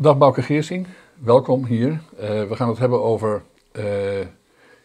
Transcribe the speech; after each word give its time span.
Dag 0.00 0.18
Bouke 0.18 0.42
Geersing, 0.42 0.86
welkom 1.18 1.64
hier. 1.64 2.00
Eh, 2.16 2.44
we 2.44 2.56
gaan 2.56 2.68
het 2.68 2.78
hebben 2.78 3.02
over 3.02 3.42
uh, 3.72 3.84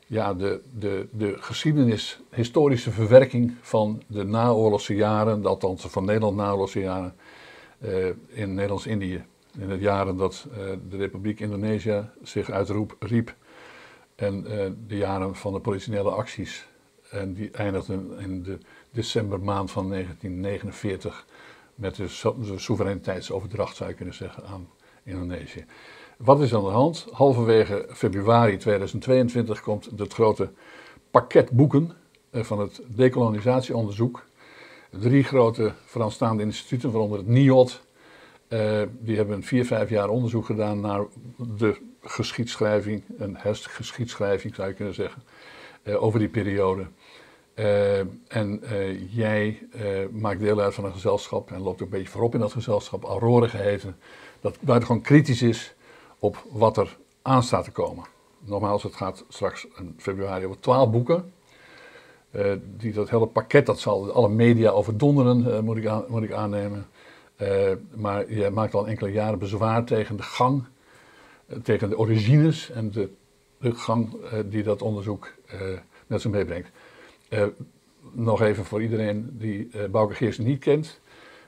ja, 0.08 0.34
de, 0.34 0.62
de, 0.80 1.08
de 1.12 1.36
geschiedenis, 1.40 2.20
historische 2.32 2.92
verwerking 2.92 3.54
van 3.62 4.04
de 4.08 4.24
naoorlogse 4.24 4.96
jaren, 4.96 5.46
althans 5.46 5.86
van 5.86 6.06
Nederland 6.06 6.36
naoorlogse 6.36 6.80
jaren, 6.80 7.16
uh, 7.80 8.06
in 8.28 8.54
Nederlands-Indië. 8.54 9.24
In 9.58 9.68
de 9.68 9.78
jaren 9.78 10.18
dat 10.18 10.48
de 10.90 10.98
Republiek 10.98 11.40
Indonesië 11.40 12.10
zich 12.24 12.52
uitriep 12.52 13.36
en 14.16 14.44
de 14.88 14.98
jaren 14.98 15.36
van 15.36 15.54
de 15.54 15.60
politionele 15.60 16.10
acties. 16.10 16.68
En 17.10 17.34
die 17.34 17.52
eindigden 17.52 18.20
in 18.20 18.44
de 18.44 18.58
decembermaand 18.92 19.72
van 19.72 19.90
1949 19.90 21.26
met 21.76 21.96
de, 21.96 22.34
de 22.40 22.60
soevereiniteitsoverdracht, 22.60 23.76
zou 23.76 23.90
je 23.90 23.96
kunnen 23.96 24.14
zeggen, 24.14 24.46
aan 24.46 24.68
Indonesië. 25.06 25.66
Wat 26.18 26.42
is 26.42 26.54
aan 26.54 26.64
de 26.64 26.70
hand? 26.70 27.08
Halverwege 27.12 27.86
februari 27.90 28.58
2022 28.58 29.62
komt 29.62 29.90
het 29.98 30.14
grote 30.14 30.50
pakket 31.12 31.52
boeken 31.52 31.92
eh, 32.30 32.44
van 32.44 32.60
het 32.60 32.82
decolonisatieonderzoek. 32.88 34.26
Drie 34.90 35.24
grote 35.24 35.74
Franstaande 35.86 36.44
instituten, 36.44 36.92
waaronder 36.92 37.18
het 37.18 37.28
NIOD, 37.28 37.82
uh, 38.50 38.82
die 39.00 39.18
hebben 39.18 39.44
vier, 39.44 39.66
vijf 39.66 39.90
jaar 39.90 40.10
onderzoek 40.10 40.46
gedaan 40.46 40.80
naar 40.80 41.06
de 41.58 41.78
geschiedschrijving, 42.02 43.04
een 43.18 43.36
hergeschiedschrijving 43.38 44.56
zou 44.56 44.68
je 44.68 44.74
kunnen 44.74 44.94
zeggen, 44.94 45.24
uh, 45.84 46.04
over 46.04 46.20
die 46.20 46.30
periode. 46.30 46.86
En 48.28 48.62
jij 49.10 49.68
maakt 50.12 50.40
deel 50.40 50.60
uit 50.60 50.74
van 50.74 50.86
een 50.86 50.92
gezelschap 50.92 51.52
en 51.52 51.62
loopt 51.62 51.82
ook 51.82 51.92
een 51.92 51.98
beetje 51.98 52.12
voorop 52.12 52.34
in 52.34 52.40
dat 52.40 52.52
gezelschap, 52.52 53.04
Aurore 53.04 53.50
geheten, 53.50 53.98
dat 54.42 54.58
buitengewoon 54.60 55.02
kritisch 55.02 55.42
is 55.42 55.76
op 56.20 56.46
wat 56.52 56.78
er 56.78 56.98
aan 57.22 57.44
staat 57.44 57.64
te 57.64 57.72
komen. 57.72 58.06
Nogmaals, 58.40 58.84
het 58.84 58.96
gaat 58.96 59.26
straks 59.30 59.68
in 59.78 59.94
februari 59.98 60.46
over 60.46 60.60
twaalf 60.60 60.92
boeken. 60.92 61.34
Uh, 62.32 62.52
die, 62.78 62.94
dat 62.94 63.10
hele 63.10 63.28
pakket, 63.28 63.66
dat 63.66 63.80
zal 63.80 64.12
alle 64.12 64.30
media 64.30 64.70
overdonderen, 64.70 65.40
uh, 65.40 65.60
moet, 65.60 65.78
ik 65.78 65.86
aan, 65.86 66.04
moet 66.08 66.24
ik 66.24 66.32
aannemen. 66.32 66.86
Uh, 67.42 67.72
maar 67.96 68.34
je 68.34 68.50
maakt 68.50 68.74
al 68.74 68.88
enkele 68.88 69.12
jaren 69.12 69.40
bezwaar 69.40 69.84
tegen 69.84 70.18
de 70.18 70.24
gang, 70.24 70.64
tegen 71.64 71.90
de 71.90 71.98
origines 71.98 72.72
en 72.72 72.92
de, 72.92 73.10
de 73.60 73.76
gang 73.76 74.16
die 74.46 74.64
dat 74.64 74.82
onderzoek 74.82 75.32
met 76.08 76.22
zich 76.22 76.32
meebrengt. 76.32 76.70
nog 78.12 78.42
even 78.42 78.66
voor 78.66 78.82
iedereen 78.82 79.30
die 79.32 79.70
Bouke 79.92 80.14
Geersen 80.14 80.44
niet 80.44 80.60
kent. 80.60 81.00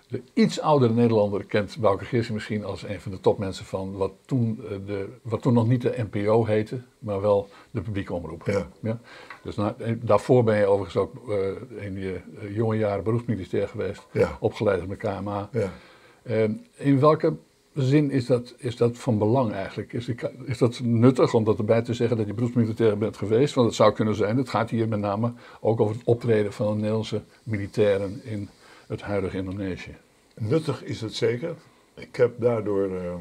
De 0.10 0.22
iets 0.34 0.60
oudere 0.62 0.94
Nederlander 0.94 1.46
kent 1.46 1.78
Bouke 1.80 2.24
misschien 2.32 2.66
als 2.66 2.84
een 2.84 3.02
van 3.02 3.12
de 3.12 3.20
topmensen 3.20 3.66
van 3.66 3.96
wat 3.98 4.12
toen, 4.26 4.60
eh, 4.64 4.78
de, 4.86 5.10
wat 5.22 5.42
toen 5.42 5.54
nog 5.54 5.68
niet 5.68 5.82
de 5.82 6.08
NPO 6.12 6.46
heette, 6.46 6.82
maar 7.00 7.22
wel 7.22 7.50
de 7.72 7.82
publieke 7.82 8.14
omroep. 8.14 8.46
Ja. 8.46 8.68
ja? 8.80 9.00
Dus 9.44 9.56
na, 9.56 9.76
eh, 9.78 9.94
daarvoor 10.02 10.44
ben 10.44 10.58
je 10.58 10.66
overigens 10.66 10.98
ook 10.98 11.14
uh, 11.30 11.86
in 11.86 12.00
je 12.00 12.20
jonge 12.54 12.78
jaren 12.78 13.04
beroepsmilitair 13.04 13.68
geweest, 13.68 14.08
ja. 14.12 14.38
opgeleid 14.40 14.82
op 14.82 14.90
de 14.90 14.96
KMA. 14.96 15.50
Ja. 15.52 15.72
Uh, 16.24 16.50
in 16.76 17.00
welke 17.00 17.34
zin 17.74 18.12
is 18.12 18.26
dat, 18.26 18.54
is 18.58 18.76
dat 18.76 18.98
van 18.98 19.18
belang 19.18 19.52
eigenlijk? 19.52 19.94
Is, 19.94 20.10
is 20.46 20.58
dat 20.58 20.80
nuttig 20.84 21.34
om 21.34 21.44
dat 21.44 21.58
erbij 21.58 21.82
te 21.82 21.94
zeggen 21.94 22.18
dat 22.18 22.28
je 22.28 22.34
beroepsmilitair 22.34 22.98
bent 22.98 23.18
geweest? 23.18 23.54
Want 23.54 23.68
het 23.68 23.76
zou 23.76 23.94
kunnen 23.94 24.16
zijn, 24.16 24.38
het 24.38 24.50
gaat 24.50 24.70
hier 24.70 24.88
met 24.88 25.00
name 25.00 25.34
ook 25.60 25.80
over 25.80 25.96
het 25.96 26.06
optreden 26.06 26.54
van 26.54 26.68
de 26.68 26.76
Nederlandse 26.76 27.22
militairen 27.44 28.22
in 28.24 28.50
het 28.88 29.02
huidige 29.02 29.38
Indonesië. 29.38 29.98
Nuttig 30.36 30.84
is 30.84 31.02
het 31.02 31.14
zeker. 31.14 31.56
Ik 31.94 32.16
heb 32.16 32.40
daardoor 32.40 32.90
uh, 32.90 33.16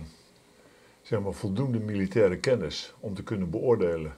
zeg 1.03 1.21
maar 1.21 1.33
voldoende 1.33 1.79
militaire 1.79 2.39
kennis 2.39 2.95
om 3.01 3.15
te 3.15 3.23
kunnen 3.23 3.51
beoordelen 3.51 4.17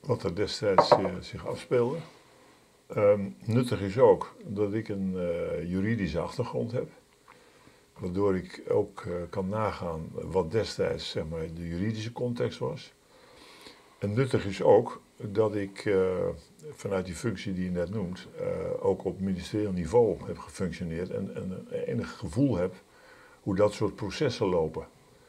wat 0.00 0.22
er 0.22 0.34
destijds 0.34 0.90
uh, 0.90 1.06
zich 1.20 1.46
afspeelde. 1.46 1.96
Um, 2.96 3.36
nuttig 3.44 3.80
is 3.80 3.98
ook 3.98 4.34
dat 4.44 4.74
ik 4.74 4.88
een 4.88 5.12
uh, 5.14 5.70
juridische 5.70 6.18
achtergrond 6.18 6.72
heb, 6.72 6.88
waardoor 7.98 8.36
ik 8.36 8.62
ook 8.68 9.04
kan 9.30 9.48
nagaan 9.48 10.08
wat 10.12 10.50
destijds 10.50 11.10
zeg 11.10 11.24
maar, 11.28 11.54
de 11.54 11.68
juridische 11.68 12.12
context 12.12 12.58
was. 12.58 12.92
En 13.98 14.14
nuttig 14.14 14.46
is 14.46 14.62
ook 14.62 15.00
dat 15.28 15.54
ik 15.54 15.84
uh, 15.84 16.10
vanuit 16.70 17.06
die 17.06 17.14
functie 17.14 17.52
die 17.52 17.64
je 17.64 17.70
net 17.70 17.90
noemt, 17.90 18.28
uh, 18.40 18.46
ook 18.80 19.04
op 19.04 19.20
ministerieel 19.20 19.72
niveau 19.72 20.16
heb 20.26 20.38
gefunctioneerd 20.38 21.10
en, 21.10 21.34
en 21.34 21.66
enig 21.86 22.18
gevoel 22.18 22.56
heb 22.56 22.74
hoe 23.40 23.56
dat 23.56 23.72
soort 23.72 23.94
processen 23.94 24.46
lopen. 24.46 24.86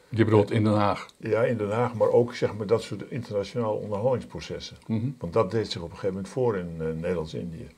Je 0.08 0.24
bedoelt 0.24 0.50
in 0.50 0.64
Den 0.64 0.72
Haag? 0.72 1.06
Ja, 1.16 1.42
in 1.42 1.56
Den 1.56 1.70
Haag, 1.70 1.94
maar 1.94 2.08
ook 2.08 2.34
zeg 2.34 2.56
maar, 2.56 2.66
dat 2.66 2.82
soort 2.82 3.10
internationale 3.10 3.74
onderhandelingsprocessen. 3.74 4.76
Mm 4.86 5.00
-hmm. 5.00 5.14
Want 5.18 5.32
dat 5.32 5.50
deed 5.50 5.70
zich 5.70 5.82
op 5.82 5.90
een 5.90 5.96
gegeven 5.96 6.14
moment 6.14 6.32
voor 6.32 6.56
in 6.56 6.76
uh, 6.78 6.86
Nederlands-Indië. 6.86 7.68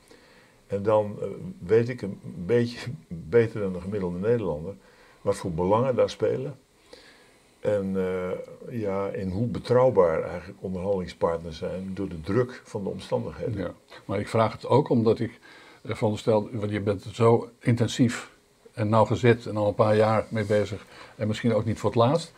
En 0.67 0.83
dan 0.83 1.19
weet 1.59 1.89
ik 1.89 2.01
een 2.01 2.19
beetje 2.45 2.91
beter 3.29 3.61
dan 3.61 3.73
de 3.73 3.81
gemiddelde 3.81 4.19
Nederlander 4.19 4.75
wat 5.21 5.35
voor 5.35 5.51
belangen 5.51 5.95
daar 5.95 6.09
spelen. 6.09 6.57
En 7.65 7.93
uh, 7.95 8.79
ja, 8.79 9.07
in 9.07 9.29
hoe 9.29 9.47
betrouwbaar 9.47 10.23
eigenlijk 10.23 10.57
onderhandelingspartners 10.61 11.57
zijn 11.57 11.91
door 11.93 12.09
de 12.09 12.21
druk 12.21 12.61
van 12.63 12.83
de 12.83 12.89
omstandigheden. 12.89 13.57
Ja, 13.57 13.73
maar 14.05 14.19
ik 14.19 14.27
vraag 14.27 14.51
het 14.51 14.67
ook 14.67 14.89
omdat 14.89 15.19
ik 15.19 15.39
uh, 15.81 15.95
veronderstel, 15.95 16.49
want 16.51 16.71
je 16.71 16.79
bent 16.79 17.05
zo 17.11 17.49
intensief 17.59 18.31
en 18.73 18.89
nauwgezet 18.89 19.45
en 19.45 19.57
al 19.57 19.67
een 19.67 19.75
paar 19.75 19.95
jaar 19.95 20.25
mee 20.29 20.45
bezig 20.45 20.85
en 21.15 21.27
misschien 21.27 21.53
ook 21.53 21.65
niet 21.65 21.79
voor 21.79 21.89
het 21.89 21.99
laatst. 21.99 22.33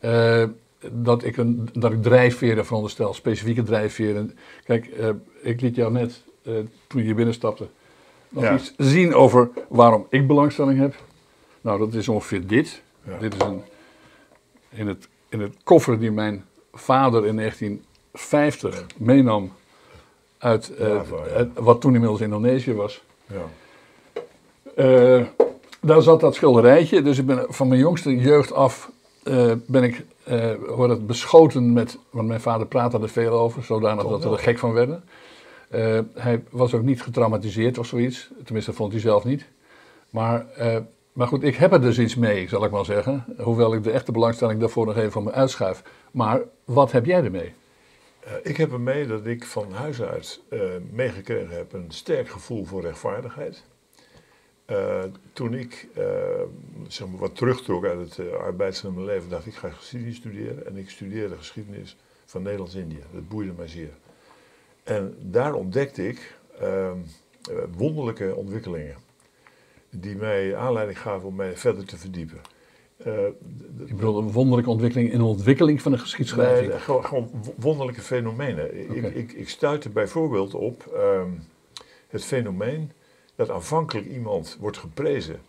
Uh, 0.00 0.44
dat 0.90 1.24
ik, 1.24 1.36
een, 1.36 1.68
dat 1.72 1.92
ik 1.92 2.02
drijfveren 2.02 2.66
veronderstel, 2.66 3.14
specifieke 3.14 3.62
drijfveren. 3.62 4.36
Kijk, 4.64 4.86
ik 5.42 5.60
liet 5.60 5.74
jou 5.76 5.92
net, 5.92 6.22
toen 6.86 7.00
je 7.00 7.02
hier 7.02 7.14
binnenstapte, 7.14 7.66
nog 8.28 8.42
Ja. 8.42 8.54
iets 8.54 8.74
zien 8.76 9.14
over 9.14 9.50
waarom 9.68 10.06
ik 10.08 10.26
belangstelling 10.26 10.78
heb. 10.78 10.94
Nou, 11.60 11.78
dat 11.78 11.94
is 11.94 12.08
ongeveer 12.08 12.46
dit. 12.46 12.82
Ja. 13.02 13.18
Dit 13.18 13.34
is 13.34 13.40
een 13.40 13.62
in 14.70 14.86
het, 14.88 15.08
in 15.28 15.40
het 15.40 15.54
koffer 15.64 15.98
die 15.98 16.10
mijn 16.10 16.44
vader 16.72 17.26
in 17.26 17.36
1950 17.36 18.86
meenam 18.96 19.52
uit, 20.38 20.74
eh, 20.74 20.88
Java, 20.88 21.16
ja. 21.16 21.32
uit 21.32 21.48
wat 21.54 21.80
toen 21.80 21.92
inmiddels 21.92 22.20
Indonesië 22.20 22.74
was. 22.74 23.02
Ja. 23.26 23.44
Eh, 24.74 25.26
daar 25.80 26.02
zat 26.02 26.20
dat 26.20 26.34
schilderijtje, 26.34 27.02
dus 27.02 27.18
ik 27.18 27.26
ben 27.26 27.44
van 27.48 27.68
mijn 27.68 27.80
jongste 27.80 28.16
jeugd 28.16 28.52
af 28.52 28.90
eh, 29.22 29.52
ben 29.66 29.82
ik 29.82 30.04
hoor 30.68 30.90
het 30.90 31.06
beschoten 31.06 31.72
met, 31.72 31.98
want 32.10 32.28
mijn 32.28 32.40
vader 32.40 32.66
praatte 32.66 32.98
er 32.98 33.08
veel 33.08 33.32
over, 33.32 33.64
zodanig 33.64 34.06
dat 34.06 34.24
we 34.24 34.30
er 34.30 34.38
gek 34.38 34.58
van 34.58 34.72
werden. 34.72 35.04
Hij 36.14 36.42
was 36.50 36.74
ook 36.74 36.82
niet 36.82 37.02
getraumatiseerd 37.02 37.78
of 37.78 37.86
zoiets, 37.86 38.30
tenminste 38.44 38.72
vond 38.72 38.92
hij 38.92 39.00
zelf 39.00 39.24
niet. 39.24 39.46
Maar, 40.10 40.46
maar 41.20 41.28
goed, 41.28 41.42
ik 41.42 41.56
heb 41.56 41.72
er 41.72 41.80
dus 41.80 41.98
iets 41.98 42.14
mee, 42.14 42.48
zal 42.48 42.64
ik 42.64 42.70
maar 42.70 42.84
zeggen. 42.84 43.24
Hoewel 43.38 43.74
ik 43.74 43.82
de 43.82 43.90
echte 43.90 44.12
belangstelling 44.12 44.60
daarvoor 44.60 44.86
nog 44.86 44.96
even 44.96 45.12
van 45.12 45.24
me 45.24 45.32
uitschuif. 45.32 45.82
Maar 46.10 46.40
wat 46.64 46.92
heb 46.92 47.04
jij 47.04 47.24
ermee? 47.24 47.54
Eh, 48.20 48.32
ik 48.42 48.56
heb 48.56 48.72
ermee 48.72 49.06
dat 49.06 49.26
ik 49.26 49.44
van 49.44 49.72
huis 49.72 50.02
uit 50.02 50.40
eh, 50.48 50.60
meegekregen 50.90 51.56
heb 51.56 51.72
een 51.72 51.86
sterk 51.88 52.28
gevoel 52.28 52.64
voor 52.64 52.80
rechtvaardigheid. 52.80 53.64
Eh, 54.64 55.02
toen 55.32 55.54
ik 55.54 55.88
zeg 56.88 57.08
maar 57.08 57.18
wat 57.18 57.36
terugtrok 57.36 57.84
uit 57.84 58.00
het 58.00 58.26
uh, 58.26 58.32
arbeidsgeme 58.32 59.02
leven, 59.04 59.28
dacht 59.30 59.46
ik, 59.46 59.54
ga 59.54 59.70
geschiedenis 59.70 60.16
studeren. 60.16 60.66
En 60.66 60.76
ik 60.76 60.90
studeerde 60.90 61.36
geschiedenis 61.36 61.96
van 62.24 62.42
Nederlands-Indië. 62.42 63.02
Dat 63.12 63.28
boeide 63.28 63.52
mij 63.52 63.68
zeer. 63.68 63.92
En 64.82 65.16
daar 65.20 65.54
ontdekte 65.54 66.08
ik 66.08 66.38
wonderlijke 67.76 68.34
ontwikkelingen. 68.34 69.08
Die 69.90 70.16
mij 70.16 70.56
aanleiding 70.56 70.98
gaven 71.00 71.28
om 71.28 71.34
mij 71.34 71.56
verder 71.56 71.84
te 71.84 71.96
verdiepen. 71.96 72.40
De- 72.96 73.34
Ik 73.86 73.96
bedoel, 73.96 74.18
een 74.18 74.32
wonderlijke 74.32 74.70
ontwikkeling 74.70 75.12
in 75.12 75.18
de 75.18 75.24
ontwikkeling 75.24 75.82
van 75.82 75.92
de 75.92 75.98
geschiedschrijving. 75.98 76.68
Nee, 76.68 76.78
gewoon, 77.02 77.30
wonderlijke 77.56 78.00
fenomenen. 78.00 78.90
Ik, 78.96 79.14
ik, 79.14 79.32
ik 79.32 79.48
stuitte 79.48 79.88
bijvoorbeeld 79.88 80.54
op 80.54 80.86
ehm, 80.94 81.28
het 82.08 82.24
fenomeen 82.24 82.90
dat 83.34 83.50
aanvankelijk 83.50 84.06
iemand 84.06 84.56
wordt 84.60 84.78
geprezen 84.78 85.40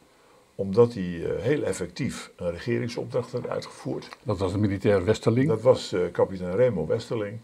omdat 0.55 0.93
hij 0.93 1.03
eh, 1.25 1.41
heel 1.41 1.63
effectief 1.63 2.31
een 2.35 2.51
regeringsopdracht 2.51 3.31
had 3.31 3.47
uitgevoerd. 3.47 4.09
Dat 4.23 4.37
was 4.39 4.51
de 4.51 4.57
militair 4.57 5.05
Westerling. 5.05 5.47
Dat 5.47 5.61
was 5.61 5.93
eh, 5.93 6.01
kapitein 6.11 6.55
Remo 6.55 6.85
Westerling. 6.87 7.39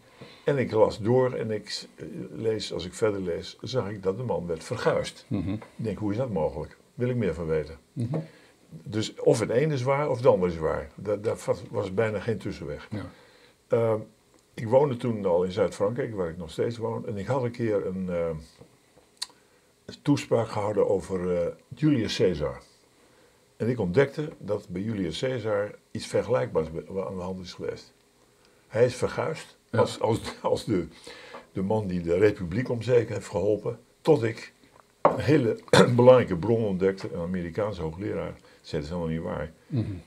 En 0.46 0.58
ik 0.58 0.72
las 0.72 1.00
door 1.00 1.34
en 1.34 1.52
ik 1.52 1.88
lees, 2.36 2.74
als 2.74 2.86
ik 2.86 2.94
verder 2.94 3.22
lees, 3.22 3.58
zag 3.62 3.90
ik 3.90 4.04
dat 4.04 4.18
de 4.18 4.24
man 4.24 4.48
werd 4.48 4.64
verguisd. 4.64 5.26
Mhm, 5.28 5.52
Ik 5.54 5.60
denk, 5.76 5.98
hoe 5.98 6.12
is 6.12 6.18
dat 6.18 6.30
mogelijk? 6.30 6.78
Wil 6.98 7.10
ik 7.10 7.16
meer 7.16 7.34
van 7.34 7.46
weten. 7.46 7.78
mhm. 7.94 8.18
Dus 8.70 9.16
of 9.16 9.40
het 9.40 9.50
ene 9.50 9.74
is 9.74 9.82
waar 9.84 10.10
of 10.10 10.18
het 10.18 10.26
andere 10.26 10.52
is 10.52 10.58
waar. 10.58 10.90
Daar, 10.96 11.22
daar 11.22 11.38
was- 11.70 11.94
bijna 11.94 12.20
geen 12.20 12.38
tussenweg. 12.38 12.88
Ja. 12.92 13.06
Uh, 13.70 13.94
ik 14.54 14.68
woonde 14.68 14.98
toen 14.98 15.26
al 15.26 15.44
in 15.44 15.52
Zuid-Frankrijk, 15.52 16.16
waar 16.16 16.30
ik 16.30 16.38
nog 16.38 16.52
steeds 16.52 16.78
woon. 16.78 17.08
En 17.08 17.18
ik 17.18 17.26
had 17.28 17.44
een 17.44 17.52
keer 17.52 17.86
een, 17.86 18.06
uh, 18.10 18.28
een 19.86 19.96
toespraak 20.02 20.48
gehouden 20.48 20.90
over 20.90 21.32
uh, 21.34 21.48
Julius 21.76 22.18
Caesar. 22.18 22.62
En 23.58 23.70
ik 23.70 23.80
ontdekte 23.80 24.30
dat 24.38 24.68
bij 24.70 24.82
Julius 24.82 25.20
Caesar 25.20 25.76
iets 25.92 26.06
vergelijkbaars 26.08 26.68
aan 27.08 27.16
de 27.16 27.22
hand 27.22 27.40
is 27.40 27.54
geweest. 27.54 27.94
Hij 28.68 28.86
is 28.86 28.96
verguisd 28.96 29.58
Ja. 29.70 29.80
als, 29.80 30.00
als, 30.00 30.20
als 30.42 30.66
de, 30.66 30.88
de 31.52 31.62
man 31.62 31.88
die 31.88 32.02
de 32.02 32.18
republiek 32.18 32.70
om 32.70 32.82
heeft 32.82 33.28
geholpen. 33.28 33.80
Tot 34.02 34.24
ik 34.24 34.54
een 35.14 35.24
hele 35.24 35.60
belangrijke 35.96 36.36
bron 36.36 36.64
ontdekte, 36.64 37.10
een 37.14 37.22
Amerikaanse 37.22 37.82
hoogleraar. 37.82 38.34
zei, 38.62 38.82
dat 38.82 38.82
is 38.82 38.90
helemaal 38.90 39.08
niet 39.08 39.22
waar. 39.22 39.52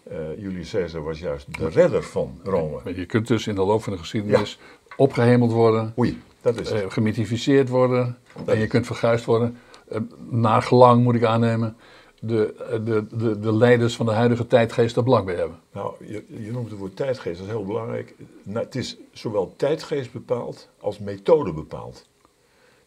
Eh, 0.03 0.39
Julius 0.39 0.71
Caesar 0.71 1.03
was 1.03 1.19
juist 1.19 1.59
de 1.59 1.69
redder 1.69 2.03
van 2.03 2.41
Rome. 2.45 2.81
Maar 2.85 2.95
Je 2.97 3.07
kunt 3.07 3.29
dus 3.29 3.47
in 3.47 3.55
de 3.55 3.65
loop 3.65 3.83
van 3.83 3.93
de 3.93 3.99
geschiedenis 3.99 4.59
opgehemeld 4.97 5.53
worden, 5.53 5.95
Oei, 5.99 6.23
dat 6.41 6.61
is 6.61 6.71
eh, 6.71 6.81
gemythificeerd 6.89 7.69
worden 7.69 8.19
Dat 8.37 8.55
en 8.55 8.61
je 8.61 8.67
kunt 8.67 8.87
verguisd 8.87 9.25
worden. 9.25 9.59
Eh, 9.89 10.01
naar 10.29 10.63
gelang 10.63 11.03
moet 11.03 11.15
ik 11.15 11.25
aannemen, 11.25 11.77
de, 12.21 12.55
de, 12.85 13.07
de, 13.17 13.41
de 13.41 13.55
leiders 13.55 13.97
van 13.97 14.07
de 14.07 14.13
huidige 14.13 14.47
tijdgeest 14.47 14.97
er 14.97 15.05
belang 15.05 15.25
bij 15.25 15.35
hebben. 15.35 15.59
Nou, 15.73 15.95
je, 15.99 16.25
je 16.29 16.53
noemt 16.53 16.71
het 16.71 16.79
woord 16.79 16.97
tijdgeest, 16.97 17.39
dat 17.39 17.47
is 17.47 17.53
heel 17.53 17.65
belangrijk. 17.65 18.15
Nou, 18.43 18.65
het 18.65 18.75
is 18.75 18.97
zowel 19.13 19.55
tijdgeest 19.57 20.13
bepaald 20.13 20.69
als 20.81 20.99
methode 20.99 21.53
bepaald. 21.53 22.09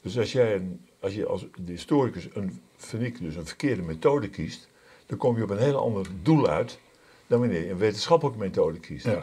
Dus 0.02 0.18
als 0.18 0.32
jij 0.32 0.56
een, 0.56 0.86
als 1.04 1.14
je 1.14 1.26
als 1.26 1.42
de 1.42 1.72
historicus 1.72 2.30
een, 2.34 2.62
vind 2.76 3.04
ik, 3.04 3.20
dus 3.20 3.36
een 3.36 3.46
verkeerde 3.46 3.82
methode 3.82 4.30
kiest, 4.30 4.70
dan 5.06 5.18
kom 5.18 5.38
je 5.38 5.44
op 5.44 5.50
een 5.50 5.58
heel 5.58 5.78
ander 5.78 6.08
doel 6.22 6.48
uit 6.48 6.80
dan 7.28 7.40
wanneer 7.40 7.64
je 7.64 7.70
een 7.70 7.78
wetenschappelijke 7.78 8.40
methode 8.40 8.80
kiest. 8.80 9.06
Ja. 9.06 9.22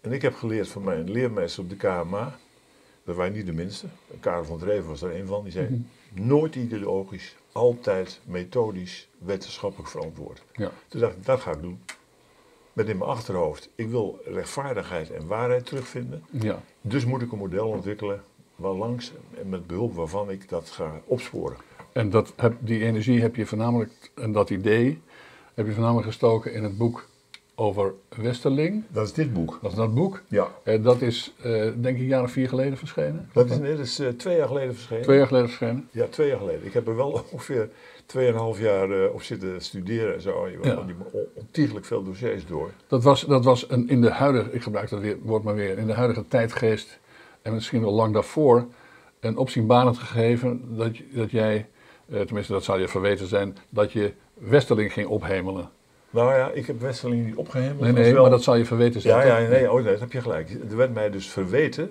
En 0.00 0.12
ik 0.12 0.22
heb 0.22 0.34
geleerd 0.34 0.68
van 0.68 0.84
mijn 0.84 1.10
leermeester 1.10 1.62
op 1.62 1.70
de 1.70 1.76
KMA, 1.76 2.38
dat 3.04 3.16
waren 3.16 3.32
niet 3.32 3.46
de 3.46 3.52
minste, 3.52 3.86
Karel 4.20 4.44
van 4.44 4.58
Dreven 4.58 4.88
was 4.88 5.02
er 5.02 5.14
een 5.14 5.26
van, 5.26 5.42
die 5.42 5.52
zei, 5.52 5.84
nooit 6.12 6.54
ideologisch, 6.54 7.36
altijd 7.52 8.20
methodisch, 8.24 9.08
wetenschappelijk 9.18 9.90
verantwoord. 9.90 10.42
Ja. 10.52 10.70
Toen 10.88 11.00
dacht 11.00 11.16
ik, 11.16 11.24
dat 11.24 11.40
ga 11.40 11.50
ik 11.50 11.60
doen. 11.60 11.82
Met 12.72 12.88
in 12.88 12.98
mijn 12.98 13.10
achterhoofd, 13.10 13.68
ik 13.74 13.88
wil 13.88 14.20
rechtvaardigheid 14.24 15.10
en 15.10 15.26
waarheid 15.26 15.66
terugvinden. 15.66 16.24
Ja. 16.30 16.62
Dus 16.80 17.04
moet 17.04 17.22
ik 17.22 17.32
een 17.32 17.38
model 17.38 17.68
ontwikkelen 17.68 18.22
waarlangs 18.62 19.12
en 19.40 19.48
met 19.48 19.66
behulp 19.66 19.94
waarvan 19.94 20.30
ik 20.30 20.48
dat 20.48 20.70
ga 20.70 21.00
opsporen. 21.04 21.56
En 21.92 22.10
dat 22.10 22.32
heb, 22.36 22.54
die 22.58 22.84
energie 22.84 23.20
heb 23.20 23.36
je 23.36 23.46
voornamelijk, 23.46 24.10
en 24.14 24.32
dat 24.32 24.50
idee, 24.50 25.00
heb 25.54 25.66
je 25.66 25.72
voornamelijk 25.72 26.06
gestoken 26.06 26.52
in 26.52 26.62
het 26.62 26.76
boek 26.78 27.08
over 27.54 27.92
Westerling. 28.16 28.84
Dat 28.88 29.06
is 29.06 29.12
dit 29.12 29.32
boek. 29.32 29.58
Dat 29.62 29.70
is 29.70 29.76
dat 29.76 29.94
boek. 29.94 30.22
Ja. 30.28 30.48
Eh, 30.62 30.82
dat 30.84 31.00
is, 31.00 31.34
eh, 31.42 31.50
denk 31.76 31.84
ik, 31.96 31.98
een 31.98 32.06
jaar 32.06 32.22
of 32.22 32.30
vier 32.30 32.48
geleden 32.48 32.78
verschenen. 32.78 33.28
Dat 33.32 33.50
is, 33.50 33.58
nee, 33.58 33.76
dat 33.76 33.86
is 33.86 33.98
eh, 33.98 34.08
twee 34.08 34.36
jaar 34.36 34.46
geleden 34.46 34.74
verschenen. 34.74 35.02
Twee 35.02 35.16
jaar 35.18 35.26
geleden 35.26 35.48
verschenen. 35.48 35.88
Ja, 35.90 36.06
twee 36.06 36.28
jaar 36.28 36.38
geleden. 36.38 36.66
Ik 36.66 36.72
heb 36.72 36.86
er 36.88 36.96
wel 36.96 37.10
ongeveer 37.32 37.68
tweeënhalf 38.06 38.60
jaar 38.60 39.10
op 39.10 39.22
zitten 39.22 39.60
studeren 39.60 40.14
en 40.14 40.20
zo. 40.20 40.48
Je 40.48 40.58
Ja. 40.62 40.74
die 40.82 40.94
on- 41.12 41.20
ontiegelijk 41.34 41.86
veel 41.86 42.02
dossiers 42.02 42.46
door. 42.46 42.70
Dat 42.86 43.02
was, 43.02 43.20
dat 43.24 43.44
was 43.44 43.70
een, 43.70 43.88
in 43.88 44.00
de 44.00 44.10
huidige, 44.10 44.52
ik 44.52 44.62
gebruik 44.62 44.88
dat 44.88 45.00
weer, 45.00 45.16
woord 45.22 45.42
maar 45.42 45.54
weer, 45.54 45.78
in 45.78 45.86
de 45.86 45.92
huidige 45.92 46.28
tijdgeest 46.28 46.98
en 47.42 47.52
misschien 47.54 47.80
wel 47.80 47.92
lang 47.92 48.12
daarvoor, 48.14 48.66
een 49.20 49.36
opzienbarend 49.36 49.98
gegeven 49.98 50.76
dat, 50.76 50.90
dat 51.12 51.30
jij, 51.30 51.68
eh, 52.08 52.20
tenminste 52.20 52.52
dat 52.52 52.64
zou 52.64 52.80
je 52.80 52.88
verweten 52.88 53.26
zijn, 53.26 53.56
dat 53.68 53.92
je 53.92 54.12
Westerling 54.34 54.92
ging 54.92 55.06
ophemelen. 55.06 55.70
Nou 56.10 56.34
ja, 56.34 56.50
ik 56.50 56.66
heb 56.66 56.80
Westerling 56.80 57.26
niet 57.26 57.34
opgehemeld. 57.36 57.80
Nee, 57.80 57.92
nee, 57.92 58.12
wel- 58.12 58.22
maar 58.22 58.30
dat 58.30 58.42
zou 58.42 58.58
je 58.58 58.64
verweten 58.64 59.00
zijn. 59.00 59.26
Ja, 59.26 59.38
ja, 59.38 59.48
nee, 59.48 59.70
oh, 59.70 59.74
nee, 59.74 59.84
dat 59.92 60.00
heb 60.00 60.12
je 60.12 60.20
gelijk. 60.20 60.50
Er 60.70 60.76
werd 60.76 60.94
mij 60.94 61.10
dus 61.10 61.26
verweten 61.28 61.90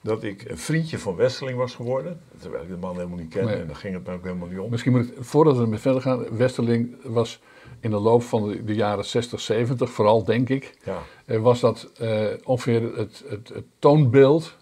dat 0.00 0.22
ik 0.22 0.44
een 0.50 0.58
vriendje 0.58 0.98
van 0.98 1.16
Westerling 1.16 1.58
was 1.58 1.74
geworden. 1.74 2.20
Terwijl 2.40 2.62
ik 2.62 2.68
de 2.68 2.76
man 2.76 2.94
helemaal 2.96 3.18
niet 3.18 3.28
kende 3.28 3.50
Nee. 3.50 3.60
en 3.60 3.66
daar 3.66 3.76
ging 3.76 3.94
het 3.94 4.06
me 4.06 4.12
ook 4.12 4.22
helemaal 4.24 4.48
niet 4.48 4.58
om. 4.58 4.70
Misschien 4.70 4.92
moet 4.92 5.04
ik, 5.08 5.12
voordat 5.20 5.56
we 5.56 5.62
ermee 5.62 5.78
verder 5.78 6.02
gaan, 6.02 6.36
Westerling 6.36 6.96
was 7.04 7.40
in 7.80 7.90
de 7.90 7.98
loop 7.98 8.22
van 8.22 8.48
de, 8.48 8.64
de 8.64 8.74
jaren 8.74 9.04
60, 9.04 9.40
70, 9.40 9.90
vooral 9.90 10.24
denk 10.24 10.48
ik, 10.48 10.74
Ja, 10.84 10.98
eh, 11.24 11.40
was 11.40 11.60
dat 11.60 11.90
eh, 11.98 12.24
ongeveer 12.44 12.96
het, 12.96 13.24
het, 13.28 13.48
het 13.54 13.64
toonbeeld 13.78 14.56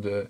de, 0.00 0.26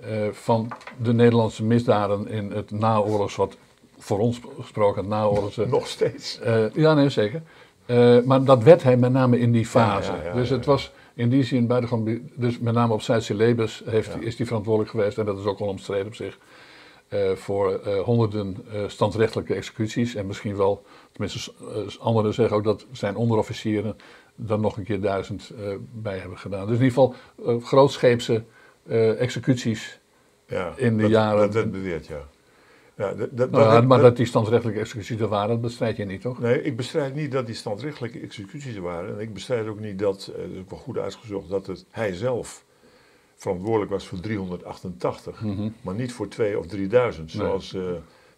eh, 0.00 0.28
van 0.32 0.72
de 1.02 1.12
Nederlandse 1.12 1.64
misdaden 1.64 2.28
in 2.28 2.50
het 2.50 2.70
naoorlogs, 2.70 3.36
wat 3.36 3.56
voor 3.98 4.18
ons 4.18 4.40
gesproken 4.60 5.00
het 5.00 5.10
naoorlogse. 5.10 5.66
nog 5.70 5.86
steeds. 5.86 6.40
eh, 6.40 6.70
ja, 6.74 6.94
nee, 6.94 7.08
zeker. 7.08 7.42
Eh, 7.86 8.20
maar 8.24 8.44
dat 8.44 8.62
werd 8.62 8.82
hij 8.82 8.96
met 8.96 9.12
name 9.12 9.38
in 9.38 9.52
die 9.52 9.66
fase. 9.66 10.12
Ja, 10.12 10.18
ja, 10.18 10.24
ja, 10.24 10.34
dus 10.34 10.48
het 10.48 10.64
was 10.64 10.92
in 11.14 11.28
die 11.28 11.42
zin 11.42 11.66
buitengewoon. 11.66 12.30
Dus 12.34 12.58
met 12.58 12.74
name 12.74 12.92
op 12.92 13.02
Zuid-Celebes 13.02 13.82
is 14.20 14.36
hij 14.36 14.46
verantwoordelijk 14.46 14.90
geweest, 14.90 15.18
en 15.18 15.24
dat 15.24 15.38
is 15.38 15.44
ook 15.44 15.58
wel 15.58 15.68
omstreden 15.68 16.06
op 16.06 16.14
zich, 16.14 16.38
eh, 16.38 16.38
voor 17.34 17.78
eh, 17.80 17.98
honderden 18.00 18.56
eh, 18.72 18.82
standrechtelijke 18.86 19.54
executies. 19.54 20.14
En 20.14 20.26
misschien 20.26 20.56
wel, 20.56 20.82
tenminste, 21.12 21.52
eh, 21.60 22.00
anderen 22.00 22.34
zeggen 22.34 22.56
ook 22.56 22.64
dat 22.64 22.86
zijn 22.92 23.16
onderofficieren 23.16 23.96
dan 24.36 24.60
nog 24.60 24.76
een 24.76 24.84
keer 24.84 25.00
duizend 25.00 25.50
eh, 25.58 25.74
bij 25.92 26.18
hebben 26.18 26.38
gedaan. 26.38 26.66
Dus 26.66 26.78
in 26.78 26.84
ieder 26.84 26.88
geval 26.98 27.14
eh, 27.46 27.62
grootscheepse 27.64 28.44
eh, 28.86 29.20
executies. 29.20 30.00
Ja, 30.46 30.72
In 30.76 30.96
de 30.96 31.02
dat, 31.02 31.10
jaren- 31.10 31.40
Dat 31.40 31.54
werd 31.54 31.70
beweerd, 31.70 32.06
ja. 32.06 32.20
ja 32.96 33.14
dat, 33.14 33.28
dat, 33.32 33.50
Nou, 33.50 33.72
dat- 33.72 33.84
maar 33.84 34.00
dat- 34.00 34.16
die 34.16 34.26
standrechtelijke 34.26 34.80
executies 34.80 35.20
er 35.20 35.28
waren, 35.28 35.48
dat 35.48 35.60
bestrijd 35.60 35.96
je 35.96 36.04
niet, 36.04 36.20
toch? 36.20 36.38
Nee, 36.38 36.62
ik 36.62 36.76
bestrijd 36.76 37.14
niet 37.14 37.32
dat 37.32 37.46
die 37.46 37.54
standrechtelijke 37.54 38.20
executies 38.20 38.74
er 38.74 38.82
waren. 38.82 39.14
En 39.14 39.20
ik 39.20 39.34
bestrijd 39.34 39.66
ook 39.66 39.80
niet 39.80 39.98
dat, 39.98 40.30
eh, 40.36 40.42
dat 40.42 40.50
is 40.50 40.58
ook 40.58 40.70
wel 40.70 40.78
goed 40.78 40.98
uitgezocht, 40.98 41.48
dat 41.48 41.66
het, 41.66 41.84
hij 41.90 42.14
zelf 42.14 42.64
verantwoordelijk 43.36 43.90
was 43.90 44.06
voor 44.06 44.20
388. 44.20 45.40
Mhm. 45.40 45.68
Maar 45.80 45.94
niet 45.94 46.12
voor 46.12 46.28
2 46.28 46.58
of 46.58 46.66
3000, 46.66 47.34
Nee. 47.34 47.46
zoals 47.46 47.74
eh, 47.74 47.82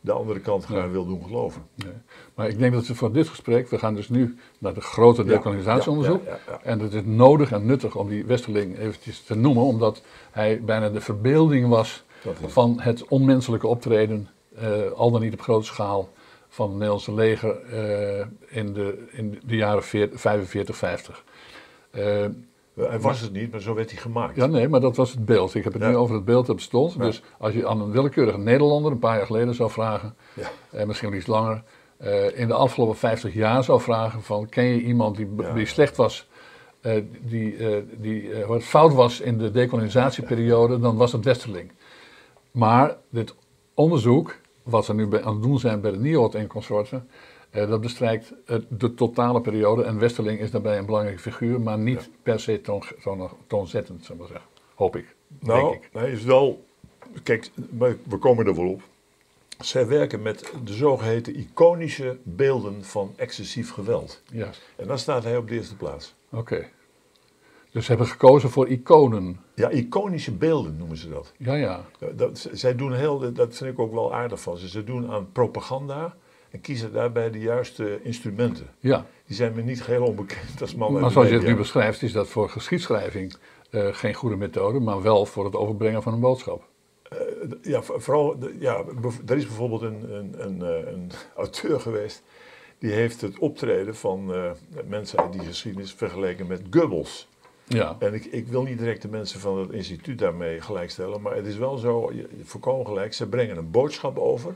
de 0.00 0.12
andere 0.12 0.40
kant 0.40 0.64
graag 0.64 0.82
Nee. 0.82 0.90
wil 0.90 1.06
doen 1.06 1.22
geloven. 1.24 1.62
Nee. 1.74 1.92
Maar 2.34 2.48
ik 2.48 2.58
denk 2.58 2.72
dat 2.72 2.86
we 2.86 2.94
voor 2.94 3.12
dit 3.12 3.28
gesprek, 3.28 3.68
we 3.68 3.78
gaan 3.78 3.94
dus 3.94 4.08
nu 4.08 4.38
naar 4.58 4.74
de 4.74 4.80
grote 4.80 5.24
ja, 5.24 6.30
ja, 6.30 6.38
ja. 6.46 6.60
En 6.62 6.78
het 6.78 6.92
is 6.94 7.02
nodig 7.04 7.52
en 7.52 7.66
nuttig 7.66 7.96
om 7.96 8.08
die 8.08 8.24
Westerling 8.24 8.78
eventjes 8.78 9.22
te 9.22 9.34
noemen, 9.34 9.62
omdat 9.62 10.02
hij 10.30 10.60
bijna 10.64 10.88
de 10.88 11.00
verbeelding 11.00 11.68
was 11.68 12.04
van 12.46 12.80
het 12.80 13.04
onmenselijke 13.08 13.66
optreden, 13.66 14.28
eh, 14.54 14.90
al 14.90 15.10
dan 15.10 15.20
niet 15.20 15.32
op 15.32 15.40
grote 15.40 15.66
schaal, 15.66 16.08
van 16.48 16.66
het 16.66 16.74
Nederlandse 16.74 17.14
leger 17.14 17.62
eh, 17.62 18.26
in, 18.48 18.72
de, 18.72 19.06
in 19.10 19.40
de 19.46 19.56
jaren 19.56 19.82
40, 19.82 20.20
45, 20.20 20.76
50. 20.76 21.24
Eh, 22.76 22.88
Hij 22.88 23.00
was 23.00 23.20
het 23.20 23.32
niet, 23.32 23.50
maar 23.50 23.60
zo 23.60 23.74
werd 23.74 23.90
hij 23.90 24.00
gemaakt. 24.00 24.36
ja, 24.36 24.46
nee, 24.46 24.68
maar 24.68 24.80
dat 24.80 24.96
was 24.96 25.10
het 25.10 25.24
beeld. 25.24 25.54
Ik 25.54 25.64
heb 25.64 25.72
het 25.72 25.82
Ja. 25.82 25.88
nu 25.88 25.96
over 25.96 26.14
het 26.14 26.24
beeld 26.24 26.46
dat 26.46 26.56
bestond. 26.56 26.92
Ja. 26.92 27.04
Dus 27.04 27.22
als 27.38 27.52
je 27.54 27.66
aan 27.68 27.80
een 27.80 27.90
willekeurige 27.90 28.38
Nederlander 28.38 28.92
een 28.92 28.98
paar 28.98 29.16
jaar 29.16 29.26
geleden 29.26 29.54
zou 29.54 29.70
vragen, 29.70 30.14
Ja. 30.34 30.50
en 30.70 30.86
misschien 30.86 31.08
wel 31.08 31.18
iets 31.18 31.26
langer, 31.28 31.62
eh, 31.96 32.38
in 32.38 32.46
de 32.48 32.54
afgelopen 32.54 32.96
50 32.96 33.34
jaar 33.34 33.64
zou 33.64 33.80
vragen 33.80 34.22
van 34.22 34.48
ken 34.48 34.64
je 34.64 34.80
iemand 34.82 35.16
die, 35.54 35.66
slecht 35.66 35.96
was, 35.96 36.28
eh, 36.80 37.02
die, 37.20 37.56
eh, 37.56 37.82
die 37.96 38.32
eh, 38.32 38.46
wat 38.46 38.62
fout 38.62 38.94
was 38.94 39.20
in 39.20 39.38
de 39.38 39.50
decolonisatieperiode, 39.50 40.78
dan 40.78 40.96
was 40.96 41.12
het 41.12 41.24
Westerling. 41.24 41.72
Maar 42.50 42.96
dit 43.10 43.34
onderzoek, 43.74 44.36
wat 44.62 44.84
ze 44.84 44.94
nu 44.94 45.06
bij- 45.06 45.22
aan 45.24 45.32
het 45.34 45.42
doen 45.42 45.58
zijn 45.58 45.80
bij 45.80 45.90
de 45.90 45.98
NIOD 45.98 46.34
en 46.34 46.46
consorten, 46.46 47.08
eh, 47.10 47.14
dat 47.64 47.80
bestrijkt 47.80 48.32
eh, 48.46 48.56
de 48.68 48.94
totale 48.94 49.40
periode 49.40 49.82
en 49.82 49.98
Westerling 49.98 50.40
is 50.40 50.50
daarbij 50.50 50.78
een 50.78 50.86
belangrijke 50.86 51.20
figuur, 51.20 51.60
maar 51.60 51.78
niet 51.78 52.10
per 52.22 52.40
se 52.40 52.60
toon, 52.60 52.82
toon- 53.02 53.30
toonzettend, 53.46 54.04
zou 54.04 54.18
maar 54.18 54.26
zeggen. 54.28 54.46
Hoop 54.74 54.96
ik. 54.96 55.14
Nou, 55.40 55.70
denk 55.70 55.84
ik. 55.84 55.88
hij 55.92 56.10
is 56.10 56.22
wel. 56.22 56.64
Kijk, 57.22 57.50
we 58.08 58.18
komen 58.20 58.46
er 58.46 58.54
wel 58.54 58.68
op. 58.68 58.82
Zij 59.58 59.86
werken 59.86 60.22
met 60.22 60.52
de 60.64 60.72
zogeheten 60.72 61.36
iconische 61.38 62.18
beelden 62.22 62.84
van 62.84 63.12
excessief 63.16 63.70
geweld. 63.72 64.22
Ja, 64.32 64.50
En 64.76 64.86
daar 64.86 64.98
staat 64.98 65.24
hij 65.24 65.36
op 65.36 65.48
de 65.48 65.54
eerste 65.54 65.76
plaats. 65.76 66.14
oké. 66.30 66.66
Dus 67.70 67.84
ze 67.84 67.90
hebben 67.90 68.10
gekozen 68.10 68.50
voor 68.50 68.68
iconen. 68.68 69.40
Ja, 69.54 69.70
iconische 69.70 70.32
beelden 70.32 70.76
noemen 70.76 70.96
ze 70.96 71.08
dat. 71.08 71.32
Ja, 71.36 71.54
ja. 71.54 71.84
dat 72.14 72.48
zij 72.52 72.74
doen 72.76 72.92
heel, 72.92 73.32
dat 73.32 73.56
vind 73.56 73.72
ik 73.72 73.78
ook 73.78 73.92
wel 73.92 74.14
aardig 74.14 74.40
van 74.40 74.56
ze. 74.56 74.68
Ze 74.68 74.84
doen 74.84 75.10
aan 75.10 75.32
propaganda 75.32 76.16
en 76.50 76.60
kiezen 76.60 76.92
daarbij 76.92 77.30
de 77.30 77.38
juiste 77.38 77.98
instrumenten. 78.02 78.66
ja. 78.80 79.06
Die 79.26 79.36
zijn 79.36 79.54
me 79.54 79.62
niet 79.62 79.82
geheel 79.82 80.04
onbekend 80.04 80.60
als 80.60 80.74
man. 80.74 80.92
Maar 80.92 81.10
zoals 81.10 81.28
je 81.28 81.34
het 81.34 81.46
nu 81.46 81.56
beschrijft, 81.56 82.02
is 82.02 82.12
dat 82.12 82.28
voor 82.28 82.48
geschiedschrijving 82.48 83.36
eh, 83.70 83.88
geen 83.90 84.14
goede 84.14 84.36
methode, 84.36 84.80
maar 84.80 85.02
wel 85.02 85.26
voor 85.26 85.44
het 85.44 85.56
overbrengen 85.56 86.02
van 86.02 86.12
een 86.12 86.20
boodschap. 86.20 86.64
Eh, 87.02 87.18
ja, 87.62 87.82
voor- 87.82 88.00
vooral, 88.02 88.36
ja, 88.58 88.84
er 89.26 89.36
is 89.36 89.46
bijvoorbeeld 89.46 89.82
een, 89.82 90.14
een, 90.14 90.34
een, 90.46 90.62
eh, 90.62 90.92
een 90.92 91.10
auteur 91.36 91.80
geweest. 91.80 92.22
Die 92.78 92.92
heeft 92.92 93.20
het 93.20 93.38
optreden 93.38 93.96
van 93.96 94.32
mensen 94.88 95.18
uit 95.18 95.32
die 95.32 95.40
geschiedenis 95.44 95.92
vergeleken 95.92 96.46
met 96.46 96.62
Goebbels. 96.70 97.28
Ja, 97.64 97.96
En 97.98 98.14
ik, 98.14 98.24
ik 98.24 98.46
wil 98.48 98.62
niet 98.62 98.78
direct 98.78 99.02
de 99.02 99.08
mensen 99.08 99.40
van 99.40 99.58
het 99.58 99.70
instituut 99.70 100.18
daarmee 100.18 100.60
gelijkstellen, 100.60 101.20
maar 101.20 101.36
het 101.36 101.46
is 101.46 101.56
wel 101.56 101.76
zo, 101.76 102.10
voorkomen 102.42 102.86
gelijk, 102.86 103.12
ze 103.14 103.28
brengen 103.28 103.56
een 103.56 103.70
boodschap 103.70 104.18
over. 104.18 104.54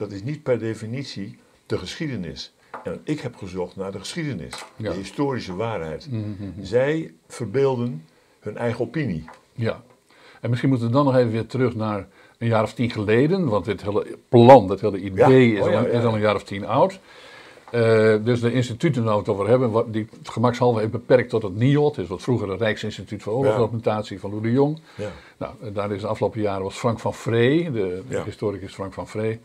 Dat 0.00 0.12
is 0.12 0.22
niet 0.22 0.42
per 0.42 0.58
definitie 0.58 1.38
de 1.66 1.78
geschiedenis. 1.78 2.52
En 2.84 3.00
ik 3.04 3.20
heb 3.20 3.36
gezocht 3.36 3.76
naar 3.76 3.92
de 3.92 3.98
geschiedenis, 3.98 4.64
Ja. 4.76 4.90
de 4.90 4.96
historische 4.96 5.54
waarheid. 5.54 6.10
Mhm, 6.10 6.20
mhm. 6.20 6.50
Zij 6.62 7.12
verbeelden 7.28 8.04
hun 8.40 8.56
eigen 8.56 8.80
opinie. 8.80 9.24
ja. 9.52 9.82
En 10.40 10.48
misschien 10.48 10.70
moeten 10.70 10.86
we 10.88 10.92
dan 10.92 11.04
nog 11.04 11.16
even 11.16 11.30
weer 11.30 11.46
terug 11.46 11.74
naar 11.74 12.06
een 12.38 12.48
jaar 12.48 12.62
of 12.62 12.74
tien 12.74 12.90
geleden, 12.90 13.48
want 13.48 13.64
dit 13.64 13.82
hele 13.82 14.06
plan, 14.28 14.68
dit 14.68 14.80
hele 14.80 14.98
idee 15.00 15.48
Ja, 15.50 15.58
is, 15.58 15.64
oh 15.66 15.70
ja, 15.70 15.78
al, 15.78 15.86
is 15.86 15.92
ja. 15.92 16.08
al 16.08 16.14
een 16.14 16.20
jaar 16.20 16.34
of 16.34 16.44
tien 16.44 16.66
oud. 16.66 17.00
Eh, 17.70 18.14
dus 18.24 18.40
de 18.40 18.52
instituten 18.52 19.04
waar 19.04 19.12
we 19.12 19.18
het 19.18 19.28
over 19.28 19.48
hebben, 19.48 19.70
wat, 19.70 19.92
die 19.92 20.08
gemakshalve 20.22 20.78
even 20.78 20.90
beperkt 20.90 21.30
tot 21.30 21.42
het 21.42 21.56
NIOD, 21.56 21.98
is 21.98 22.08
wat 22.08 22.22
vroeger 22.22 22.48
het 22.50 22.60
Rijksinstituut 22.60 23.22
voor 23.22 23.32
Oorlogsdocumentatie 23.32 24.20
van 24.20 24.30
Louis 24.30 24.44
de 24.44 24.52
Jong. 24.52 24.78
Ja. 24.94 25.10
Nou, 25.36 25.72
daar 25.72 25.92
is 25.92 26.00
de 26.00 26.06
afgelopen 26.06 26.40
jaren 26.40 26.62
was 26.62 26.78
Frank 26.78 26.98
van 27.00 27.14
Vree, 27.14 27.70
de, 27.70 28.02
de 28.08 28.22
historicus 28.24 28.74
Frank 28.74 28.92
van 28.92 29.08
Vree. 29.08 29.40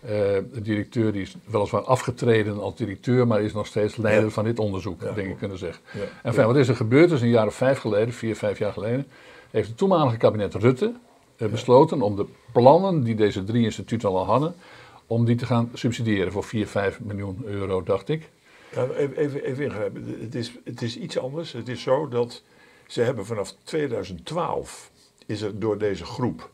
Eh, 0.00 0.10
de 0.52 0.60
directeur 0.62 1.12
die 1.12 1.22
is 1.22 1.36
weliswaar 1.44 1.82
afgetreden 1.82 2.60
als 2.60 2.74
directeur, 2.76 3.26
maar 3.26 3.42
is 3.42 3.52
nog 3.52 3.66
steeds 3.66 3.96
leider 3.96 4.24
Ja. 4.24 4.30
van 4.30 4.44
dit 4.44 4.58
onderzoek, 4.58 5.02
Ja. 5.02 5.12
denk 5.12 5.28
ik 5.28 5.36
kunnen 5.38 5.58
zeggen. 5.58 5.82
Ja. 5.94 6.00
En 6.22 6.34
fijn, 6.34 6.46
wat 6.46 6.56
is 6.56 6.68
er 6.68 6.76
gebeurd? 6.76 7.08
Dus 7.08 7.20
een 7.20 7.28
jaar 7.28 7.46
of 7.46 7.54
vijf 7.54 7.78
geleden, 7.78 8.14
vier, 8.14 8.36
vijf 8.36 8.58
jaar 8.58 8.72
geleden, 8.72 9.06
heeft 9.50 9.68
het 9.68 9.76
toenmalige 9.76 10.16
kabinet 10.16 10.54
Rutte 10.54 10.92
eh, 11.36 11.48
besloten 11.48 12.02
om 12.02 12.16
de 12.16 12.26
plannen 12.52 13.02
die 13.02 13.14
deze 13.14 13.44
drie 13.44 13.64
instituten 13.64 14.08
al 14.08 14.24
hadden, 14.24 14.54
om 15.06 15.24
die 15.24 15.36
te 15.36 15.46
gaan 15.46 15.70
subsidiëren 15.74 16.32
voor 16.32 16.44
4, 16.44 16.66
5 16.66 17.00
miljoen 17.00 17.42
euro, 17.44 17.82
dacht 17.82 18.08
ik. 18.08 18.30
Ja, 18.74 18.86
even, 18.88 19.16
even, 19.16 19.44
even 19.44 19.64
ingrijpen. 19.64 20.16
Het 20.20 20.34
is, 20.34 20.52
het 20.64 20.82
is 20.82 20.96
iets 20.98 21.18
anders. 21.18 21.52
Het 21.52 21.68
is 21.68 21.82
zo 21.82 22.08
dat 22.08 22.42
ze 22.86 23.00
hebben 23.02 23.26
vanaf 23.26 23.54
2012 23.64 24.90
is 25.26 25.40
er 25.42 25.58
door 25.58 25.78
deze 25.78 26.04
groep 26.04 26.50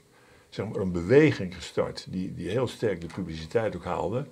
zeg 0.54 0.68
maar, 0.68 0.80
een 0.80 0.92
beweging 0.92 1.54
gestart 1.54 2.06
die, 2.10 2.34
die 2.34 2.48
heel 2.48 2.66
sterk 2.66 3.00
de 3.00 3.06
publiciteit 3.14 3.76
ook 3.76 3.84
haalde. 3.84 4.26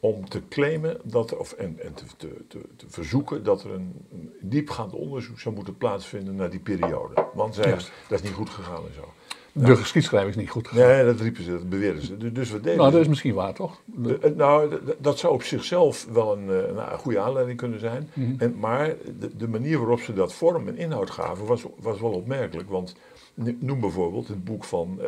Om 0.00 0.28
te 0.28 0.42
claimen 0.48 0.96
dat 1.04 1.30
er, 1.30 1.38
of, 1.38 1.52
en, 1.52 1.78
en 1.82 1.94
te, 1.94 2.04
te, 2.16 2.28
te, 2.48 2.58
te 2.76 2.86
verzoeken 2.88 3.42
dat 3.44 3.64
er 3.64 3.70
een, 3.70 3.92
een 4.12 4.32
diepgaand 4.40 4.92
onderzoek 4.92 5.40
zou 5.40 5.54
moeten 5.54 5.76
plaatsvinden 5.76 6.34
naar 6.34 6.50
die 6.50 6.60
periode. 6.60 7.26
Want 7.34 7.54
zij, 7.54 7.70
dat 8.08 8.18
is 8.18 8.22
niet 8.22 8.32
goed 8.32 8.50
gegaan 8.50 8.82
en 8.86 8.94
zo. 8.94 9.12
De 9.54 9.76
geschiedschrijving 9.76 10.34
is 10.34 10.40
niet 10.40 10.50
goed 10.50 10.68
gegaan. 10.68 10.88
Nee, 10.88 11.04
dat 11.04 11.20
riepen 11.20 11.42
ze, 11.44 11.50
dat 11.50 11.68
beweerden 11.68 12.02
ze. 12.02 12.16
Dus, 12.16 12.32
dus 12.32 12.50
we 12.50 12.60
deden 12.60 12.78
nou, 12.78 12.90
dat 12.90 13.00
is 13.00 13.08
misschien 13.08 13.34
waar, 13.34 13.54
toch? 13.54 13.80
de- 13.84 14.18
eh, 14.18 14.30
nou, 14.30 14.78
dat 14.98 15.18
zou 15.18 15.34
op 15.34 15.42
zichzelf 15.42 16.06
wel 16.12 16.32
een, 16.36 16.50
eh, 16.50 16.74
nou, 16.74 16.92
een 16.92 16.98
goede 16.98 17.20
aanleiding 17.20 17.58
kunnen 17.58 17.80
zijn. 17.80 18.10
Mhm. 18.12 18.34
en, 18.38 18.58
maar 18.58 18.94
de, 19.18 19.36
de 19.36 19.48
manier 19.48 19.78
waarop 19.78 20.00
ze 20.00 20.12
dat 20.12 20.34
vorm 20.34 20.68
en 20.68 20.76
inhoud 20.76 21.10
gaven 21.10 21.46
was, 21.46 21.64
was 21.78 22.00
wel 22.00 22.10
opmerkelijk. 22.10 22.70
Want 22.70 22.94
noem 23.34 23.80
bijvoorbeeld 23.80 24.28
het 24.28 24.44
boek 24.44 24.64
van 24.64 25.00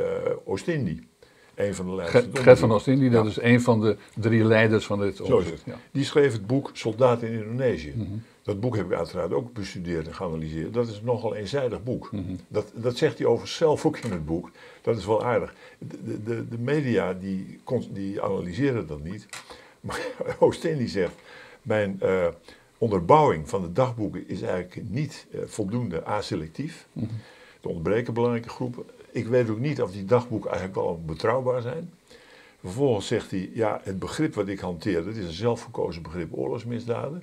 Oostindie. 0.44 1.06
Een 1.54 1.74
van 1.74 1.86
de 1.86 1.94
leiders. 1.94 2.24
Gert, 2.32 2.58
van. 2.58 2.72
Oostindie, 2.72 3.10
dat 3.10 3.24
Ja. 3.24 3.30
is 3.30 3.40
een 3.40 3.60
van 3.60 3.80
de 3.80 3.96
drie 4.14 4.44
leiders 4.44 4.86
van 4.86 5.00
dit 5.00 5.20
onderzoek. 5.20 5.56
Ja. 5.64 5.78
Die 5.90 6.04
schreef 6.04 6.32
het 6.32 6.46
boek 6.46 6.70
Soldaten 6.72 7.28
in 7.28 7.34
Indonesië. 7.34 7.92
Mhm. 7.96 8.08
Dat 8.42 8.60
boek 8.60 8.76
heb 8.76 8.86
ik 8.86 8.92
uiteraard 8.96 9.32
ook 9.32 9.52
bestudeerd 9.52 10.06
en 10.06 10.14
geanalyseerd. 10.14 10.74
Dat 10.74 10.88
is 10.88 10.96
een 10.98 11.04
nogal 11.04 11.34
eenzijdig 11.34 11.82
boek. 11.82 12.12
Mhm. 12.12 12.22
Dat, 12.48 12.72
dat 12.74 12.96
zegt 12.96 13.18
hij 13.18 13.26
overigens 13.26 13.56
zelf 13.56 13.86
ook 13.86 13.96
in 13.98 14.10
het 14.10 14.24
boek. 14.24 14.50
Dat 14.82 14.96
is 14.96 15.06
wel 15.06 15.24
aardig. 15.24 15.54
De, 15.78 16.22
de, 16.22 16.48
de 16.48 16.58
media 16.58 17.12
die, 17.12 17.60
die 17.90 18.22
analyseren 18.22 18.86
dat 18.86 19.02
niet. 19.02 19.26
Maar 19.80 20.00
Oostin 20.38 20.76
die 20.78 20.88
zegt, 20.88 21.14
mijn 21.62 21.96
eh, 22.00 22.26
onderbouwing 22.78 23.48
van 23.48 23.62
de 23.62 23.72
dagboeken 23.72 24.28
is 24.28 24.42
eigenlijk 24.42 24.88
niet 24.88 25.26
eh, 25.32 25.40
voldoende 25.46 26.04
aselectief. 26.04 26.86
Mhm. 26.92 27.06
Er 27.64 27.70
ontbreken 27.70 28.14
belangrijke 28.14 28.48
groepen. 28.48 28.84
Ik 29.10 29.26
weet 29.26 29.50
ook 29.50 29.58
niet 29.58 29.82
of 29.82 29.92
die 29.92 30.04
dagboeken 30.04 30.50
eigenlijk 30.50 30.80
wel 30.80 31.02
betrouwbaar 31.06 31.62
zijn. 31.62 31.92
Vervolgens 32.60 33.06
zegt 33.06 33.30
hij, 33.30 33.50
ja, 33.52 33.80
het 33.82 33.98
begrip 33.98 34.34
wat 34.34 34.48
ik 34.48 34.60
hanteer, 34.60 35.04
dat 35.04 35.14
is 35.14 35.24
een 35.24 35.32
zelfgekozen 35.32 36.02
begrip 36.02 36.28
oorlogsmisdaden. 36.32 37.22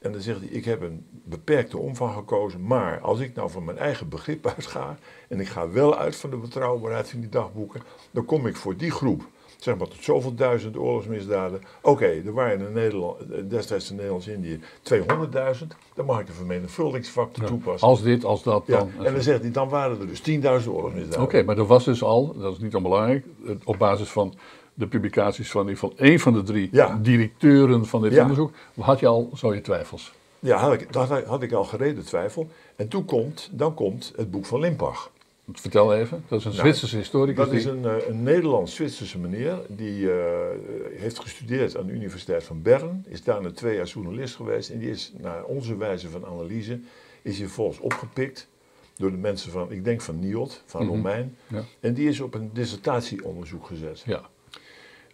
En 0.00 0.12
dan 0.12 0.20
zegt 0.20 0.40
hij, 0.40 0.48
ik 0.48 0.64
heb 0.64 0.80
een 0.80 1.06
beperkte 1.10 1.78
omvang 1.78 2.14
gekozen, 2.14 2.66
maar 2.66 3.00
als 3.00 3.20
ik 3.20 3.34
nou 3.34 3.50
van 3.50 3.64
mijn 3.64 3.78
eigen 3.78 4.08
begrip 4.08 4.46
uitga, 4.56 4.98
en 5.28 5.40
ik 5.40 5.48
ga 5.48 5.70
wel 5.70 5.96
uit 5.96 6.16
van 6.16 6.30
de 6.30 6.36
betrouwbaarheid 6.36 7.08
van 7.08 7.20
die 7.20 7.28
dagboeken, 7.28 7.82
dan 8.10 8.24
kom 8.24 8.46
ik 8.46 8.56
voor 8.56 8.76
die 8.76 8.90
groep, 8.90 9.28
zeg 9.58 9.76
maar 9.76 9.88
tot 9.88 10.04
zoveel 10.04 10.34
duizend 10.34 10.76
oorlogsmisdaden. 10.76 11.60
Oké, 11.82 12.06
er 12.06 12.32
waren 12.32 12.66
in 12.66 12.72
Nederland, 12.72 13.16
destijds 13.50 13.90
in 13.90 13.96
Nederlands-Indië 13.96 14.60
200.000, 14.92 15.66
dan 15.94 16.06
mag 16.06 16.20
ik 16.20 16.26
de 16.26 16.32
vermenigvuldigingsfactor 16.32 17.42
Ja. 17.42 17.48
toepassen. 17.48 17.88
Als 17.88 18.02
dit, 18.02 18.24
als 18.24 18.42
dat, 18.42 18.62
ja, 18.66 18.78
dan. 18.78 18.90
en 19.04 19.12
dan 19.12 19.22
zegt 19.22 19.40
hij, 19.42 19.50
dan 19.50 19.68
waren 19.68 20.00
er 20.00 20.06
dus 20.06 20.20
10.000 20.20 20.70
oorlogsmisdaden. 20.70 21.22
Oké, 21.22 21.42
maar 21.42 21.58
er 21.58 21.66
was 21.66 21.84
dus 21.84 22.02
al, 22.02 22.34
dat 22.38 22.52
is 22.52 22.58
niet 22.58 22.74
onbelangrijk, 22.74 23.24
op 23.64 23.78
basis 23.78 24.08
van 24.08 24.34
de 24.74 24.86
publicaties 24.86 25.50
van 25.50 25.62
in 25.62 25.68
ieder 25.68 25.88
geval 25.88 26.06
één 26.06 26.18
van 26.20 26.32
de 26.32 26.42
drie 26.42 26.68
Ja. 26.72 26.98
directeuren 27.02 27.86
van 27.86 28.02
dit 28.02 28.18
onderzoek, 28.20 28.50
had 28.80 29.00
je 29.00 29.06
al 29.06 29.30
zo 29.34 29.54
je 29.54 29.60
twijfels. 29.60 30.12
Ja, 30.40 30.56
had 30.56 30.72
ik, 30.72 30.92
dat 30.92 31.08
had 31.24 31.42
ik 31.42 31.52
al 31.52 31.64
gereden 31.64 32.04
twijfel. 32.04 32.48
En 32.76 32.88
toen 32.88 33.04
komt, 33.04 33.48
dan 33.52 33.74
komt 33.74 34.12
het 34.16 34.30
boek 34.30 34.46
van 34.46 34.60
Limpach. 34.60 35.10
Vertel 35.52 35.94
even, 35.94 36.24
dat 36.28 36.38
is 36.38 36.44
een 36.44 36.50
Nou, 36.50 36.62
Zwitserse 36.62 36.96
historicus. 36.96 37.36
Dat 37.44 37.52
is 37.52 37.64
een, 37.64 37.84
eh, 37.84 38.08
een 38.08 38.22
Nederlands-Zwitserse 38.22 39.18
meneer 39.18 39.58
die 39.68 40.12
eh, 40.12 40.46
heeft 40.94 41.18
gestudeerd 41.18 41.76
aan 41.76 41.86
de 41.86 41.92
Universiteit 41.92 42.44
van 42.44 42.62
Bern. 42.62 43.04
Is 43.08 43.22
daar 43.22 43.42
na 43.42 43.50
twee 43.50 43.76
jaar 43.76 43.86
journalist 43.86 44.34
geweest. 44.36 44.70
En 44.70 44.78
die 44.78 44.90
is 44.90 45.12
naar 45.18 45.44
onze 45.44 45.76
wijze 45.76 46.08
van 46.08 46.26
analyse, 46.26 46.80
is 47.22 47.36
hij 47.38 47.46
vervolgens 47.46 47.78
opgepikt 47.78 48.48
door 48.96 49.10
de 49.10 49.16
mensen 49.16 49.50
van, 49.50 49.72
ik 49.72 49.84
denk 49.84 50.00
van 50.00 50.18
NIOD, 50.18 50.62
van 50.66 50.82
Mhm. 50.82 50.90
Romein. 50.90 51.36
Ja. 51.46 51.62
En 51.80 51.94
die 51.94 52.08
is 52.08 52.20
op 52.20 52.34
een 52.34 52.50
dissertatieonderzoek 52.52 53.66
gezet. 53.66 54.02
Ja, 54.06 54.20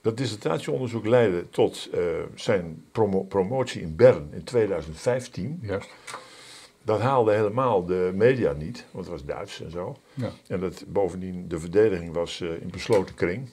Dat 0.01 0.17
dissertatieonderzoek 0.17 1.07
leidde 1.07 1.45
tot 1.51 1.89
eh, 1.93 2.01
zijn 2.35 2.85
promo- 2.93 3.23
promotie 3.25 3.81
in 3.83 3.97
Bern 3.97 4.29
in 4.33 4.45
2015. 4.45 5.59
juist. 5.63 5.89
Dat 6.85 7.01
haalde 7.01 7.33
helemaal 7.33 7.85
de 7.85 8.11
media 8.15 8.53
niet, 8.53 8.85
want 8.91 9.05
het 9.05 9.15
was 9.15 9.25
Duits 9.25 9.63
en 9.63 9.71
zo. 9.71 9.97
Ja. 10.15 10.31
En 10.49 10.61
dat, 10.61 10.85
bovendien, 10.89 11.49
de 11.49 11.59
verdediging 11.59 12.13
was 12.15 12.41
eh, 12.41 12.49
in 12.61 12.71
besloten 12.71 13.15
kring. 13.15 13.49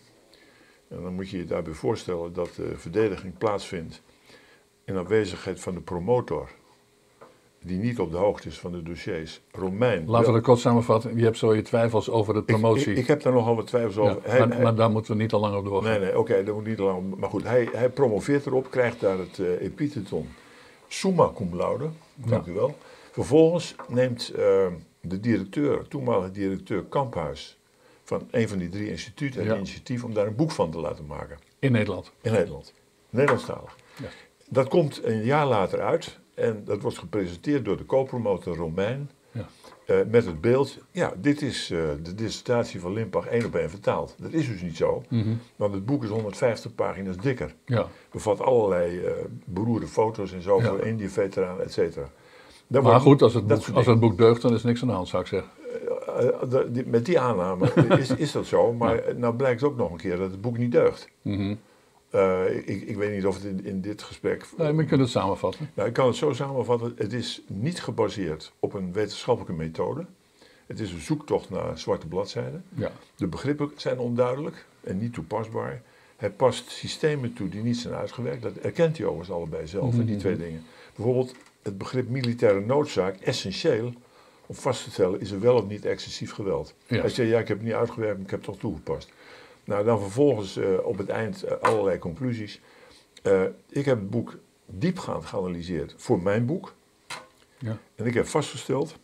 En 0.88 1.02
dan 1.04 1.14
moet 1.14 1.30
je 1.30 1.38
je 1.38 1.46
daarbij 1.46 1.74
voorstellen 1.74 2.34
dat 2.34 2.54
de 2.56 2.74
verdediging 2.76 3.38
plaatsvindt 3.38 4.02
in 4.86 4.98
afwezigheid 4.98 5.60
van 5.60 5.74
de 5.74 5.80
promotor, 5.82 6.50
die 7.64 7.78
niet 7.78 8.00
op 8.00 8.12
de 8.12 8.18
hoogte 8.18 8.48
is 8.48 8.60
van 8.60 8.72
de 8.72 8.84
dossiers. 8.84 9.42
Romein. 9.52 10.10
Laten 10.10 10.28
we 10.28 10.34
dat 10.34 10.44
kort 10.44 10.60
samenvatten. 10.60 11.18
Je 11.18 11.24
hebt 11.24 11.38
zo 11.38 11.54
je 11.56 11.62
twijfels 11.62 12.10
over 12.10 12.34
de 12.34 12.44
promotie. 12.44 12.92
ik, 12.92 12.98
ik 12.98 13.08
heb 13.08 13.22
daar 13.22 13.34
nogal 13.34 13.56
wat 13.56 13.68
twijfels 13.68 13.96
Ja, 13.96 14.02
over. 14.02 14.30
Hij- 14.30 14.40
maar, 14.40 14.50
hij- 14.50 14.64
maar 14.64 14.76
daar 14.76 14.92
moeten 14.92 15.16
we 15.16 15.22
niet 15.22 15.34
al 15.34 15.40
lang 15.40 15.56
op 15.56 15.66
doorgaan. 15.66 15.92
Nee, 15.92 16.00
nee, 16.00 16.20
oké, 16.20 16.44
dat 16.44 16.56
moet 16.56 16.66
niet 16.66 16.80
lang. 16.80 17.16
Maar 17.18 17.30
goed, 17.30 17.44
hij, 17.44 17.70
hij 17.72 17.90
promoveert 17.90 18.46
erop, 18.46 18.72
krijgt 18.72 19.00
daar 19.00 19.18
het 19.18 19.40
eh 19.40 19.62
epitheton 19.62 20.30
summa 20.88 21.32
cum 21.36 21.56
laude. 21.56 21.90
Dank 22.16 22.46
u 22.46 22.54
wel. 22.54 22.76
Vervolgens 23.12 23.76
neemt 23.88 24.30
eh, 24.30 24.68
de 25.02 25.20
directeur, 25.20 25.88
toenmalige 25.88 26.32
directeur 26.32 26.84
Kamphuis, 26.84 27.58
van 28.04 28.28
een 28.32 28.50
van 28.50 28.58
die 28.58 28.70
drie 28.70 28.90
instituten, 28.90 29.40
het 29.42 29.50
Ja. 29.50 29.56
initiatief 29.56 30.04
om 30.04 30.14
daar 30.14 30.28
een 30.28 30.36
boek 30.36 30.52
van 30.52 30.72
te 30.72 30.80
laten 30.80 31.06
maken. 31.06 31.38
In 31.60 31.72
Nederland. 31.72 32.12
In 32.22 32.32
Nederland. 32.32 32.74
Nederlandstalig. 33.10 33.76
Ja. 34.02 34.08
Dat 34.50 34.68
komt 34.68 35.04
een 35.04 35.24
jaar 35.24 35.46
later 35.48 35.82
uit 35.82 36.20
en 36.34 36.62
dat 36.66 36.82
wordt 36.82 36.98
gepresenteerd 36.98 37.66
door 37.66 37.78
de 37.78 37.86
co-promotor 37.86 38.56
Romein. 38.56 39.10
Ja. 39.34 39.48
eh, 39.86 39.98
met 40.08 40.26
het 40.26 40.42
beeld, 40.42 40.78
ja, 40.92 41.14
dit 41.18 41.42
is 41.42 41.70
eh, 41.70 41.78
de 42.04 42.16
dissertatie 42.16 42.80
van 42.80 42.94
Limpach 42.94 43.26
één 43.28 43.46
op 43.46 43.56
één 43.56 43.70
vertaald. 43.70 44.16
Dat 44.20 44.32
is 44.32 44.48
dus 44.48 44.62
niet 44.62 44.78
zo, 44.78 45.04
Mhm. 45.10 45.34
want 45.56 45.74
het 45.74 45.86
boek 45.86 46.04
is 46.04 46.10
150 46.10 46.76
pagina's 46.76 47.18
dikker. 47.18 47.56
Ja. 47.66 47.88
Bevat 48.12 48.42
allerlei 48.42 49.00
eh, 49.04 49.12
beroerde 49.46 49.88
foto's 49.88 50.32
en 50.34 50.42
zo 50.42 50.58
Ja. 50.62 50.68
voor 50.68 50.80
Indië-veteranen, 50.86 51.64
et 51.64 51.72
cetera. 51.74 52.10
Maar 52.80 52.82
wordt- 52.82 53.02
goed, 53.02 53.22
als 53.22 53.34
het, 53.34 53.48
boek, 53.48 53.68
als 53.74 53.86
het 53.86 54.00
boek 54.00 54.18
deugt, 54.18 54.42
dan 54.42 54.54
is 54.54 54.64
niks 54.64 54.82
aan 54.82 54.88
de 54.88 54.94
hand, 54.94 55.08
zou 55.08 55.22
ik 55.22 55.28
zeggen. 55.28 55.50
Eh, 56.52 56.60
die- 56.68 56.86
met 56.86 57.06
die 57.06 57.20
aanname 57.20 57.74
is, 58.00 58.10
is 58.16 58.32
dat 58.32 58.46
zo, 58.46 58.74
maar 58.74 59.02
nou 59.16 59.36
blijkt 59.36 59.64
ook 59.64 59.78
nog 59.78 59.92
een 59.92 59.98
keer 59.98 60.18
dat 60.18 60.32
het 60.32 60.42
boek 60.42 60.58
niet 60.58 60.72
deugt. 60.72 61.08
Mhm. 61.22 61.56
Eh, 62.10 62.56
ik, 62.58 62.82
ik 62.82 62.96
weet 62.98 63.14
niet 63.16 63.26
of 63.26 63.36
het 63.36 63.44
in, 63.44 63.66
in 63.66 63.82
dit 63.82 64.02
gesprek. 64.02 64.46
Nee, 64.58 64.72
maar 64.74 64.84
je 64.84 64.90
kunt 64.90 65.02
het 65.02 65.10
samenvatten. 65.10 65.70
Nou, 65.74 65.88
ik 65.88 65.94
kan 65.94 66.08
het 66.08 66.16
zo 66.16 66.34
samenvatten: 66.34 66.94
het 66.98 67.14
is 67.14 67.42
niet 67.48 67.82
gebaseerd 67.82 68.52
op 68.60 68.74
een 68.74 68.94
wetenschappelijke 68.94 69.64
methode. 69.64 70.06
Het 70.68 70.80
is 70.80 70.92
een 70.92 71.00
zoektocht 71.02 71.50
naar 71.50 71.78
zwarte 71.80 72.08
bladzijden. 72.08 72.64
Ja. 72.74 72.92
De 73.16 73.28
begrippen 73.28 73.72
zijn 73.76 74.00
onduidelijk 74.00 74.66
en 74.84 74.98
niet 74.98 75.14
toepasbaar. 75.14 75.82
Hij 76.16 76.30
past 76.32 76.70
systemen 76.70 77.34
toe 77.34 77.50
die 77.50 77.64
niet 77.64 77.78
zijn 77.78 77.94
uitgewerkt. 77.94 78.42
Dat 78.42 78.56
erkent 78.56 78.98
hij 78.98 79.06
overigens 79.06 79.36
allebei 79.38 79.68
zelf, 79.68 79.96
die 79.96 80.16
twee 80.18 80.38
dingen. 80.38 80.64
Bijvoorbeeld 80.96 81.36
het 81.62 81.78
begrip 81.78 82.10
militaire 82.10 82.60
noodzaak, 82.60 83.20
essentieel 83.20 83.94
om 84.46 84.56
vast 84.56 84.84
te 84.84 84.92
stellen, 84.92 85.20
is 85.20 85.32
er 85.32 85.40
wel 85.40 85.56
of 85.56 85.68
niet 85.68 85.86
excessief 85.86 86.34
geweld. 86.34 86.74
Ja. 86.88 87.00
Hij 87.00 87.10
zegt, 87.10 87.30
ja, 87.30 87.40
ik 87.40 87.48
heb 87.48 87.58
het 87.58 87.66
niet 87.66 87.76
uitgewerkt, 87.76 88.16
maar 88.16 88.26
ik 88.26 88.32
heb 88.32 88.40
het 88.40 88.50
toch 88.50 88.60
toegepast. 88.60 89.12
Nou, 89.64 89.86
dan 89.86 90.00
vervolgens 90.00 90.58
eh, 90.58 90.68
op 90.84 90.98
het 90.98 91.10
eind 91.10 91.44
eh, 91.44 91.58
allerlei 91.58 92.00
conclusies. 92.00 92.62
Eh, 93.24 93.44
ik 93.70 93.86
heb 93.86 94.00
het 94.00 94.10
boek 94.10 94.38
diepgaand 94.66 95.26
geanalyseerd 95.26 95.94
voor 95.98 96.22
mijn 96.22 96.46
boek. 96.46 96.74
Ja. 97.58 97.78
En 97.96 98.06
ik 98.06 98.14
heb 98.14 98.28
vastgesteld 98.28 98.96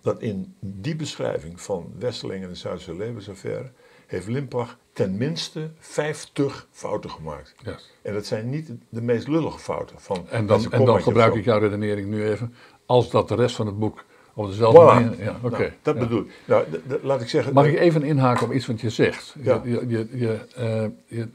dat 0.00 0.20
in 0.22 0.54
die 0.60 0.96
beschrijving 0.96 1.60
van 1.60 1.92
Westerling 1.98 2.42
en 2.42 2.48
de 2.48 2.54
Zuidse 2.54 2.96
levensaffaire 2.96 3.70
heeft 4.06 4.26
Limpach 4.28 4.76
ten 4.92 5.16
minste 5.16 5.70
50 5.78 6.66
fouten 6.70 7.10
gemaakt. 7.10 7.54
Ja. 7.64 7.76
En 8.02 8.14
dat 8.14 8.26
zijn 8.26 8.50
niet 8.50 8.70
de 8.88 9.02
meest 9.02 9.28
lullige 9.28 9.58
fouten. 9.58 9.96
Van 9.98 10.26
En 10.30 10.46
dan, 10.46 10.72
en 10.72 11.02
gebruik 11.02 11.34
ik 11.34 11.44
jouw 11.44 11.58
redenering 11.58 12.08
nu 12.08 12.28
even. 12.28 12.54
Als 12.86 13.10
dat 13.10 13.28
de 13.28 13.34
rest 13.34 13.56
van 13.56 13.66
het 13.66 13.78
boek 13.78 14.04
op 14.34 14.46
dezelfde 14.46 14.80
Voilà. 14.80 14.84
manier... 14.84 15.24
Ja, 15.24 15.36
oké. 15.42 15.58
Nou, 15.58 15.72
dat 15.82 15.94
Ja. 15.94 16.00
bedoel 16.00 16.20
ik. 16.20 16.30
Nou, 16.44 16.64
laat 17.02 17.20
ik 17.20 17.28
zeggen. 17.28 17.52
Mag 17.52 17.66
ik 17.66 17.78
even 17.78 18.02
inhaken 18.02 18.46
op 18.46 18.52
iets 18.52 18.66
wat 18.66 18.80
je 18.80 18.90
zegt? 18.90 19.34
Ja. 19.42 19.60
Je, 19.64 19.70
je, 19.70 19.88
je, 19.88 20.08
je, 20.18 20.38
eh, 20.54 20.86
je 21.18 21.28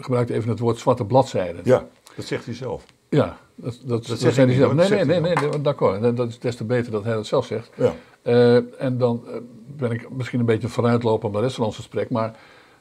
gebruikt 0.00 0.30
even 0.30 0.48
het 0.50 0.58
woord 0.58 0.78
zwarte 0.78 1.04
bladzijden. 1.04 1.60
Ja, 1.64 1.86
Dat 2.16 2.24
zegt 2.24 2.44
hij 2.44 2.54
zelf. 2.54 2.84
Ja, 3.08 3.38
dat, 3.54 3.78
dat, 3.84 4.06
dat, 4.06 4.20
hij 4.20 4.32
zelf. 4.52 4.72
Nee, 4.72 4.88
dat 4.88 5.06
nee, 5.06 5.20
nee, 5.20 5.34
nee, 5.34 5.60
d'accord. 5.60 6.02
Dat- 6.02 6.16
Dat 6.16 6.28
is 6.28 6.38
des 6.38 6.56
te 6.56 6.64
beter 6.64 6.92
dat 6.92 7.04
hij 7.04 7.14
dat 7.14 7.26
zelf 7.26 7.46
zegt. 7.46 7.70
Ja. 7.74 7.94
Eh, 8.26 8.82
en 8.82 8.98
dan 8.98 9.22
eh, 9.26 9.34
ben 9.76 9.90
ik 9.90 10.10
misschien 10.10 10.40
een 10.40 10.46
beetje 10.46 10.68
vooruitlopen 10.68 11.28
op 11.28 11.34
de 11.34 11.40
rest 11.40 11.56
van 11.56 11.64
ons 11.64 11.76
gesprek. 11.76 12.10
Maar 12.10 12.36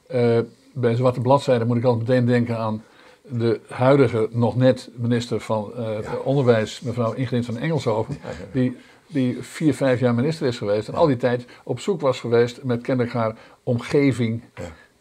eh, 0.07 0.39
bij 0.73 0.95
Zwarte 0.95 1.21
Bladzijde 1.21 1.65
moet 1.65 1.77
ik 1.77 1.83
altijd 1.83 2.07
meteen 2.07 2.25
denken 2.25 2.57
aan 2.57 2.83
de 3.21 3.59
huidige, 3.69 4.27
nog 4.31 4.55
net 4.55 4.89
minister 4.95 5.39
van 5.39 5.73
Onderwijs, 6.23 6.81
mevrouw 6.81 7.13
Ingrid 7.13 7.45
van 7.45 7.57
Engelshoven. 7.57 8.17
Die, 8.51 8.77
die 9.07 9.37
vier, 9.41 9.73
vijf 9.73 9.99
jaar 9.99 10.13
minister 10.13 10.47
is 10.47 10.57
geweest. 10.57 10.87
En 10.87 10.93
al 10.93 11.07
die 11.07 11.17
tijd 11.17 11.45
op 11.63 11.79
zoek 11.79 12.01
was 12.01 12.19
geweest 12.19 12.63
met 12.63 12.81
kennelijk 12.81 13.13
haar 13.13 13.35
omgeving. 13.63 14.43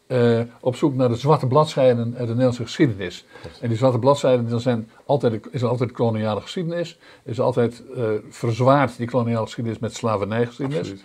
Ja. 0.07 0.47
op 0.61 0.77
zoek 0.77 0.95
naar 0.95 1.09
de 1.09 1.17
zwarte 1.17 1.47
bladzijden 1.47 2.05
uit 2.05 2.19
de 2.19 2.27
Nederlandse 2.27 2.63
geschiedenis. 2.63 3.27
En 3.61 3.69
die 3.69 3.77
zwarte 3.77 3.99
bladzijden 3.99 4.49
dan 4.49 4.61
zijn 4.61 4.91
altijd, 5.07 5.41
is 5.51 5.63
er 5.63 5.69
altijd 5.69 5.93
koloniale 5.93 6.41
geschiedenis. 6.41 6.99
Is 7.23 7.41
altijd 7.41 7.83
eh, 7.97 8.05
verzwaard 8.29 8.97
die 8.97 9.07
koloniale 9.07 9.45
geschiedenis 9.45 9.79
met 9.79 9.95
slavernijgeschiedenis. 9.95 10.79
Absoluut. 10.79 11.05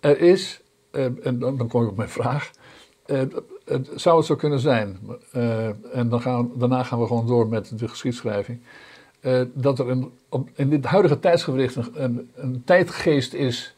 Er 0.00 0.20
is, 0.20 0.60
eh, 0.90 1.04
en 1.04 1.38
dan, 1.38 1.56
dan 1.56 1.68
kom 1.68 1.82
ik 1.82 1.88
op 1.88 1.96
mijn 1.96 2.08
vraag. 2.08 2.50
eh, 3.04 3.20
het, 3.64 3.90
zou 3.94 4.16
het 4.16 4.26
zo 4.26 4.36
kunnen 4.36 4.58
zijn, 4.58 4.98
en 5.92 6.08
dan 6.08 6.20
gaan, 6.20 6.50
daarna 6.54 6.82
gaan 6.82 7.00
we 7.00 7.06
gewoon 7.06 7.26
door 7.26 7.48
met 7.48 7.78
de 7.78 7.88
geschiedschrijving. 7.88 8.60
dat 9.52 9.78
er 9.78 9.88
een, 9.88 10.12
op, 10.28 10.48
in 10.54 10.70
dit 10.70 10.84
huidige 10.84 11.18
tijdsgewricht 11.18 11.76
een, 11.76 11.90
een, 11.94 12.30
een 12.34 12.62
tijdgeest 12.64 13.32
is 13.34 13.74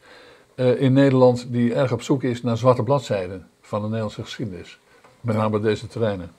in 0.54 0.92
Nederland 0.92 1.46
die 1.49 1.75
erg 1.75 1.92
op 1.92 2.02
zoek 2.02 2.22
is 2.22 2.42
naar 2.42 2.56
zwarte 2.56 2.82
bladzijden 2.82 3.49
van 3.60 3.80
de 3.80 3.87
Nederlandse 3.87 4.22
geschiedenis. 4.22 4.78
Met 5.20 5.37
name 5.37 5.56
op 5.56 5.62
deze 5.62 5.87
terreinen. 5.87 6.30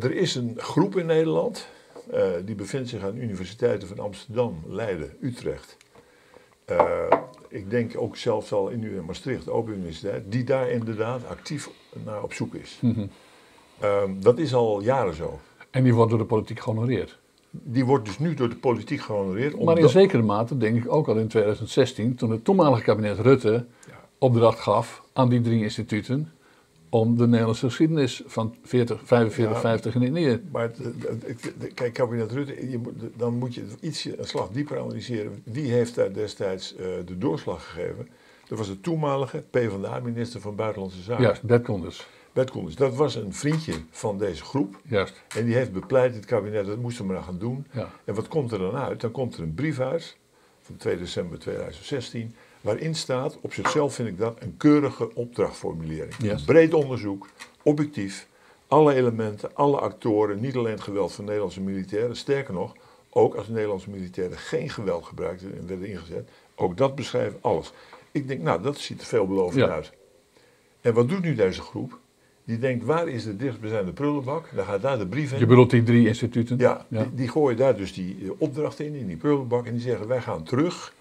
Er 0.00 0.14
is 0.14 0.34
een 0.34 0.54
groep 0.56 0.96
in 0.96 1.06
Nederland, 1.06 1.68
eh, 2.10 2.30
die 2.44 2.54
bevindt 2.54 2.88
zich 2.88 3.02
aan 3.02 3.14
de 3.14 3.20
universiteiten 3.20 3.88
van 3.88 3.98
Amsterdam, 3.98 4.62
Leiden, 4.66 5.16
Utrecht. 5.20 5.76
Eh, 6.64 7.12
ik 7.48 7.70
denk 7.70 7.92
ook 7.96 8.16
zelfs 8.16 8.52
al 8.52 8.68
in 8.68 9.04
Maastricht, 9.04 9.48
Open 9.48 9.74
Universiteit, 9.74 10.22
die 10.28 10.44
daar 10.44 10.70
inderdaad 10.70 11.26
actief 11.28 11.70
naar 12.04 12.22
op 12.22 12.32
zoek 12.32 12.54
is. 12.54 12.78
Mhm. 12.80 13.06
Ehm, 13.80 14.10
dat 14.20 14.38
is 14.38 14.54
al 14.54 14.82
jaren 14.82 15.14
zo. 15.14 15.38
En 15.70 15.82
die 15.82 15.94
wordt 15.94 16.10
door 16.10 16.18
de 16.18 16.24
politiek 16.24 16.60
gehonoreerd. 16.60 17.18
Die 17.50 17.84
wordt 17.84 18.04
dus 18.04 18.18
nu 18.18 18.34
door 18.34 18.48
de 18.48 18.56
politiek 18.56 19.00
gehonoreerd. 19.00 19.64
Maar 19.64 19.78
in 19.78 19.88
zekere 19.88 20.22
mate 20.22 20.56
denk 20.56 20.76
ik 20.76 20.92
ook 20.92 21.08
al 21.08 21.16
in 21.16 21.28
2016, 21.28 22.14
toen 22.14 22.30
het 22.30 22.44
toenmalige 22.44 22.82
kabinet 22.82 23.18
Rutte 23.18 23.66
opdracht 24.18 24.58
gaf 24.58 25.02
aan 25.12 25.28
die 25.28 25.40
drie 25.40 25.62
instituten 25.62 26.32
om 26.88 27.16
de 27.16 27.26
Nederlandse 27.26 27.66
geschiedenis 27.66 28.22
van 28.26 28.54
40, 28.62 29.00
45, 29.04 29.54
Ja. 29.54 29.60
50 29.60 29.94
in 29.94 30.02
Indië. 30.02 30.40
Maar 30.52 30.70
kijk, 31.74 31.92
kabinet 31.92 32.32
Rutte, 32.32 32.70
je 32.70 32.78
moet, 32.78 32.92
dan 33.16 33.34
moet 33.34 33.54
je 33.54 33.64
ietsje 33.80 34.18
een 34.18 34.24
slag 34.26 34.48
dieper 34.50 34.78
analyseren. 34.78 35.42
Wie 35.44 35.72
heeft 35.72 35.94
daar 35.94 36.12
destijds 36.12 36.76
eh, 36.76 36.86
de 37.06 37.18
doorslag 37.18 37.64
gegeven? 37.70 38.08
Dat 38.48 38.58
was 38.58 38.66
de 38.68 38.80
toenmalige 38.80 39.44
PvdA-minister 39.50 40.40
van 40.40 40.54
Buitenlandse 40.56 41.02
Zaken. 41.02 41.24
Juist, 41.24 41.42
Bert 41.42 41.64
Koenders. 41.64 42.06
Bert 42.32 42.50
Koenders. 42.50 42.76
Dat 42.76 42.94
was 42.94 43.14
een 43.14 43.32
vriendje 43.34 43.72
van 43.90 44.18
deze 44.18 44.44
groep. 44.44 44.80
Juist, 44.84 45.22
En 45.36 45.44
die 45.44 45.54
heeft 45.54 45.72
bepleit 45.72 46.14
het 46.14 46.24
kabinet, 46.24 46.66
dat 46.66 46.78
moesten 46.78 47.06
we 47.06 47.12
maar 47.12 47.22
gaan 47.22 47.38
doen. 47.38 47.66
ja. 47.72 47.90
En 48.04 48.14
wat 48.14 48.28
komt 48.28 48.52
er 48.52 48.58
dan 48.58 48.74
uit? 48.76 49.00
Dan 49.00 49.10
komt 49.10 49.36
er 49.36 49.42
een 49.42 49.54
brief 49.54 49.80
uit 49.80 50.16
van 50.60 50.76
2 50.76 50.96
december 50.96 51.38
2016, 51.38 52.34
waarin 52.68 52.94
staat, 52.94 53.38
op 53.40 53.52
zichzelf 53.52 53.94
vind 53.94 54.08
ik 54.08 54.18
dat, 54.18 54.36
een 54.38 54.56
keurige 54.56 55.14
opdrachtformulering. 55.14 56.14
Yes. 56.18 56.42
Breed 56.44 56.74
onderzoek, 56.74 57.28
objectief, 57.62 58.26
alle 58.66 58.94
elementen, 58.94 59.50
alle 59.54 59.78
actoren, 59.78 60.40
niet 60.40 60.56
alleen 60.56 60.72
het 60.72 60.80
geweld 60.80 61.12
van 61.12 61.24
Nederlandse 61.24 61.60
militairen, 61.60 62.16
sterker 62.16 62.54
nog, 62.54 62.74
ook 63.10 63.34
als 63.34 63.48
Nederlandse 63.48 63.90
militairen 63.90 64.38
geen 64.38 64.70
geweld 64.70 65.04
gebruikten 65.04 65.58
en 65.58 65.66
werden 65.66 65.88
ingezet, 65.88 66.28
ook 66.54 66.76
dat 66.76 66.94
beschrijft 66.94 67.36
alles. 67.40 67.72
Ik 68.12 68.28
denk, 68.28 68.42
nou, 68.42 68.62
dat 68.62 68.78
ziet 68.78 69.00
er 69.00 69.06
veelbelovend 69.06 69.64
Ja. 69.64 69.68
uit. 69.68 69.92
En 70.80 70.94
wat 70.94 71.08
doet 71.08 71.22
nu 71.22 71.34
deze 71.34 71.60
groep? 71.60 71.98
Die 72.44 72.58
denkt, 72.58 72.84
waar 72.84 73.08
is 73.08 73.24
de 73.24 73.36
dichtstbijzijnde 73.36 73.92
prullenbak? 73.92 74.48
Dan 74.54 74.64
gaat 74.64 74.82
daar 74.82 74.98
de 74.98 75.06
brief 75.06 75.32
in. 75.32 75.38
Je 75.38 75.46
bedoelt 75.46 75.70
die 75.70 75.82
drie 75.82 76.06
instituten? 76.06 76.58
Ja, 76.58 76.86
Ja. 76.88 77.02
Die, 77.02 77.14
die 77.14 77.28
gooien 77.28 77.56
daar 77.56 77.76
dus 77.76 77.92
die 77.92 78.16
eh, 78.22 78.30
opdracht 78.38 78.80
in, 78.80 78.94
in 78.94 79.06
die 79.06 79.16
prullenbak. 79.16 79.66
En 79.66 79.72
die 79.72 79.80
zeggen, 79.82 80.08
wij 80.08 80.20
gaan 80.20 80.42
terug 80.42 80.92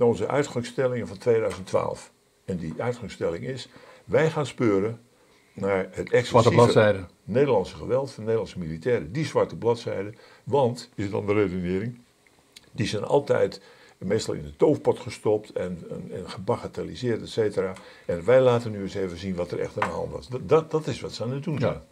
naar 0.00 0.08
onze 0.08 0.28
uitgangsstellingen 0.28 1.08
van 1.08 1.18
2012. 1.18 2.12
En 2.44 2.56
die 2.56 2.74
uitgangsstelling 2.78 3.44
is, 3.44 3.68
wij 4.04 4.30
gaan 4.30 4.46
speuren 4.46 5.00
naar 5.52 5.88
het 5.90 6.10
exclusieve. 6.10 7.06
Nederlandse 7.24 7.76
geweld 7.76 8.12
van 8.12 8.22
Nederlandse 8.22 8.58
militairen. 8.58 9.12
Die 9.12 9.24
zwarte 9.24 9.56
bladzijden, 9.56 10.14
want, 10.44 10.90
is 10.94 11.10
dan 11.10 11.26
de 11.26 11.32
redenering, 11.32 12.00
die 12.72 12.86
zijn 12.86 13.04
altijd 13.04 13.60
meestal 13.98 14.34
in 14.34 14.42
de 14.42 14.56
toofpot 14.56 14.98
gestopt 14.98 15.52
en, 15.52 15.78
en, 15.90 16.10
en 16.12 16.30
gebagatelliseerd, 16.30 17.22
et 17.22 17.28
cetera. 17.28 17.72
En 18.06 18.24
wij 18.24 18.40
laten 18.40 18.70
nu 18.70 18.82
eens 18.82 18.94
even 18.94 19.18
zien 19.18 19.34
wat 19.34 19.50
er 19.50 19.60
echt 19.60 19.80
aan 19.80 19.88
de 19.88 19.94
hand 19.94 20.12
was. 20.12 20.28
Dat, 20.28 20.48
dat, 20.48 20.70
dat 20.70 20.86
is 20.86 21.00
wat 21.00 21.12
ze 21.12 21.22
aan 21.22 21.32
het 21.32 21.44
doen 21.44 21.58
zijn. 21.58 21.72
Ja. 21.72 21.84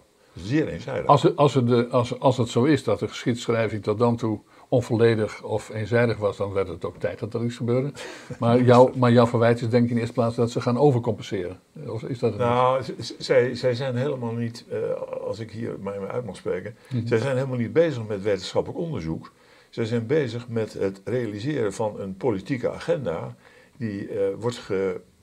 Zeer 0.42 0.68
eenzijdig. 0.68 1.07
Als, 1.07 1.37
als, 1.37 1.55
het 1.55 1.66
de, 1.66 1.88
als, 1.88 2.21
als 2.21 2.37
het 2.37 2.49
zo 2.49 2.64
is 2.64 2.85
dat 2.85 2.99
de 2.99 3.09
geschiedschrijving 3.09 3.83
tot 3.83 3.99
dan 3.99 4.16
toe 4.16 4.40
onvolledig 4.68 5.42
of 5.42 5.68
eenzijdig 5.68 6.16
was, 6.16 6.37
dan 6.37 6.52
werd 6.52 6.68
het 6.68 6.85
ook 6.85 6.96
tijd 6.96 7.18
dat 7.18 7.35
er 7.35 7.44
iets 7.44 7.57
gebeurde. 7.57 7.92
Maar, 8.38 8.62
jouw 8.72 8.90
maar 8.94 9.12
jouw 9.12 9.26
verwijt 9.26 9.61
is 9.61 9.68
denk 9.68 9.83
ik 9.85 9.88
in 9.88 9.94
de 9.94 10.00
eerste 10.00 10.14
plaats 10.14 10.37
dat 10.37 10.50
ze 10.50 10.61
gaan 10.61 10.78
overcompenseren. 10.78 11.61
Of 11.87 12.02
is 12.02 12.18
dat 12.18 12.31
het? 12.31 12.40
Nou, 12.40 12.85
zij, 13.18 13.54
zij 13.54 13.74
zijn 13.74 13.96
helemaal 13.96 14.33
niet, 14.33 14.64
eh, 14.70 14.78
als 15.26 15.38
ik 15.38 15.50
hier 15.50 15.76
mij 15.81 15.98
uit 16.07 16.24
mag 16.24 16.37
spreken, 16.37 16.76
zij 17.04 17.18
zijn 17.18 17.37
helemaal 17.37 17.59
niet 17.59 17.72
bezig 17.72 18.07
met 18.07 18.22
wetenschappelijk 18.22 18.81
onderzoek. 18.81 19.33
Zij 19.70 19.85
zijn 19.85 20.07
bezig 20.07 20.48
met 20.48 20.72
het 20.72 21.00
realiseren 21.04 21.72
van 21.72 22.00
een 22.00 22.16
politieke 22.16 22.70
agenda 22.70 23.37
die 23.76 24.09
eh, 24.09 24.35
wordt 24.38 24.57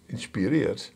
geïnspireerd 0.07 0.93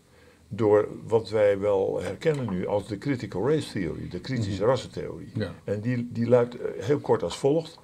door 0.48 0.88
wat 1.08 1.30
wij 1.30 1.60
wel 1.60 2.02
herkennen 2.02 2.50
nu 2.50 2.68
als 2.68 2.88
de 2.88 2.98
critical 2.98 3.50
race 3.50 3.72
theory, 3.72 4.10
de 4.10 4.20
kritische 4.20 4.66
rassentheorie. 4.66 5.32
Ja. 5.34 5.54
En 5.64 5.82
die, 5.82 6.10
die 6.12 6.28
luidt 6.28 6.56
eh, 6.56 6.84
heel 6.84 7.00
kort 7.00 7.24
als 7.24 7.38
volgt. 7.38 7.80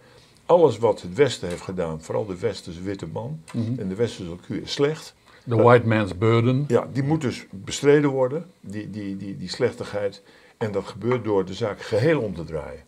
Alles 0.45 0.77
wat 0.77 1.01
het 1.01 1.13
Westen 1.13 1.49
heeft 1.49 1.62
gedaan, 1.62 2.01
vooral 2.01 2.25
de 2.25 2.39
westerse 2.39 2.81
witte 2.81 3.08
man 3.08 3.41
en 3.53 3.88
de 3.88 3.95
westerse 3.95 4.29
cultuur, 4.29 4.62
is 4.62 4.71
slecht. 4.71 5.15
De 5.43 5.55
white 5.55 5.88
man's 5.88 6.17
burden. 6.17 6.65
Ja, 6.67 6.88
die 6.93 7.03
moet 7.03 7.21
dus 7.21 7.45
bestreden 7.51 8.10
worden, 8.10 8.45
die, 8.60 8.89
die, 8.89 9.17
die, 9.17 9.38
die 9.38 9.49
slechtigheid. 9.49 10.23
En 10.58 10.71
dat 10.71 10.86
gebeurt 10.86 11.23
door 11.23 11.45
de 11.45 11.53
zaak 11.53 11.81
geheel 11.81 12.21
om 12.21 12.36
te 12.36 12.43
draaien. 12.43 12.84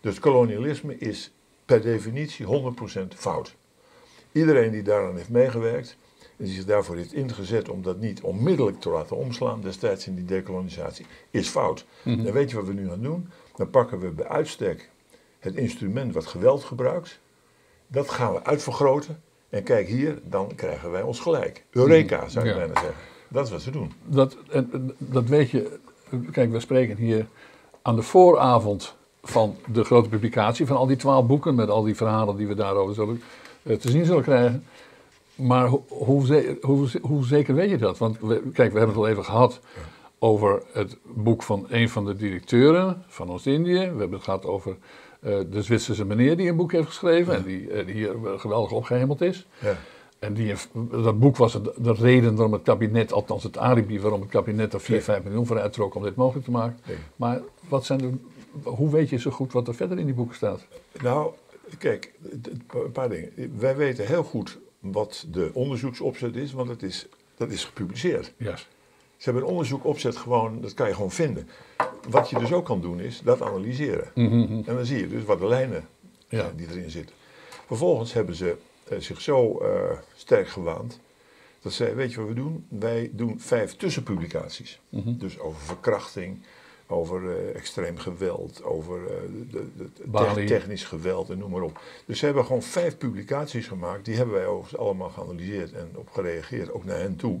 Dus 0.00 0.18
kolonialisme 0.18 0.98
is 0.98 1.32
per 1.64 1.82
definitie 1.82 2.46
100% 2.46 3.00
fout. 3.16 3.54
Iedereen 4.32 4.70
die 4.70 4.82
daaraan 4.82 5.16
heeft 5.16 5.28
meegewerkt 5.28 5.96
en 6.36 6.44
die 6.44 6.54
zich 6.54 6.64
daarvoor 6.64 6.96
heeft 6.96 7.12
ingezet 7.12 7.68
om 7.68 7.82
dat 7.82 8.00
niet 8.00 8.20
onmiddellijk 8.20 8.80
te 8.80 8.88
laten 8.88 9.16
omslaan, 9.16 9.60
destijds 9.60 10.06
in 10.06 10.14
die 10.14 10.24
dekolonisatie, 10.24 11.06
is 11.30 11.48
fout. 11.48 11.86
En 12.04 12.32
weet 12.32 12.50
je 12.50 12.56
wat 12.56 12.66
we 12.66 12.72
nu 12.72 12.88
gaan 12.88 13.02
doen? 13.02 13.28
Dan 13.56 13.70
pakken 13.70 13.98
we 13.98 14.10
bij 14.10 14.28
uitstek 14.28 14.90
het 15.44 15.54
instrument 15.54 16.14
wat 16.14 16.26
geweld 16.26 16.64
gebruikt, 16.64 17.18
dat 17.86 18.10
gaan 18.10 18.32
we 18.32 18.44
uitvergroten. 18.44 19.22
En 19.48 19.62
kijk 19.62 19.88
hier, 19.88 20.18
dan 20.24 20.52
krijgen 20.54 20.90
wij 20.90 21.02
ons 21.02 21.20
gelijk. 21.20 21.64
Eureka, 21.70 22.28
zou 22.28 22.46
Ja. 22.46 22.54
bijna 22.54 22.74
zeggen. 22.74 22.94
Dat 23.28 23.44
is 23.46 23.50
wat 23.52 23.62
ze 23.62 23.70
doen. 23.70 23.92
Dat, 24.04 24.36
dat 24.98 25.24
weet 25.28 25.50
je. 25.50 25.78
Kijk, 26.30 26.50
we 26.52 26.60
spreken 26.60 26.96
hier 26.96 27.26
aan 27.82 27.96
de 27.96 28.02
vooravond 28.02 28.94
van 29.22 29.56
de 29.72 29.84
grote 29.84 30.08
publicatie 30.08 30.66
van 30.66 30.76
al 30.76 30.86
die 30.86 30.96
twaalf 30.96 31.26
boeken 31.26 31.54
met 31.54 31.68
al 31.68 31.82
die 31.82 31.94
verhalen 31.96 32.36
die 32.36 32.46
we 32.46 32.54
daarover 32.54 32.94
zullen, 32.94 33.22
eh, 33.62 33.76
te 33.76 33.90
zien 33.90 34.04
zullen 34.04 34.22
krijgen. 34.22 34.64
Maar 35.34 35.66
ho- 35.66 35.84
hoe, 35.88 36.56
hoe, 36.62 36.88
hoe 37.02 37.24
zeker 37.24 37.54
weet 37.54 37.70
je 37.70 37.78
dat? 37.78 37.98
Want 37.98 38.18
we, 38.20 38.34
kijk, 38.52 38.72
we 38.72 38.78
hebben 38.78 38.96
het 38.96 39.04
al 39.04 39.08
even 39.08 39.24
gehad 39.24 39.60
over 40.18 40.62
het 40.72 40.96
boek 41.02 41.42
van 41.42 41.66
een 41.68 41.88
van 41.88 42.04
de 42.04 42.16
directeuren 42.16 43.04
van 43.08 43.30
Oost-Indië. 43.30 43.72
We 43.78 43.80
hebben 43.98 44.12
het 44.12 44.22
gehad 44.24 44.44
over 44.46 44.76
de 45.24 45.62
Zwitserse 45.62 46.04
meneer 46.04 46.36
die 46.36 46.48
een 46.48 46.56
boek 46.56 46.72
heeft 46.72 46.86
geschreven 46.86 47.34
en 47.34 47.42
die, 47.42 47.70
eh, 47.70 47.86
die 47.86 47.94
hier 47.94 48.26
eh, 48.26 48.38
geweldig 48.38 48.70
opgehemeld 48.70 49.20
is. 49.20 49.46
Ja. 49.58 49.76
En 50.18 50.34
die, 50.34 50.54
dat 50.90 51.18
boek 51.18 51.36
was 51.36 51.52
de, 51.52 51.74
de 51.76 51.92
reden 51.92 52.34
waarom 52.34 52.52
het 52.52 52.62
kabinet, 52.62 53.12
althans 53.12 53.42
het 53.42 53.58
alibi, 53.58 54.00
waarom 54.00 54.20
het 54.20 54.30
kabinet 54.30 54.72
er 54.72 54.80
4, 54.80 55.02
5 55.02 55.22
miljoen 55.22 55.46
voor 55.46 55.60
uittrok 55.60 55.94
om 55.94 56.02
dit 56.02 56.14
mogelijk 56.14 56.44
te 56.44 56.50
maken. 56.50 56.78
Maar 57.16 57.40
wat 57.68 57.84
zijn 57.84 57.98
de, 57.98 58.10
hoe 58.62 58.90
weet 58.90 59.08
je 59.08 59.18
zo 59.18 59.30
goed 59.30 59.52
wat 59.52 59.68
er 59.68 59.74
verder 59.74 59.98
in 59.98 60.04
die 60.04 60.14
boeken 60.14 60.36
staat? 60.36 60.66
Nou, 61.02 61.32
kijk, 61.78 62.12
een 62.68 62.92
paar 62.92 63.08
dingen. 63.08 63.52
Wij 63.58 63.76
weten 63.76 64.06
heel 64.06 64.24
goed 64.24 64.58
wat 64.78 65.26
de 65.30 65.50
onderzoeksopzet 65.52 66.36
is, 66.36 66.52
want 66.52 66.68
het 66.68 66.82
is, 66.82 67.06
dat 67.36 67.50
is 67.50 67.64
gepubliceerd. 67.64 68.32
Ze 69.16 69.30
hebben 69.30 69.42
een 69.42 69.48
onderzoekopzet 69.48 70.16
gewoon, 70.16 70.60
dat 70.60 70.74
kan 70.74 70.88
je 70.88 70.94
gewoon 70.94 71.10
vinden. 71.10 71.48
Wat 72.08 72.30
je 72.30 72.38
dus 72.38 72.52
ook 72.52 72.64
kan 72.64 72.80
doen 72.80 73.00
is 73.00 73.20
dat 73.24 73.42
analyseren. 73.42 74.10
En 74.66 74.74
dan 74.74 74.84
zie 74.84 74.98
je 74.98 75.08
dus 75.08 75.24
wat 75.24 75.38
de 75.38 75.46
lijnen 75.46 75.88
Ja. 76.28 76.38
zijn 76.40 76.56
die 76.56 76.68
erin 76.70 76.90
zitten. 76.90 77.14
Vervolgens 77.66 78.12
hebben 78.12 78.34
ze 78.34 78.56
eh, 78.88 78.98
zich 78.98 79.20
zo 79.20 79.58
eh, 79.58 79.98
sterk 80.14 80.48
gewaand 80.48 81.00
dat 81.64 81.72
ze, 81.72 81.94
weet 81.94 82.12
je 82.12 82.18
wat 82.18 82.28
we 82.28 82.34
doen? 82.34 82.66
Wij 82.68 83.10
doen 83.12 83.40
vijf 83.40 83.76
tussenpublicaties. 83.76 84.80
Dus 84.90 85.38
over 85.38 85.60
verkrachting, 85.60 86.38
over 86.86 87.30
eh, 87.30 87.54
extreem 87.54 87.98
geweld, 87.98 88.64
over 88.64 89.00
eh, 89.06 89.16
de, 89.50 89.66
de, 90.34 90.44
technisch 90.44 90.84
geweld 90.84 91.30
en 91.30 91.38
noem 91.38 91.50
maar 91.50 91.62
op. 91.62 91.80
Dus 92.06 92.18
ze 92.18 92.24
hebben 92.24 92.44
gewoon 92.44 92.62
vijf 92.62 92.98
publicaties 92.98 93.66
gemaakt, 93.66 94.04
die 94.04 94.16
hebben 94.16 94.34
wij 94.34 94.46
overigens 94.46 94.80
allemaal 94.80 95.08
geanalyseerd 95.08 95.72
en 95.72 95.90
op 95.94 96.10
gereageerd, 96.10 96.72
ook 96.72 96.84
naar 96.84 96.98
hen 96.98 97.16
toe. 97.16 97.40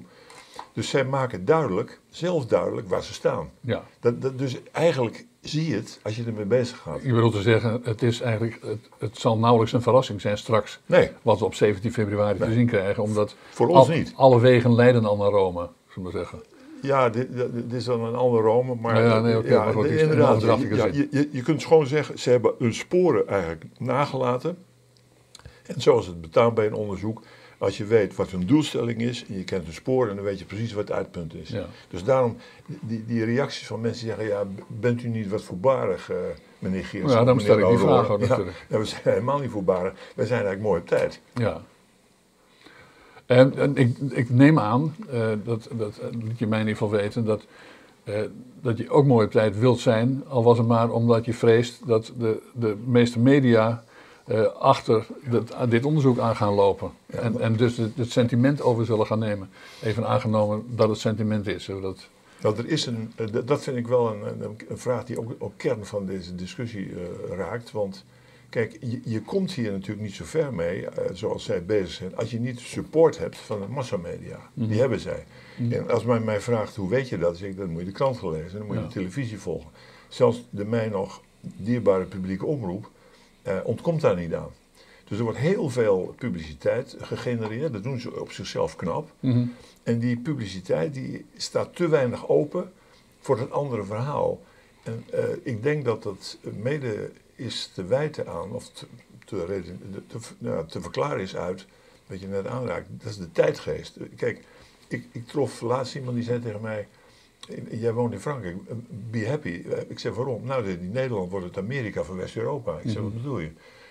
Dus 0.72 0.88
zij 0.88 1.04
maken 1.04 1.44
duidelijk, 1.44 2.00
zelf 2.10 2.46
duidelijk, 2.46 2.88
waar 2.88 3.02
ze 3.02 3.12
staan. 3.12 3.50
Ja. 3.60 3.82
Dat, 4.00 4.22
dat, 4.22 4.38
dus 4.38 4.56
eigenlijk 4.72 5.26
zie 5.40 5.66
je 5.68 5.74
het 5.74 6.00
als 6.02 6.16
je 6.16 6.24
ermee 6.24 6.44
bezig 6.44 6.78
gaat. 6.78 7.02
Je 7.02 7.12
bedoelt 7.12 7.32
te 7.34 7.42
zeggen, 7.42 7.80
het, 7.84 8.02
is 8.02 8.20
eigenlijk, 8.20 8.58
het, 8.62 8.88
het 8.98 9.18
zal 9.18 9.38
nauwelijks 9.38 9.72
een 9.72 9.82
verrassing 9.82 10.20
zijn 10.20 10.38
straks 10.38 10.80
Nee, 10.86 11.10
wat 11.22 11.38
we 11.38 11.44
op 11.44 11.54
17 11.54 11.92
februari 11.92 12.38
te 12.38 12.52
zien 12.52 12.66
krijgen. 12.66 13.02
Omdat 13.02 13.34
voor 13.50 13.68
ons 13.68 13.88
al- 13.88 13.94
niet. 13.94 14.12
alle 14.16 14.40
wegen 14.40 14.74
leiden 14.74 15.04
al 15.04 15.16
naar 15.16 15.30
Rome, 15.30 15.68
zullen 15.88 16.12
we 16.12 16.18
zeggen. 16.18 16.42
Ja, 16.82 17.08
dit, 17.08 17.28
dit- 17.36 17.72
is 17.72 17.84
dan 17.84 18.04
een 18.04 18.14
ander 18.14 18.42
Rome, 18.42 18.74
maar... 18.74 18.96
Ja, 18.96 19.04
ja, 19.04 19.20
nee, 19.20 19.34
maar 19.58 19.72
goed, 19.72 19.86
inderdaad, 19.86 20.40
je, 20.60 21.08
je, 21.10 21.28
je 21.32 21.42
kunt 21.42 21.64
gewoon 21.64 21.86
zeggen, 21.86 22.18
ze 22.18 22.30
hebben 22.30 22.54
hun 22.58 22.74
sporen 22.74 23.28
eigenlijk 23.28 23.64
nagelaten. 23.78 24.58
En 25.66 25.80
zoals 25.80 26.06
het 26.06 26.20
betaamt 26.20 26.54
bij 26.54 26.66
een 26.66 26.74
onderzoek, 26.74 27.22
als 27.58 27.76
je 27.76 27.84
weet 27.84 28.16
wat 28.16 28.30
hun 28.30 28.46
doelstelling 28.46 29.00
is, 29.00 29.24
en 29.28 29.36
je 29.36 29.44
kent 29.44 29.64
hun 29.64 29.74
sporen, 29.74 30.16
dan 30.16 30.24
weet 30.24 30.38
je 30.38 30.44
precies 30.44 30.72
wat 30.72 30.88
het 30.88 30.96
uitpunt 30.96 31.34
is. 31.34 31.48
Ja. 31.48 31.66
Dus 31.88 32.04
daarom, 32.04 32.36
die, 32.80 33.04
die 33.06 33.24
reacties 33.24 33.66
van 33.66 33.80
mensen 33.80 34.06
die 34.06 34.14
zeggen, 34.16 34.34
ja, 34.34 34.44
bent 34.66 35.02
u 35.02 35.08
niet 35.08 35.28
wat 35.28 35.42
voorbarig, 35.42 36.10
eh, 36.10 36.16
meneer 36.58 36.84
Geers? 36.84 37.12
Ja, 37.12 37.24
meneer 37.24 37.40
stel 37.40 37.58
ik 37.58 37.68
die 37.68 37.78
vraag 37.78 38.08
ook 38.08 38.20
natuurlijk. 38.20 38.64
ja, 38.68 38.78
we 38.78 38.84
zijn 38.84 39.00
helemaal 39.04 39.38
niet 39.38 39.50
voorbarig, 39.50 39.92
we 39.92 40.26
zijn 40.26 40.44
eigenlijk 40.44 40.62
mooi 40.62 40.80
op 40.80 40.86
tijd. 40.86 41.20
Ja. 41.34 41.60
En, 43.26 43.56
en 43.56 43.76
ik, 43.76 43.96
ik 43.98 44.30
neem 44.30 44.58
aan, 44.58 44.94
eh, 45.10 45.28
dat, 45.44 45.68
dat 45.72 45.98
eh, 45.98 46.08
liet 46.10 46.38
je 46.38 46.46
mij 46.46 46.60
in 46.60 46.66
ieder 46.66 46.82
geval 46.82 46.98
weten, 47.00 47.24
dat, 47.24 47.46
dat 48.60 48.78
je 48.78 48.90
ook 48.90 49.06
mooi 49.06 49.26
op 49.26 49.32
tijd 49.32 49.58
wilt 49.58 49.80
zijn, 49.80 50.24
al 50.28 50.42
was 50.42 50.58
het 50.58 50.66
maar 50.66 50.90
omdat 50.90 51.24
je 51.24 51.34
vreest 51.34 51.86
dat 51.86 52.12
de, 52.18 52.42
de 52.52 52.76
meeste 52.84 53.18
media 53.18 53.84
eh, 54.24 54.46
achter 54.46 55.06
dit, 55.30 55.54
dit 55.68 55.84
onderzoek 55.84 56.18
aan 56.18 56.36
gaan 56.36 56.52
lopen. 56.52 56.90
Ja, 57.06 57.18
en, 57.18 57.40
en 57.40 57.56
dus 57.56 57.76
het, 57.76 57.96
het 57.96 58.10
sentiment 58.10 58.62
over 58.62 58.84
zullen 58.86 59.06
gaan 59.06 59.18
nemen. 59.18 59.50
Even 59.82 60.06
aangenomen 60.06 60.64
dat 60.76 60.88
het 60.88 60.98
sentiment 60.98 61.46
is. 61.46 61.64
Zullen 61.64 61.80
we 61.80 61.86
Dat, 61.86 62.08
Nou, 62.40 62.56
er 62.66 62.72
is 62.72 62.86
een, 62.86 63.12
eh, 63.16 63.26
dat- 63.44 63.62
vind 63.62 63.76
ik 63.76 63.86
wel 63.86 64.12
een, 64.14 64.42
een, 64.68 64.78
vraag 64.78 65.04
die 65.04 65.18
ook, 65.20 65.34
ook 65.38 65.52
kern 65.56 65.86
van 65.86 66.06
deze 66.06 66.34
discussie 66.34 66.88
eh, 66.90 67.36
raakt. 67.36 67.70
Want 67.72 68.04
kijk, 68.48 68.76
je, 68.80 69.00
je 69.04 69.22
komt 69.22 69.52
hier 69.52 69.72
natuurlijk 69.72 70.00
niet 70.06 70.14
zo 70.14 70.24
ver 70.24 70.54
mee, 70.54 70.86
zoals 71.12 71.44
zij 71.44 71.64
bezig 71.64 71.90
zijn, 71.90 72.16
als 72.16 72.30
je 72.30 72.40
niet 72.40 72.60
support 72.60 73.18
hebt 73.18 73.36
van 73.36 73.60
de 73.60 73.66
massamedia. 73.68 74.38
Mhm. 74.54 74.68
Die 74.68 74.80
hebben 74.80 75.00
zij. 75.00 75.24
En 75.70 75.90
als 75.90 76.04
men 76.04 76.24
mij 76.24 76.40
vraagt, 76.40 76.76
hoe 76.76 76.88
weet 76.88 77.08
je 77.08 77.18
dat? 77.18 77.36
Zeg 77.36 77.48
ik, 77.48 77.56
dan 77.56 77.70
moet 77.70 77.80
je 77.80 77.86
de 77.86 77.92
krant 77.92 78.18
gaan 78.18 78.30
lezen, 78.30 78.58
dan 78.58 78.66
moet 78.66 78.76
je 78.76 78.80
Ja. 78.82 78.86
de 78.88 78.92
televisie 78.92 79.38
volgen. 79.38 79.70
Zelfs 80.08 80.44
de 80.50 80.64
mij 80.64 80.88
nog 80.88 81.20
dierbare 81.40 82.04
publieke 82.04 82.46
omroep 82.46 82.90
eh, 83.44 83.58
ontkomt 83.64 84.00
daar 84.00 84.16
niet 84.16 84.34
aan. 84.34 84.50
Dus 85.04 85.18
er 85.18 85.24
wordt 85.24 85.38
heel 85.38 85.70
veel 85.70 86.14
publiciteit 86.18 86.96
gegenereerd. 86.98 87.72
Dat 87.72 87.82
doen 87.82 88.00
ze 88.00 88.20
op 88.20 88.32
zichzelf 88.32 88.76
knap. 88.76 89.10
En 89.82 89.98
die 89.98 90.16
publiciteit 90.16 90.94
die 90.94 91.26
staat 91.36 91.76
te 91.76 91.88
weinig 91.88 92.28
open 92.28 92.72
voor 93.20 93.38
het 93.38 93.50
andere 93.50 93.84
verhaal. 93.84 94.40
En 94.82 95.04
eh, 95.10 95.24
ik 95.42 95.62
denk 95.62 95.84
dat 95.84 96.02
dat 96.02 96.38
mede 96.42 97.10
is 97.34 97.70
te 97.74 97.84
wijten 97.84 98.28
aan, 98.28 98.52
of 98.52 98.68
te, 98.68 98.86
te, 99.24 99.62
te, 100.06 100.18
nou, 100.38 100.66
te 100.66 100.80
verklaren 100.80 101.20
is 101.20 101.36
uit, 101.36 101.66
wat 102.06 102.20
je 102.20 102.26
net 102.26 102.46
aanraakt, 102.46 102.86
dat 102.90 103.10
is 103.10 103.16
de 103.16 103.32
tijdgeest. 103.32 103.96
Kijk, 104.16 104.44
ik, 104.88 105.04
ik 105.12 105.26
trof 105.26 105.60
laatst 105.60 105.94
iemand 105.94 106.14
die 106.14 106.24
zei 106.24 106.40
tegen 106.40 106.60
mij, 106.60 106.88
jij 107.70 107.92
woont 107.92 108.12
in 108.12 108.20
Frankrijk, 108.20 108.56
be 109.10 109.28
happy. 109.28 109.62
Ik 109.88 109.98
zei 109.98 110.14
waarom? 110.14 110.44
Nou, 110.44 110.68
in 110.68 110.90
Nederland 110.92 111.30
wordt 111.30 111.46
het 111.46 111.58
Amerika 111.58 112.02
van 112.02 112.16
West-Europa. 112.16 112.78
Ik 112.82 112.90
zei, 112.90 113.04
wat 113.04 113.14
bedoel 113.14 113.38
je? 113.38 113.50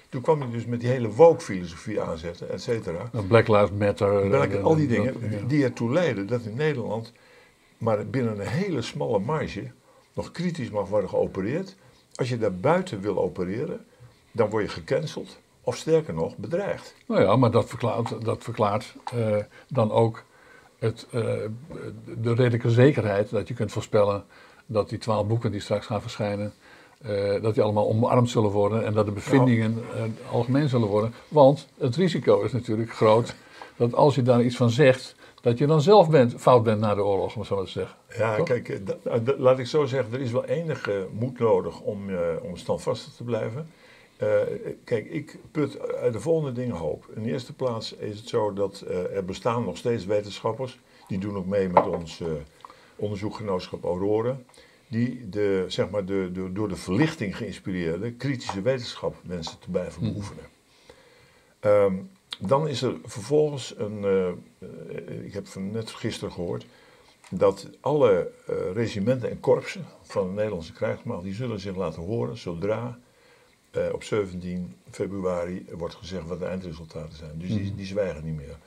Toen 0.09 0.21
kwam 0.21 0.41
hij 0.41 0.51
dus 0.51 0.65
met 0.65 0.79
die 0.79 0.89
hele 0.89 1.09
woke-filosofie 1.09 2.01
aanzetten, 2.01 2.49
et 2.49 2.61
cetera. 2.61 3.09
Black 3.27 3.47
Lives 3.47 3.71
Matter. 3.71 4.33
Eh, 4.33 4.63
al 4.63 4.75
die 4.75 4.87
dat- 4.87 4.95
dingen 4.97 5.31
ja. 5.31 5.47
die 5.47 5.63
ertoe 5.63 5.91
leiden 5.91 6.27
dat 6.27 6.41
in 6.41 6.55
Nederland 6.55 7.11
maar 7.77 8.07
binnen 8.07 8.39
een 8.39 8.47
hele 8.47 8.81
smalle 8.81 9.19
marge 9.19 9.71
nog 10.13 10.31
kritisch 10.31 10.69
mag 10.69 10.87
worden 10.89 11.09
geopereerd. 11.09 11.75
Als 12.15 12.29
je 12.29 12.37
daar 12.37 12.55
buiten 12.55 13.01
wil 13.01 13.17
opereren, 13.17 13.85
dan 14.31 14.49
word 14.49 14.63
je 14.63 14.69
gecanceld 14.69 15.37
of 15.61 15.75
sterker 15.77 16.13
nog 16.13 16.37
bedreigd. 16.37 16.95
Nou 17.07 17.21
ja, 17.21 17.35
maar 17.35 17.51
dat 17.51 17.69
verklaart, 17.69 18.25
dat 18.25 18.43
verklaart 18.43 18.95
eh, 19.13 19.37
dan 19.67 19.91
ook 19.91 20.23
het, 20.83 21.07
eh, 21.11 21.21
de 22.21 22.33
redelijke 22.33 22.69
zekerheid 22.69 23.29
dat 23.29 23.47
je 23.47 23.53
kunt 23.53 23.71
voorspellen 23.71 24.23
dat 24.65 24.89
die 24.89 24.97
twaalf 24.97 25.27
boeken 25.27 25.51
die 25.51 25.61
straks 25.61 25.85
gaan 25.85 26.01
verschijnen, 26.01 26.53
eh, 27.01 27.41
dat 27.41 27.53
die 27.53 27.63
allemaal 27.63 27.87
omarmd 27.87 28.29
zullen 28.29 28.49
worden 28.49 28.85
en 28.85 28.93
dat 28.93 29.05
de 29.05 29.11
bevindingen 29.11 29.83
eh, 29.95 30.01
algemeen 30.31 30.69
zullen 30.69 30.87
worden. 30.87 31.13
Want 31.27 31.67
het 31.77 31.95
risico 31.95 32.41
is 32.41 32.51
natuurlijk 32.51 32.93
groot 32.93 33.35
dat 33.75 33.93
als 33.93 34.15
je 34.15 34.21
daar 34.21 34.43
iets 34.43 34.55
van 34.55 34.69
zegt, 34.69 35.15
dat 35.41 35.57
je 35.57 35.67
dan 35.67 35.81
zelf 35.81 36.09
bent, 36.09 36.33
fout 36.37 36.63
bent 36.63 36.79
na 36.79 36.95
de 36.95 37.03
oorlog, 37.03 37.33
om 37.33 37.39
het 37.39 37.47
zo 37.47 37.55
maar 37.55 37.65
te 37.65 37.71
zeggen. 37.71 37.95
Ja, 38.17 38.35
Toch? 38.35 38.45
kijk, 38.45 38.81
laat 39.37 39.59
ik 39.59 39.67
zo 39.67 39.85
zeggen, 39.85 40.13
er 40.13 40.21
is 40.21 40.31
wel 40.31 40.45
enige 40.45 41.07
moed 41.11 41.39
nodig 41.39 41.79
om, 41.79 41.99
om 42.41 42.57
standvastig 42.57 43.13
te 43.13 43.23
blijven. 43.23 43.67
Eh, 44.17 44.41
kijk, 44.83 45.09
ik 45.09 45.37
put 45.51 45.79
uit 45.95 46.13
de 46.13 46.19
volgende 46.19 46.51
dingen 46.51 46.75
hoop. 46.75 47.05
In 47.15 47.23
de 47.23 47.29
eerste 47.29 47.53
plaats 47.53 47.93
is 47.93 48.17
het 48.19 48.27
zo 48.27 48.53
dat 48.53 48.81
eh, 48.81 49.15
er 49.15 49.25
bestaan 49.25 49.63
nog 49.63 49.77
steeds 49.77 50.05
wetenschappers, 50.05 50.79
die 51.07 51.17
doen 51.17 51.37
ook 51.37 51.45
mee 51.45 51.69
met 51.69 51.87
ons 51.87 52.21
eh, 52.21 52.27
onderzoekgenootschap 52.95 53.83
Aurora, 53.83 54.37
die 54.87 55.29
de, 55.29 55.65
zeg 55.67 55.89
maar 55.89 56.05
de, 56.05 56.29
de, 56.33 56.51
door 56.51 56.67
de 56.69 56.75
verlichting 56.75 57.37
geïnspireerde 57.37 58.13
kritische 58.13 58.61
wetenschap 58.61 59.15
wensen 59.23 59.59
te 59.59 59.69
blijven 59.69 60.01
beoefenen. 60.01 60.45
Ehm, 61.59 61.95
dan 62.39 62.67
is 62.67 62.81
er 62.81 62.95
vervolgens 63.05 63.73
een, 63.77 64.03
eh, 64.03 64.27
eh, 64.27 65.25
ik 65.25 65.33
heb 65.33 65.47
net 65.55 65.91
gisteren 65.91 66.33
gehoord, 66.33 66.65
dat 67.29 67.69
alle 67.79 68.31
eh, 68.47 68.55
regimenten 68.73 69.29
en 69.29 69.39
korpsen 69.39 69.85
van 70.01 70.27
de 70.27 70.33
Nederlandse 70.33 70.73
krijgsmacht, 70.73 71.23
die 71.23 71.33
zullen 71.33 71.59
zich 71.59 71.75
laten 71.75 72.03
horen 72.03 72.37
zodra 72.37 72.99
eh, 73.73 73.93
op 73.93 74.03
17 74.03 74.73
februari 74.91 75.65
wordt 75.71 75.95
gezegd 75.95 76.27
wat 76.27 76.39
de 76.39 76.45
eindresultaten 76.45 77.17
zijn. 77.17 77.31
Dus 77.35 77.49
die, 77.49 77.75
die 77.75 77.85
zwijgen 77.85 78.23
niet 78.25 78.35
meer. 78.35 78.57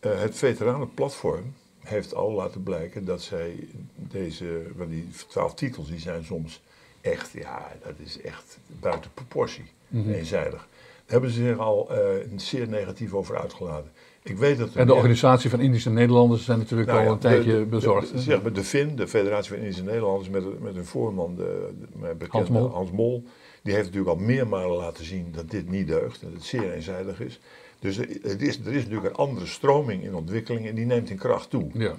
Eh, 0.00 0.20
het 0.20 0.36
veteranenplatform 0.36 1.54
heeft 1.80 2.14
al 2.14 2.32
laten 2.32 2.62
blijken 2.62 3.04
dat 3.04 3.22
zij 3.22 3.68
deze, 3.96 4.62
want 4.74 4.90
die 4.90 5.08
twaalf 5.28 5.54
titels, 5.54 5.88
die 5.88 6.00
zijn 6.00 6.24
soms 6.24 6.62
echt, 7.00 7.30
ja, 7.32 7.72
dat 7.82 7.94
is 7.98 8.20
echt 8.20 8.58
buiten 8.80 9.10
proportie, 9.14 9.64
eenzijdig. 9.92 10.68
Daar 11.06 11.12
hebben 11.12 11.30
ze 11.30 11.44
zich 11.44 11.58
al 11.58 11.90
eh, 11.90 11.98
zeer 12.36 12.68
negatief 12.68 13.12
over 13.12 13.38
uitgelaten. 13.38 13.90
Ik 14.22 14.36
weet 14.36 14.58
dat 14.58 14.74
En 14.74 14.86
de 14.86 14.94
organisatie 14.94 15.50
van 15.50 15.60
Indische 15.60 15.90
Nederlanders 15.90 16.44
zijn 16.44 16.58
natuurlijk 16.58 16.90
nou 16.90 17.06
al 17.06 17.12
een 17.12 17.18
tijdje 17.18 17.58
de- 17.58 17.64
bezorgd. 17.64 18.12
De, 18.12 18.20
zeg 18.20 18.42
maar 18.42 18.52
de 18.52 18.64
FIN, 18.64 18.96
de 18.96 19.08
Federatie 19.08 19.50
van 19.50 19.58
Indische 19.58 19.82
Nederlanders, 19.82 20.28
met, 20.28 20.60
met 20.60 20.74
hun 20.74 20.84
voorman, 20.84 21.34
de, 21.36 21.70
de, 21.80 22.14
bekende 22.14 22.28
Hans 22.28 22.48
Mol. 22.48 22.68
Hans 22.68 22.90
Mol, 22.90 23.24
die 23.64 23.72
heeft 23.74 23.84
natuurlijk 23.86 24.18
al 24.18 24.24
meermalen 24.24 24.76
laten 24.76 25.04
zien 25.04 25.32
dat 25.32 25.50
dit 25.50 25.68
niet 25.68 25.86
deugt, 25.86 26.20
dat 26.20 26.32
het 26.32 26.44
zeer 26.44 26.72
eenzijdig 26.72 27.20
is. 27.20 27.40
Dus 27.78 27.96
er 27.98 28.08
het 28.22 28.42
is, 28.42 28.58
er 28.58 28.72
is 28.72 28.82
natuurlijk 28.82 29.06
een 29.06 29.14
andere 29.14 29.46
stroming 29.46 30.02
in 30.02 30.14
ontwikkeling 30.14 30.66
en 30.66 30.74
die 30.74 30.86
neemt 30.86 31.10
in 31.10 31.16
kracht 31.18 31.50
toe. 31.50 31.70
ja. 31.72 31.94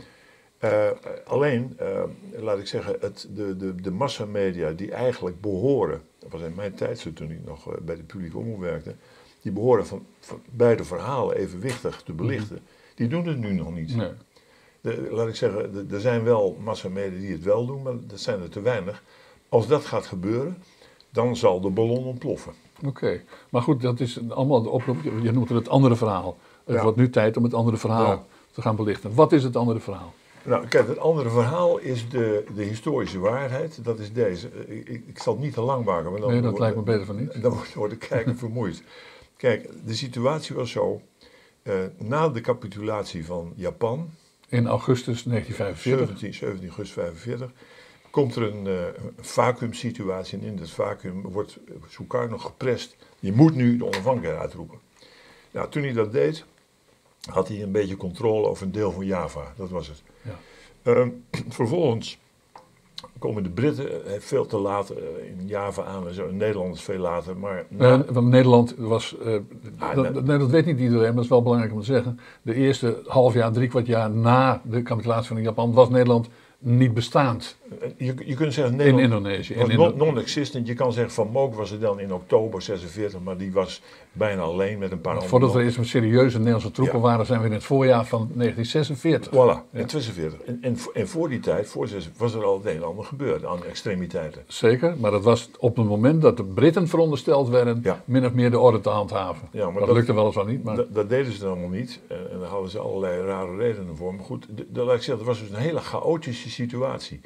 Eh, 0.57 0.89
alleen, 1.25 1.73
eh, 1.77 2.03
laat 2.31 2.59
ik 2.59 2.67
zeggen, 2.67 2.95
het, 2.99 3.27
de, 3.35 3.57
de, 3.57 3.75
de 3.75 3.91
massamedia 3.91 4.71
die 4.71 4.91
eigenlijk 4.91 5.41
behoren, 5.41 6.01
dat 6.19 6.31
was 6.31 6.41
in 6.41 6.55
mijn 6.55 6.73
tijd 6.73 6.99
zo 6.99 7.13
toen 7.13 7.31
ik 7.31 7.45
nog 7.45 7.71
eh, 7.73 7.81
bij 7.81 7.95
de 7.95 8.03
publieke 8.03 8.37
omroep 8.37 8.59
werkte, 8.59 8.95
die 9.41 9.51
behoren 9.51 9.87
van, 9.87 10.05
van 10.19 10.41
beide 10.51 10.83
verhalen 10.83 11.35
evenwichtig 11.37 12.01
te 12.01 12.13
belichten, 12.13 12.59
die 12.95 13.07
doen 13.07 13.27
het 13.27 13.37
nu 13.37 13.53
nog 13.53 13.73
niet. 13.73 13.95
Nee. 13.95 14.11
De- 14.81 15.07
laat 15.11 15.27
ik 15.27 15.35
zeggen, 15.35 15.87
er 15.91 15.99
zijn 15.99 16.23
wel 16.23 16.57
massamedia 16.63 17.19
die 17.19 17.31
het 17.31 17.43
wel 17.43 17.65
doen, 17.65 17.81
maar 17.81 17.93
dat 18.07 18.19
zijn 18.19 18.41
er 18.41 18.49
te 18.49 18.61
weinig. 18.61 19.03
Als 19.49 19.67
dat 19.67 19.85
gaat 19.85 20.05
gebeuren, 20.05 20.57
dan 21.15 21.35
zal 21.35 21.61
de 21.61 21.69
ballon 21.69 22.05
ontploffen. 22.05 22.53
Oké, 22.85 23.21
maar 23.49 23.61
goed, 23.61 23.81
dat 23.81 23.99
is 23.99 24.19
allemaal 24.29 24.61
de 24.61 24.69
oproep. 24.69 24.97
Je 25.21 25.31
noemt 25.31 25.49
het 25.49 25.57
het 25.57 25.69
andere 25.69 25.95
verhaal. 25.95 26.37
Het 26.65 26.75
Ja. 26.75 26.81
wordt 26.81 26.97
nu 26.97 27.09
tijd 27.09 27.37
om 27.37 27.43
het 27.43 27.53
andere 27.53 27.77
verhaal 27.77 28.05
Ja. 28.11 28.23
te 28.51 28.61
gaan 28.61 28.75
belichten. 28.75 29.13
Wat 29.13 29.31
is 29.31 29.43
het 29.43 29.55
andere 29.55 29.79
verhaal? 29.79 30.13
Nou, 30.43 30.67
kijk, 30.67 30.87
het 30.87 30.99
andere 30.99 31.29
verhaal 31.29 31.77
is 31.77 32.09
de, 32.09 32.45
de 32.55 32.63
historische 32.63 33.19
waarheid. 33.19 33.83
Dat 33.83 33.99
is 33.99 34.13
deze. 34.13 34.49
Eh, 34.49 34.77
Ik, 34.77 34.87
ik 35.07 35.19
zal 35.19 35.33
het 35.33 35.41
niet 35.41 35.53
te 35.53 35.61
lang 35.61 35.85
maken. 35.85 36.09
Want 36.09 36.21
dan 36.21 36.31
Nee, 36.31 36.41
dat 36.41 36.45
wordt- 36.49 36.59
lijkt 36.59 36.75
me 36.77 36.83
beter 36.83 37.05
van 37.05 37.15
niet. 37.15 37.33
Dan 37.41 37.51
wordt, 37.53 37.73
wordt 37.73 37.93
de 37.99 38.07
kijker 38.07 38.35
vermoeid. 38.45 38.83
Kijk, 39.37 39.69
de 39.85 39.93
situatie 39.93 40.55
was 40.55 40.71
zo. 40.71 41.01
eh, 41.63 41.73
na 41.97 42.29
de 42.29 42.41
capitulatie 42.41 43.25
van 43.25 43.53
Japan, 43.55 44.09
In 44.49 44.67
augustus 44.67 45.23
1945. 45.23 46.07
17, 46.07 46.33
17 46.33 46.67
augustus 46.67 46.93
45, 47.03 47.51
komt 48.15 48.35
er 48.35 48.43
een, 48.43 48.65
een 48.65 49.13
vacuümsituatie. 49.19 50.39
En 50.39 50.45
in 50.45 50.55
dat 50.55 50.69
vacuüm 50.69 51.21
wordt 51.21 51.59
Sukarno 51.87 52.37
geprest. 52.37 52.95
Je 53.19 53.33
moet 53.33 53.55
nu 53.55 53.77
de 53.77 53.85
onafhankelijkheid 53.85 54.41
uitroepen. 54.41 54.77
Nou, 55.51 55.69
toen 55.69 55.83
hij 55.83 55.93
dat 55.93 56.11
deed, 56.11 56.45
had 57.29 57.47
hij 57.47 57.61
een 57.61 57.71
beetje 57.71 57.97
controle 57.97 58.47
over 58.47 58.65
een 58.65 58.71
deel 58.71 58.91
van 58.91 59.05
Java. 59.05 59.53
Dat 59.57 59.69
was 59.69 59.87
het. 59.87 60.01
Ja. 60.21 60.37
Ehm, 60.83 61.09
vervolgens 61.59 62.17
komen 63.19 63.43
de 63.43 63.49
Britten 63.49 64.05
eh, 64.05 64.19
veel 64.19 64.45
te 64.45 64.57
laat 64.57 64.89
eh, 64.89 64.97
in 65.29 65.47
Java 65.47 65.83
aan 65.83 66.07
en 66.07 66.13
zo. 66.13 66.31
Nederlanders 66.31 66.81
veel 66.81 66.99
later. 66.99 67.37
Maar 67.37 67.65
Eh, 67.77 67.99
want 68.11 68.27
Nederland 68.27 68.75
was, 68.77 69.15
Ah, 69.77 69.95
dat, 69.95 70.25
nee. 70.25 70.37
dat 70.37 70.49
weet 70.49 70.65
niet 70.65 70.79
iedereen, 70.79 71.05
maar 71.05 71.13
dat 71.13 71.23
is 71.23 71.29
wel 71.29 71.41
belangrijk 71.41 71.73
om 71.73 71.79
te 71.79 71.85
zeggen. 71.85 72.19
De 72.41 72.53
eerste 72.53 73.01
half 73.05 73.33
jaar, 73.33 73.51
drie 73.51 73.67
kwart 73.67 73.87
jaar 73.87 74.11
na 74.11 74.61
de 74.63 74.81
capitulatie 74.81 75.27
van 75.27 75.41
Japan 75.41 75.73
was 75.73 75.89
Nederland 75.89 76.27
niet 76.59 76.93
bestaand 76.93 77.57
je, 77.97 78.13
je 78.25 78.35
kunt 78.35 78.53
zeggen 78.53 78.79
in 78.79 78.99
Indonesië. 78.99 79.55
was 79.55 79.67
In 79.69 79.97
non-existent. 79.97 80.67
Je 80.67 80.73
kan 80.73 80.93
zeggen 80.93 81.13
Van 81.13 81.29
Mook 81.31 81.53
was 81.55 81.71
er 81.71 81.79
dan 81.79 81.99
in 81.99 82.13
oktober 82.13 82.61
46, 82.61 83.19
maar 83.19 83.37
die 83.37 83.51
was 83.51 83.81
bijna 84.11 84.41
alleen 84.41 84.77
met 84.77 84.91
een 84.91 85.01
paar 85.01 85.11
andere 85.13 85.29
Voordat 85.29 85.55
er 85.55 85.61
eerst 85.61 85.77
met 85.77 85.87
serieuze 85.87 86.35
Nederlandse 86.37 86.71
troepen 86.71 86.95
Ja. 86.97 87.01
waren, 87.01 87.25
zijn 87.25 87.39
we 87.39 87.45
in 87.45 87.51
het 87.53 87.63
voorjaar 87.63 88.05
van 88.05 88.29
1946. 88.33 89.31
Voilà, 89.31 89.33
Ja. 89.35 89.79
in 89.79 89.89
46. 89.89 90.39
En, 90.41 90.57
en, 90.61 90.77
voor- 90.77 90.93
en 90.93 91.07
voor 91.07 91.29
die 91.29 91.39
tijd, 91.39 91.67
voor 91.67 91.87
46, 91.87 92.21
was 92.21 92.33
er 92.33 92.43
al 92.43 92.57
het 92.57 92.65
een 92.65 92.75
en 92.75 92.83
ander 92.85 93.05
gebeurd 93.05 93.45
aan 93.45 93.65
extremiteiten. 93.65 94.43
Zeker, 94.47 94.95
maar 94.99 95.11
dat 95.11 95.23
was 95.23 95.49
op 95.59 95.77
het 95.77 95.85
moment 95.87 96.21
dat 96.21 96.37
de 96.37 96.43
Britten 96.43 96.87
verondersteld 96.87 97.49
werden, 97.49 97.79
Ja. 97.83 98.01
min 98.05 98.25
of 98.25 98.33
meer 98.33 98.51
de 98.51 98.59
orde 98.59 98.79
te 98.79 98.89
handhaven. 98.89 99.47
Ja, 99.51 99.65
maar 99.65 99.77
dat, 99.77 99.85
dat- 99.87 99.95
lukte 99.95 100.13
weliswaar 100.13 100.45
niet, 100.45 100.63
maar 100.63 100.75
Dat, 100.75 100.93
dat 100.95 101.09
deden 101.09 101.31
ze 101.33 101.39
dan 101.39 101.49
allemaal 101.51 101.69
niet. 101.69 101.99
En, 102.07 102.31
en 102.31 102.39
daar 102.39 102.49
hadden 102.49 102.69
ze 102.69 102.79
allerlei 102.79 103.21
rare 103.25 103.55
redenen 103.57 103.97
voor. 103.97 104.13
Maar 104.15 104.25
goed, 104.25 104.47
laat 104.73 104.85
ik 104.95 105.01
zeggen, 105.01 105.13
het 105.17 105.23
was 105.25 105.39
dus 105.39 105.49
een 105.49 105.55
hele 105.55 105.79
chaotische 105.79 106.49
situatie. 106.49 107.21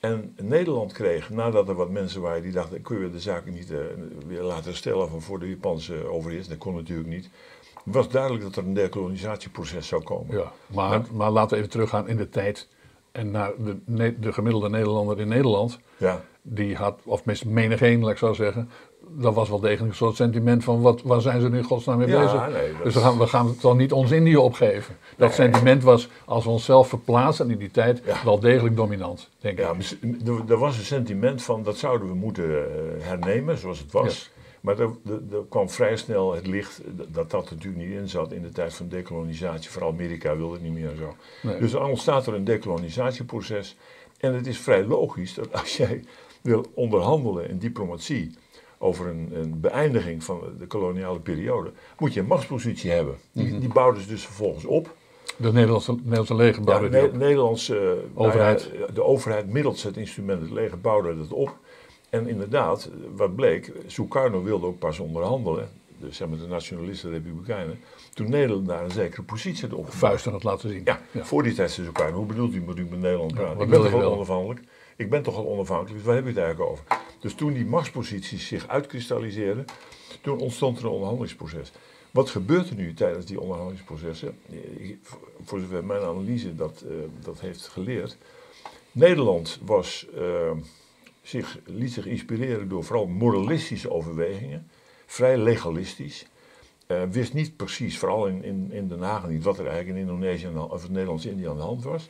En 0.00 0.34
Nederland 0.42 0.92
kreeg, 0.92 1.30
nadat 1.30 1.68
er 1.68 1.74
wat 1.74 1.90
mensen 1.90 2.20
waren 2.20 2.42
die 2.42 2.52
dachten, 2.52 2.82
kun 2.82 3.00
je 3.00 3.10
de 3.10 3.20
zaken 3.20 3.52
niet 3.52 3.70
eh, 3.70 3.78
weer 4.26 4.42
laten 4.42 4.64
herstellen 4.64 5.08
van 5.08 5.22
voor 5.22 5.38
de 5.38 5.48
Japanse 5.48 6.06
overheers. 6.08 6.48
Dat 6.48 6.58
kon 6.58 6.74
natuurlijk 6.74 7.08
niet. 7.08 7.30
Was 7.84 8.08
duidelijk 8.08 8.42
dat 8.44 8.56
er 8.56 8.64
een 8.64 8.74
decolonisatieproces 8.74 9.86
zou 9.88 10.02
komen. 10.02 10.36
Ja, 10.36 10.52
maar, 10.66 11.02
maar 11.12 11.30
laten 11.30 11.50
we 11.50 11.56
even 11.56 11.70
teruggaan 11.70 12.08
in 12.08 12.16
de 12.16 12.28
tijd 12.28 12.68
en 13.12 13.30
naar 13.30 13.52
de, 13.86 14.32
gemiddelde 14.32 14.68
Nederlander 14.68 15.20
in 15.20 15.28
Nederland. 15.28 15.78
Ja, 15.96 16.24
Die 16.42 16.74
had, 16.76 17.00
of 17.04 17.16
tenminste 17.18 17.48
menigeen, 17.48 18.00
laat 18.00 18.10
ik 18.10 18.18
zo 18.18 18.32
zeggen, 18.32 18.70
dat 19.08 19.34
was 19.34 19.48
wel 19.48 19.60
degelijk 19.60 19.90
een 19.90 19.96
soort 19.96 20.16
sentiment 20.16 20.64
van 20.64 20.80
wat, 20.80 21.02
waar 21.02 21.20
zijn 21.20 21.40
ze 21.40 21.48
nu 21.48 21.56
in 21.58 21.64
godsnaam 21.64 21.98
mee 21.98 22.08
Ja, 22.08 22.22
bezig? 22.22 22.48
nee, 22.48 22.72
dus 22.82 22.94
we 22.94 23.00
gaan, 23.00 23.18
we 23.18 23.26
gaan 23.26 23.46
het 23.46 23.60
dan 23.60 23.76
niet 23.76 23.92
ons 23.92 24.10
Indië 24.10 24.36
opgeven. 24.36 24.96
Dat 25.16 25.34
sentiment 25.34 25.82
was, 25.82 26.08
als 26.24 26.44
we 26.44 26.50
onszelf 26.50 26.88
verplaatsen 26.88 27.50
in 27.50 27.58
die 27.58 27.70
tijd, 27.70 28.02
Ja. 28.04 28.24
wel 28.24 28.40
degelijk 28.40 28.76
dominant, 28.76 29.30
denk 29.40 29.58
ja 29.58 29.70
ik. 29.70 29.76
mis- 29.76 29.96
er, 30.48 30.58
was 30.58 30.78
een 30.78 30.84
sentiment 30.84 31.42
van 31.42 31.62
dat 31.62 31.76
zouden 31.76 32.08
we 32.08 32.14
moeten 32.14 32.44
eh, 32.44 33.06
hernemen 33.06 33.58
zoals 33.58 33.78
het 33.78 33.92
was. 33.92 34.30
Maar 34.60 34.78
er, 34.78 34.90
er, 35.06 35.12
er 35.32 35.44
kwam 35.48 35.70
vrij 35.70 35.96
snel 35.96 36.34
het 36.34 36.46
licht 36.46 36.80
dat 37.08 37.30
dat 37.30 37.50
natuurlijk 37.50 37.84
niet 37.84 37.98
in 37.98 38.08
zat 38.08 38.32
in 38.32 38.42
de 38.42 38.48
tijd 38.50 38.74
van 38.74 38.88
dekolonisatie. 38.88 39.70
Vooral 39.70 39.90
Amerika 39.90 40.36
wilde 40.36 40.52
het 40.52 40.62
niet 40.62 40.72
meer 40.72 40.90
en 40.90 40.96
zo. 40.96 41.14
Nee. 41.42 41.58
Dus 41.58 41.70
dan 41.70 41.84
ontstaat 41.84 42.26
er 42.26 42.34
een 42.34 42.44
decolonisatieproces. 42.44 43.76
En 44.20 44.34
het 44.34 44.46
is 44.46 44.58
vrij 44.58 44.84
logisch 44.84 45.34
dat 45.34 45.52
als 45.52 45.76
jij 45.76 46.04
wil 46.42 46.66
onderhandelen 46.74 47.48
in 47.48 47.58
diplomatie 47.58 48.30
over 48.78 49.06
een, 49.06 49.28
een 49.34 49.60
beëindiging 49.60 50.24
van 50.24 50.40
de 50.58 50.66
koloniale 50.66 51.20
periode, 51.20 51.72
moet 51.98 52.14
je 52.14 52.20
een 52.20 52.26
machtspositie 52.26 52.90
hebben. 52.90 53.16
Die, 53.32 53.46
Mhm. 53.46 53.58
die 53.60 53.72
bouwden 53.72 54.02
ze 54.02 54.08
dus 54.08 54.24
vervolgens 54.24 54.64
op. 54.64 54.94
De 55.36 55.52
Nederlandse, 55.52 55.96
Nederlandse 56.02 56.34
Ja, 56.64 56.78
op. 56.78 57.94
Eh, 58.02 58.14
nou 58.14 58.26
Overheid. 58.26 58.70
ja, 58.78 58.86
de 58.94 59.02
overheid 59.02 59.48
middels 59.52 59.82
het 59.82 59.96
instrument 59.96 60.40
het 60.40 60.50
leger 60.50 60.80
bouwde 60.80 61.16
dat 61.16 61.32
op. 61.32 61.56
En 62.10 62.28
inderdaad, 62.28 62.90
wat 63.14 63.34
bleek, 63.36 63.72
Sukarno 63.86 64.42
wilde 64.42 64.66
ook 64.66 64.78
pas 64.78 64.98
onderhandelen, 64.98 65.68
dus 65.98 66.16
zeg 66.16 66.28
maar 66.28 66.38
de 66.38 66.46
nationalisten, 66.46 67.10
de 67.10 67.16
republikeinen, 67.16 67.78
toen 68.14 68.30
Nederland 68.30 68.66
daar 68.66 68.84
een 68.84 68.90
zekere 68.90 69.22
positie 69.22 69.68
had 69.68 69.78
opgebouwd. 69.78 70.00
Vuisten 70.00 70.32
had 70.32 70.44
laten 70.44 70.68
zien. 70.68 70.80
Ja, 70.84 71.00
voor 71.14 71.42
die 71.42 71.54
tijd 71.54 71.70
zei 71.70 71.86
Sukarno, 71.86 72.16
hoe 72.16 72.26
bedoelt 72.26 72.54
u 72.54 72.62
met 72.62 72.78
u 72.78 72.86
met 72.90 73.00
Nederland 73.00 73.34
praten? 73.34 73.60
ik 73.60 73.68
ben 73.68 73.82
toch 73.82 73.92
al 73.92 73.98
wel? 73.98 74.12
onafhankelijk? 74.12 74.60
Ik 74.96 75.10
ben 75.10 75.22
toch 75.22 75.36
al 75.36 75.46
onafhankelijk, 75.46 75.94
dus 75.94 76.04
waar 76.04 76.14
heb 76.14 76.24
je 76.24 76.30
het 76.30 76.38
eigenlijk 76.38 76.70
over? 76.70 76.84
Dus 77.20 77.34
toen 77.34 77.52
die 77.52 77.66
machtsposities 77.66 78.46
zich 78.46 78.68
uitkristalliseerden, 78.68 79.64
toen 80.20 80.38
ontstond 80.38 80.78
er 80.78 80.84
een 80.84 80.90
onderhandelingsproces. 80.90 81.72
Wat 82.16 82.30
gebeurt 82.30 82.68
er 82.68 82.74
nu 82.76 82.94
tijdens 82.94 83.26
die 83.26 83.40
onderhandelingsprocessen? 83.40 84.38
Ik- 84.76 84.98
Voor 85.44 85.60
zover 85.60 85.84
mijn 85.84 86.02
analyse 86.02 86.54
dat, 86.54 86.84
eh, 86.88 86.94
dat 87.24 87.40
heeft 87.40 87.68
geleerd. 87.68 88.16
Nederland 88.92 89.58
was, 89.64 90.06
eh, 90.16 90.50
zich, 91.22 91.58
liet 91.64 91.92
zich 91.92 92.06
inspireren 92.06 92.68
door 92.68 92.84
vooral 92.84 93.06
moralistische 93.06 93.90
overwegingen, 93.90 94.70
vrij 95.06 95.36
legalistisch. 95.38 96.26
Eh, 96.86 97.02
wist 97.10 97.34
niet 97.34 97.56
precies, 97.56 97.98
vooral 97.98 98.26
in, 98.26 98.44
in, 98.44 98.68
in 98.72 98.88
Den 98.88 99.00
Haag 99.02 99.28
niet, 99.28 99.44
wat 99.44 99.58
er 99.58 99.66
eigenlijk 99.66 99.96
in 99.96 100.02
Indonesië 100.02 100.48
of 100.48 100.84
in 100.84 100.92
Nederlands-Indië 100.92 101.48
aan 101.48 101.56
de 101.56 101.62
hand 101.62 101.82
was. 101.84 102.08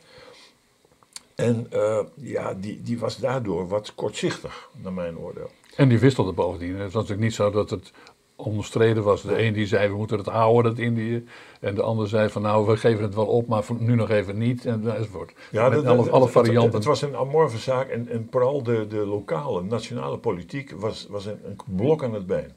En 1.35 1.67
eh, 1.71 2.05
ja, 2.15 2.55
die, 2.55 2.83
die 2.83 2.99
was 2.99 3.17
daardoor 3.17 3.69
wat 3.69 3.95
kortzichtig, 3.95 4.69
naar 4.83 4.93
mijn 4.93 5.19
oordeel. 5.19 5.51
En 5.77 5.89
die 5.89 5.99
wisselde 5.99 6.33
bovendien. 6.33 6.75
Het 6.75 6.83
was 6.93 6.93
natuurlijk 6.93 7.21
niet 7.21 7.35
zo 7.35 7.51
dat 7.51 7.71
het 7.71 7.93
omstreden 8.37 9.03
was. 9.03 9.23
De 9.23 9.43
een 9.43 9.53
die 9.53 9.67
zei 9.67 9.89
we 9.89 9.97
moeten 9.97 10.19
het 10.19 10.27
houden, 10.27 10.71
dat 10.75 10.79
Indië. 10.85 11.25
En 11.61 11.75
de 11.75 11.83
ander 11.83 12.09
zei 12.09 12.29
van 12.29 12.43
nou 12.43 12.67
we 12.67 12.77
geven 12.77 13.03
het 13.03 13.15
wel 13.15 13.27
op, 13.27 13.47
maar 13.47 13.65
nu 13.79 13.95
nog 13.95 14.11
even 14.11 14.39
niet. 14.39 14.65
En 14.67 14.97
enzovoort. 14.97 15.33
Ja, 15.51 15.69
Met 15.69 15.85
dat- 15.85 15.99
alle, 15.99 16.11
alle 16.11 16.29
varianten. 16.29 16.65
Het, 16.65 16.73
het 16.75 16.85
was 16.85 17.03
een 17.03 17.17
amorfe 17.17 17.59
zaak 17.59 17.89
en, 17.89 18.09
en 18.09 18.29
vooral 18.31 18.63
de, 18.63 18.87
de 18.87 19.07
lokale, 19.07 19.63
nationale 19.63 20.19
politiek 20.19 20.71
was, 20.71 21.07
was 21.11 21.27
een, 21.27 21.39
een 21.45 21.57
blok 21.77 22.05
aan 22.05 22.15
het 22.15 22.27
been. 22.27 22.53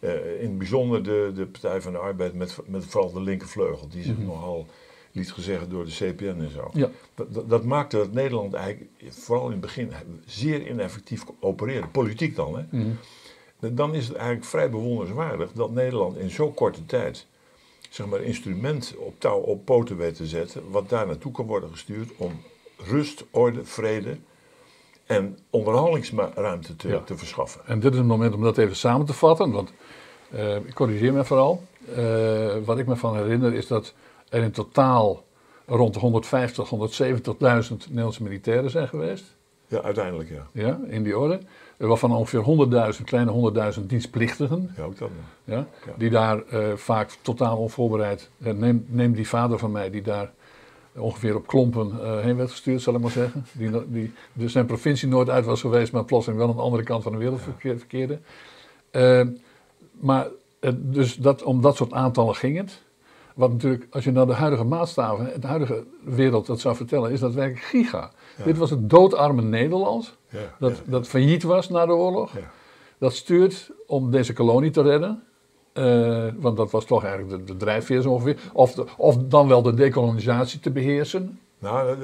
Eh, 0.00 0.40
in 0.42 0.48
het 0.48 0.58
bijzonder 0.58 1.02
de, 1.02 1.32
de 1.34 1.46
Partij 1.46 1.80
van 1.80 1.92
de 1.92 1.98
Arbeid 1.98 2.34
met, 2.34 2.58
met 2.66 2.84
vooral 2.84 3.12
de 3.12 3.20
linkervleugel, 3.20 3.88
die 3.88 4.02
zich 4.02 4.18
nogal 4.18 4.66
liet 5.12 5.32
gezeggen 5.32 5.70
door 5.70 5.84
de 5.84 5.90
CPN 5.90 6.24
en 6.40 6.50
zo. 6.50 6.70
Ja. 6.72 6.88
Dat, 7.14 7.34
dat, 7.34 7.48
dat 7.50 7.64
maakte 7.64 7.96
dat 7.96 8.12
Nederland 8.12 8.54
eigenlijk 8.54 8.90
vooral 9.08 9.44
in 9.46 9.50
het 9.52 9.60
begin 9.60 9.90
zeer 10.26 10.66
ineffectief 10.68 11.24
opereerde. 11.40 11.86
Politiek 11.86 12.36
dan, 12.36 12.56
hè. 12.56 12.62
Mhm. 12.78 12.90
Dan 13.58 13.94
is 13.94 14.06
het 14.08 14.16
eigenlijk 14.16 14.46
vrij 14.46 14.70
bewonderenswaardig 14.70 15.52
dat 15.52 15.70
Nederland 15.70 16.16
in 16.16 16.30
zo'n 16.30 16.54
korte 16.54 16.86
tijd 16.86 17.26
zeg 17.90 18.06
maar, 18.06 18.20
instrument 18.22 18.94
op 18.98 19.14
touw 19.20 19.38
op 19.38 19.64
poten 19.64 19.96
weet 19.96 20.14
te 20.16 20.26
zetten, 20.26 20.70
wat 20.70 20.88
daar 20.88 21.06
naartoe 21.06 21.32
kan 21.32 21.46
worden 21.46 21.70
gestuurd 21.70 22.10
om 22.16 22.40
rust, 22.76 23.24
orde, 23.30 23.64
vrede 23.64 24.16
en 25.06 25.38
onderhandelingsruimte 25.50 26.76
te, 26.76 26.88
Ja. 26.88 27.00
te 27.00 27.16
verschaffen. 27.16 27.60
En 27.66 27.80
dit 27.80 27.92
is 27.92 27.98
het 27.98 28.06
moment 28.06 28.34
om 28.34 28.42
dat 28.42 28.58
even 28.58 28.76
samen 28.76 29.06
te 29.06 29.12
vatten. 29.12 29.50
Want 29.50 29.72
eh, 30.30 30.56
ik 30.56 30.74
corrigeer 30.74 31.12
me 31.12 31.24
vooral. 31.24 31.62
Eh, 31.94 32.56
wat 32.64 32.78
ik 32.78 32.86
me 32.86 32.96
van 32.96 33.16
herinner 33.16 33.54
is 33.54 33.66
dat 33.66 33.94
er 34.28 34.42
in 34.42 34.50
totaal 34.52 35.24
rond 35.66 35.94
de 35.94 36.00
150, 36.00 36.68
170.000 36.68 37.86
Nederlandse 37.88 38.22
militairen 38.22 38.70
zijn 38.70 38.88
geweest. 38.88 39.35
Ja, 39.68 39.82
uiteindelijk 39.82 40.28
ja. 40.28 40.46
Ja, 40.52 40.80
in 40.88 41.02
die 41.02 41.18
orde. 41.18 41.38
Waarvan 41.76 42.12
ongeveer 42.12 42.42
100.000, 42.98 43.04
kleine 43.04 43.52
100.000 43.78 43.86
dienstplichtigen. 43.86 44.70
Ja, 44.76 44.82
ook 44.84 44.98
dat. 44.98 45.08
Ja, 45.44 45.54
Ja. 45.56 45.92
Die 45.96 46.10
daar 46.10 46.42
eh, 46.42 46.72
vaak 46.74 47.10
totaal 47.22 47.56
onvoorbereid. 47.56 48.30
eh, 48.42 48.52
neem, 48.52 48.84
neem 48.88 49.12
die 49.12 49.28
vader 49.28 49.58
van 49.58 49.70
mij 49.70 49.90
die 49.90 50.02
daar 50.02 50.32
ongeveer 50.96 51.36
op 51.36 51.46
klompen 51.46 51.90
eh, 52.02 52.20
heen 52.20 52.36
werd 52.36 52.50
gestuurd, 52.50 52.82
zal 52.82 52.94
ik 52.94 53.00
maar 53.00 53.10
zeggen. 53.10 53.46
Die, 53.52 53.70
die 53.88 54.12
dus 54.32 54.52
zijn 54.52 54.66
provincie 54.66 55.08
nooit 55.08 55.28
uit 55.30 55.44
was 55.44 55.60
geweest, 55.60 55.92
maar 55.92 56.04
plotseling 56.04 56.40
wel 56.40 56.50
aan 56.50 56.56
de 56.56 56.62
andere 56.62 56.82
kant 56.82 57.02
van 57.02 57.12
de 57.12 57.18
wereld 57.18 57.40
verkeer- 57.40 57.78
verkeerde. 57.78 58.18
Maar 60.00 60.28
dus 60.76 61.16
dat, 61.16 61.42
om 61.42 61.60
dat 61.60 61.76
soort 61.76 61.92
aantallen 61.92 62.34
ging 62.34 62.56
het. 62.56 62.82
Wat 63.36 63.50
natuurlijk, 63.52 63.86
als 63.90 64.04
je 64.04 64.10
naar 64.12 64.26
de 64.26 64.32
huidige 64.32 64.64
maatstaven, 64.64 65.40
de 65.40 65.46
huidige 65.46 65.84
wereld 66.04 66.46
dat 66.46 66.60
zou 66.60 66.76
vertellen, 66.76 67.10
is 67.10 67.20
dat 67.20 67.34
werkelijk 67.34 67.64
giga. 67.64 68.10
Dit 68.44 68.58
was 68.58 68.70
het 68.70 68.90
doodarme 68.90 69.42
Nederland, 69.42 70.16
Ja, 70.28 70.38
dat, 70.58 70.70
ja, 70.76 70.90
dat 70.90 71.08
failliet 71.08 71.42
was 71.42 71.68
na 71.68 71.86
de 71.86 71.92
oorlog. 71.92 72.32
ja. 72.32 72.50
Dat 72.98 73.14
stuurt 73.14 73.70
om 73.86 74.10
deze 74.10 74.32
kolonie 74.32 74.70
te 74.70 74.82
redden. 74.82 75.22
Eh, 75.72 76.26
want 76.36 76.56
dat 76.56 76.70
was 76.70 76.84
toch 76.84 77.04
eigenlijk 77.04 77.38
de, 77.46 77.52
de 77.52 77.58
drijfveer 77.58 78.00
zo 78.02 78.10
ongeveer. 78.10 78.38
Of, 78.52 78.72
de- 78.74 78.84
of 78.96 79.16
dan 79.16 79.48
wel 79.48 79.62
de 79.62 79.74
dekolonisatie 79.74 80.60
te 80.60 80.70
beheersen. 80.70 81.38
Nou, 81.58 81.96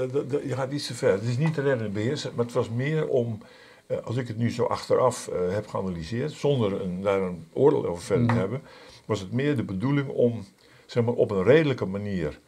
je 0.46 0.54
gaat 0.54 0.72
iets 0.72 0.86
te 0.86 0.94
ver. 0.94 1.12
Het 1.12 1.22
is 1.22 1.38
niet 1.38 1.54
te 1.54 1.60
redden 1.62 1.86
en 1.86 1.92
beheersen, 1.92 2.32
maar 2.36 2.44
het 2.44 2.54
was 2.54 2.70
meer 2.70 3.06
om, 3.08 3.38
eh, 3.86 3.96
als 4.04 4.16
ik 4.16 4.28
het 4.28 4.38
nu 4.38 4.50
zo 4.50 4.64
achteraf 4.64 5.28
eh, 5.28 5.54
heb 5.54 5.66
geanalyseerd, 5.68 6.32
zonder 6.32 6.82
een, 6.82 7.02
daar 7.02 7.22
een 7.22 7.44
oordeel 7.52 7.86
over 7.86 8.02
verder 8.02 8.26
te 8.26 8.32
Mhm. 8.32 8.40
hebben, 8.40 8.60
was 9.04 9.20
het 9.20 9.32
meer 9.32 9.56
de 9.56 9.62
bedoeling 9.64 10.08
om 10.08 10.44
zeg 10.92 11.04
maar, 11.04 11.14
op 11.14 11.30
een 11.30 11.44
redelijke 11.44 11.86
manier 11.86 12.38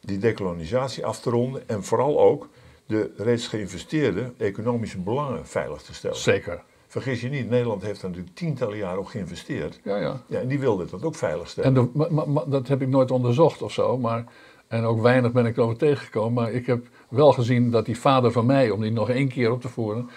die 0.00 0.18
dekolonisatie 0.18 1.06
af 1.06 1.20
te 1.20 1.30
ronden 1.30 1.68
en 1.68 1.84
vooral 1.84 2.20
ook 2.20 2.48
de 2.86 3.10
reeds 3.16 3.46
geïnvesteerde 3.46 4.32
economische 4.36 4.98
belangen 4.98 5.46
veilig 5.46 5.82
te 5.82 5.94
stellen. 5.94 6.16
Zeker. 6.16 6.62
Vergis 6.86 7.20
je 7.20 7.28
niet, 7.28 7.50
Nederland 7.50 7.82
heeft 7.82 8.00
daar 8.00 8.10
natuurlijk 8.10 8.36
tientallen 8.36 8.76
jaren 8.76 8.98
op 8.98 9.06
geïnvesteerd. 9.06 9.80
Ja, 9.84 9.96
ja. 9.96 10.22
Ja, 10.26 10.40
en 10.40 10.48
die 10.48 10.58
wilde 10.58 10.84
dat 10.90 11.04
ook 11.04 11.14
veilig 11.14 11.48
stellen. 11.48 11.68
En 11.76 11.82
de, 11.84 11.90
maar, 11.98 12.12
maar- 12.14 12.30
maar 12.30 12.48
dat 12.48 12.68
heb 12.68 12.82
ik 12.82 12.88
nooit 12.88 13.10
onderzocht 13.10 13.62
of 13.62 13.72
zo. 13.72 13.98
Maar, 13.98 14.24
en 14.68 14.84
ook 14.84 15.00
weinig 15.00 15.32
ben 15.32 15.46
ik 15.46 15.56
erover 15.56 15.76
tegengekomen. 15.76 16.32
Maar 16.32 16.52
ik 16.52 16.66
heb 16.66 16.86
wel 17.08 17.32
gezien 17.32 17.70
dat 17.70 17.86
die 17.86 17.98
vader 17.98 18.32
van 18.32 18.46
mij, 18.46 18.70
om 18.70 18.80
die 18.80 18.92
nog 18.92 19.10
één 19.10 19.28
keer 19.28 19.50
op 19.50 19.60
te 19.60 19.68
voeren. 19.68 20.10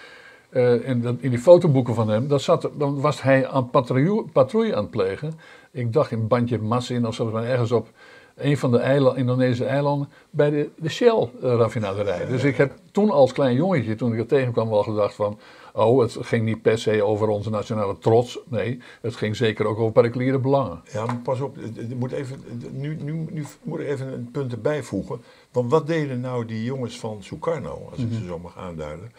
Eh, 0.52 0.88
in, 0.88 1.00
dat- 1.00 1.16
in 1.20 1.30
die 1.30 1.38
fotoboeken 1.38 1.94
van 1.94 2.08
hem, 2.08 2.28
dat 2.28 2.42
zat, 2.42 2.70
dan 2.78 3.00
was 3.00 3.22
hij 3.22 3.48
aan 3.48 3.70
patrouille, 3.70 4.24
patrouille 4.32 4.74
aan 4.74 4.82
het 4.82 4.90
plegen. 4.90 5.32
Ik 5.70 5.92
dacht 5.92 6.10
in 6.10 6.28
bandje 6.28 6.58
Massin 6.58 7.06
of 7.06 7.14
zo, 7.14 7.30
maar 7.30 7.44
ergens 7.44 7.72
op. 7.72 7.88
een 8.36 8.56
van 8.58 8.70
de 8.70 8.78
eiland, 8.78 9.16
Indonesische 9.16 9.64
eilanden, 9.64 10.08
bij 10.30 10.50
de, 10.50 10.70
de 10.76 10.88
Shell-raffinaderij. 10.88 12.26
Dus 12.26 12.44
ik 12.44 12.56
heb 12.56 12.72
toen 12.90 13.10
als 13.10 13.32
klein 13.32 13.54
jongetje, 13.54 13.94
toen 13.94 14.12
ik 14.12 14.18
het 14.18 14.28
tegenkwam, 14.28 14.68
wel 14.68 14.82
gedacht 14.82 15.14
van... 15.14 15.38
Oh, 15.74 16.00
het 16.00 16.16
ging 16.20 16.44
niet 16.44 16.62
per 16.62 16.78
se 16.78 17.02
over 17.04 17.28
onze 17.28 17.50
nationale 17.50 17.98
trots. 17.98 18.38
Nee, 18.48 18.80
het 19.00 19.16
ging 19.16 19.36
zeker 19.36 19.66
ook 19.66 19.78
over 19.78 19.92
particuliere 19.92 20.38
belangen. 20.38 20.80
Ja, 20.92 21.04
maar 21.06 21.16
pas 21.16 21.40
op, 21.40 21.56
moet 21.96 22.12
even, 22.12 22.40
nu, 22.70 22.96
nu, 23.02 23.26
nu 23.30 23.44
moet 23.62 23.80
ik 23.80 23.86
even 23.86 24.12
een 24.12 24.28
punt 24.32 24.52
erbij 24.52 24.82
voegen. 24.82 25.20
Want 25.52 25.70
wat 25.70 25.86
deden 25.86 26.20
nou 26.20 26.44
die 26.44 26.64
jongens 26.64 26.98
van 26.98 27.16
Sukarno, 27.22 27.88
als 27.90 27.98
ik 27.98 28.08
ze 28.12 28.24
zo 28.26 28.38
mag 28.38 28.56
aanduiden? 28.58 29.12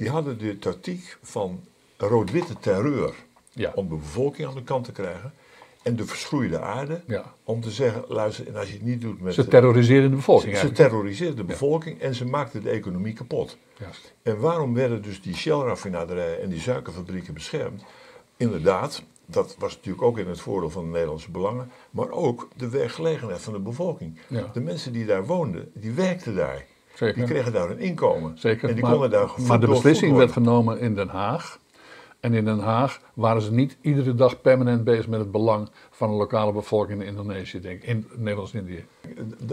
Die 0.00 0.10
hadden 0.10 0.38
de 0.38 0.58
tactiek 0.58 1.18
van 1.22 1.60
rood-witte 1.96 2.54
terreur 2.60 3.14
Ja. 3.52 3.72
om 3.74 3.88
de 3.88 3.94
bevolking 3.94 4.48
aan 4.48 4.54
de 4.54 4.62
kant 4.62 4.84
te 4.84 4.92
krijgen. 4.92 5.32
En 5.82 5.96
de 5.96 6.04
verschroeide 6.04 6.60
aarde 6.60 7.00
Ja. 7.06 7.34
om 7.44 7.60
te 7.60 7.70
zeggen, 7.70 8.04
luister, 8.08 8.46
en 8.48 8.56
als 8.56 8.66
je 8.68 8.72
het 8.72 8.82
niet 8.82 9.00
doet 9.00 9.20
met... 9.20 9.34
Ze 9.34 9.48
terroriseerden 9.48 10.10
de 10.10 10.16
bevolking 10.16 10.56
ze, 10.56 10.66
ze 11.14 11.34
de 11.34 11.44
bevolking 11.44 12.00
en 12.00 12.14
ze 12.14 12.24
maakten 12.24 12.62
de 12.62 12.70
economie 12.70 13.12
kapot. 13.12 13.58
En 14.22 14.38
waarom 14.40 14.74
werden 14.74 15.02
dus 15.02 15.22
die 15.22 15.34
Shell-raffinaderijen 15.34 16.40
en 16.42 16.48
die 16.48 16.60
suikerfabrieken 16.60 17.34
beschermd? 17.34 17.82
Inderdaad, 18.36 19.02
dat 19.26 19.56
was 19.58 19.74
natuurlijk 19.76 20.02
ook 20.02 20.18
in 20.18 20.28
het 20.28 20.40
voordeel 20.40 20.70
van 20.70 20.84
de 20.84 20.90
Nederlandse 20.90 21.30
belangen, 21.30 21.70
maar 21.90 22.10
ook 22.10 22.48
de 22.56 22.68
werkgelegenheid 22.68 23.40
van 23.40 23.52
de 23.52 23.58
bevolking. 23.58 24.18
Ja. 24.28 24.50
De 24.52 24.60
mensen 24.60 24.92
die 24.92 25.06
daar 25.06 25.26
woonden, 25.26 25.70
die 25.74 25.92
werkten 25.92 26.34
daar. 26.34 26.66
Zeker. 27.00 27.14
Die 27.14 27.24
kregen 27.34 27.52
daar 27.52 27.70
een 27.70 27.78
inkomen. 27.78 28.38
Zeker. 28.38 28.68
En 28.68 28.74
die 28.74 28.82
maar, 28.82 28.92
konden 28.92 29.10
daar 29.10 29.30
maar 29.46 29.60
de 29.60 29.66
beslissing 29.66 30.16
werd 30.16 30.32
genomen 30.32 30.78
in 30.80 30.94
Den 30.94 31.08
Haag. 31.08 31.58
En 32.20 32.34
in 32.34 32.44
Den 32.44 32.58
Haag 32.58 33.00
waren 33.14 33.42
ze 33.42 33.52
niet 33.52 33.76
iedere 33.80 34.14
dag 34.14 34.40
permanent 34.40 34.84
bezig 34.84 35.08
met 35.08 35.20
het 35.20 35.30
belang 35.30 35.68
van 35.90 36.10
de 36.10 36.16
lokale 36.16 36.52
bevolking 36.52 37.00
in 37.00 37.06
Indonesië, 37.06 37.60
denk 37.60 37.82
ik, 37.82 37.88
in 37.88 38.06
Nederlands-Indië. 38.16 38.84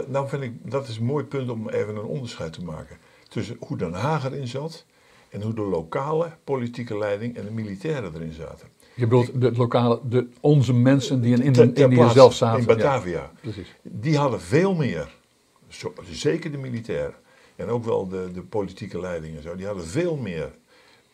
Nou 0.06 0.28
vind 0.28 0.42
ik, 0.42 0.70
dat 0.70 0.88
is 0.88 0.96
een 0.96 1.04
mooi 1.04 1.24
punt 1.24 1.50
om 1.50 1.68
even 1.68 1.96
een 1.96 2.04
onderscheid 2.04 2.52
te 2.52 2.64
maken. 2.64 2.96
Tussen 3.28 3.56
hoe 3.60 3.76
Den 3.76 3.92
Haag 3.92 4.24
erin 4.24 4.46
zat 4.46 4.84
en 5.28 5.42
hoe 5.42 5.54
de 5.54 5.62
lokale 5.62 6.30
politieke 6.44 6.98
leiding 6.98 7.36
en 7.36 7.44
de 7.44 7.50
militairen 7.50 8.14
erin 8.14 8.32
zaten. 8.32 8.68
Je 8.94 9.04
bedoelt 9.06 9.40
de 9.40 9.52
lokale, 9.52 10.00
de, 10.08 10.26
onze 10.40 10.74
mensen 10.74 11.20
die 11.20 11.34
in 11.34 11.42
Indië 11.74 12.08
zelf 12.12 12.34
zaten. 12.34 12.60
In 12.60 12.66
Ja, 12.68 12.74
Batavia. 12.74 13.30
precies. 13.40 13.74
Die 13.82 14.16
hadden 14.16 14.40
veel 14.40 14.74
meer, 14.74 15.14
zo- 15.68 15.92
zeker 16.10 16.50
de 16.52 16.58
militairen 16.58 17.14
en 17.58 17.68
ook 17.68 17.84
wel 17.84 18.08
de, 18.08 18.30
de 18.32 18.42
politieke 18.42 19.00
leiding 19.00 19.36
en 19.36 19.42
zo, 19.42 19.56
die 19.56 19.66
hadden 19.66 19.84
veel 19.86 20.16
meer 20.16 20.52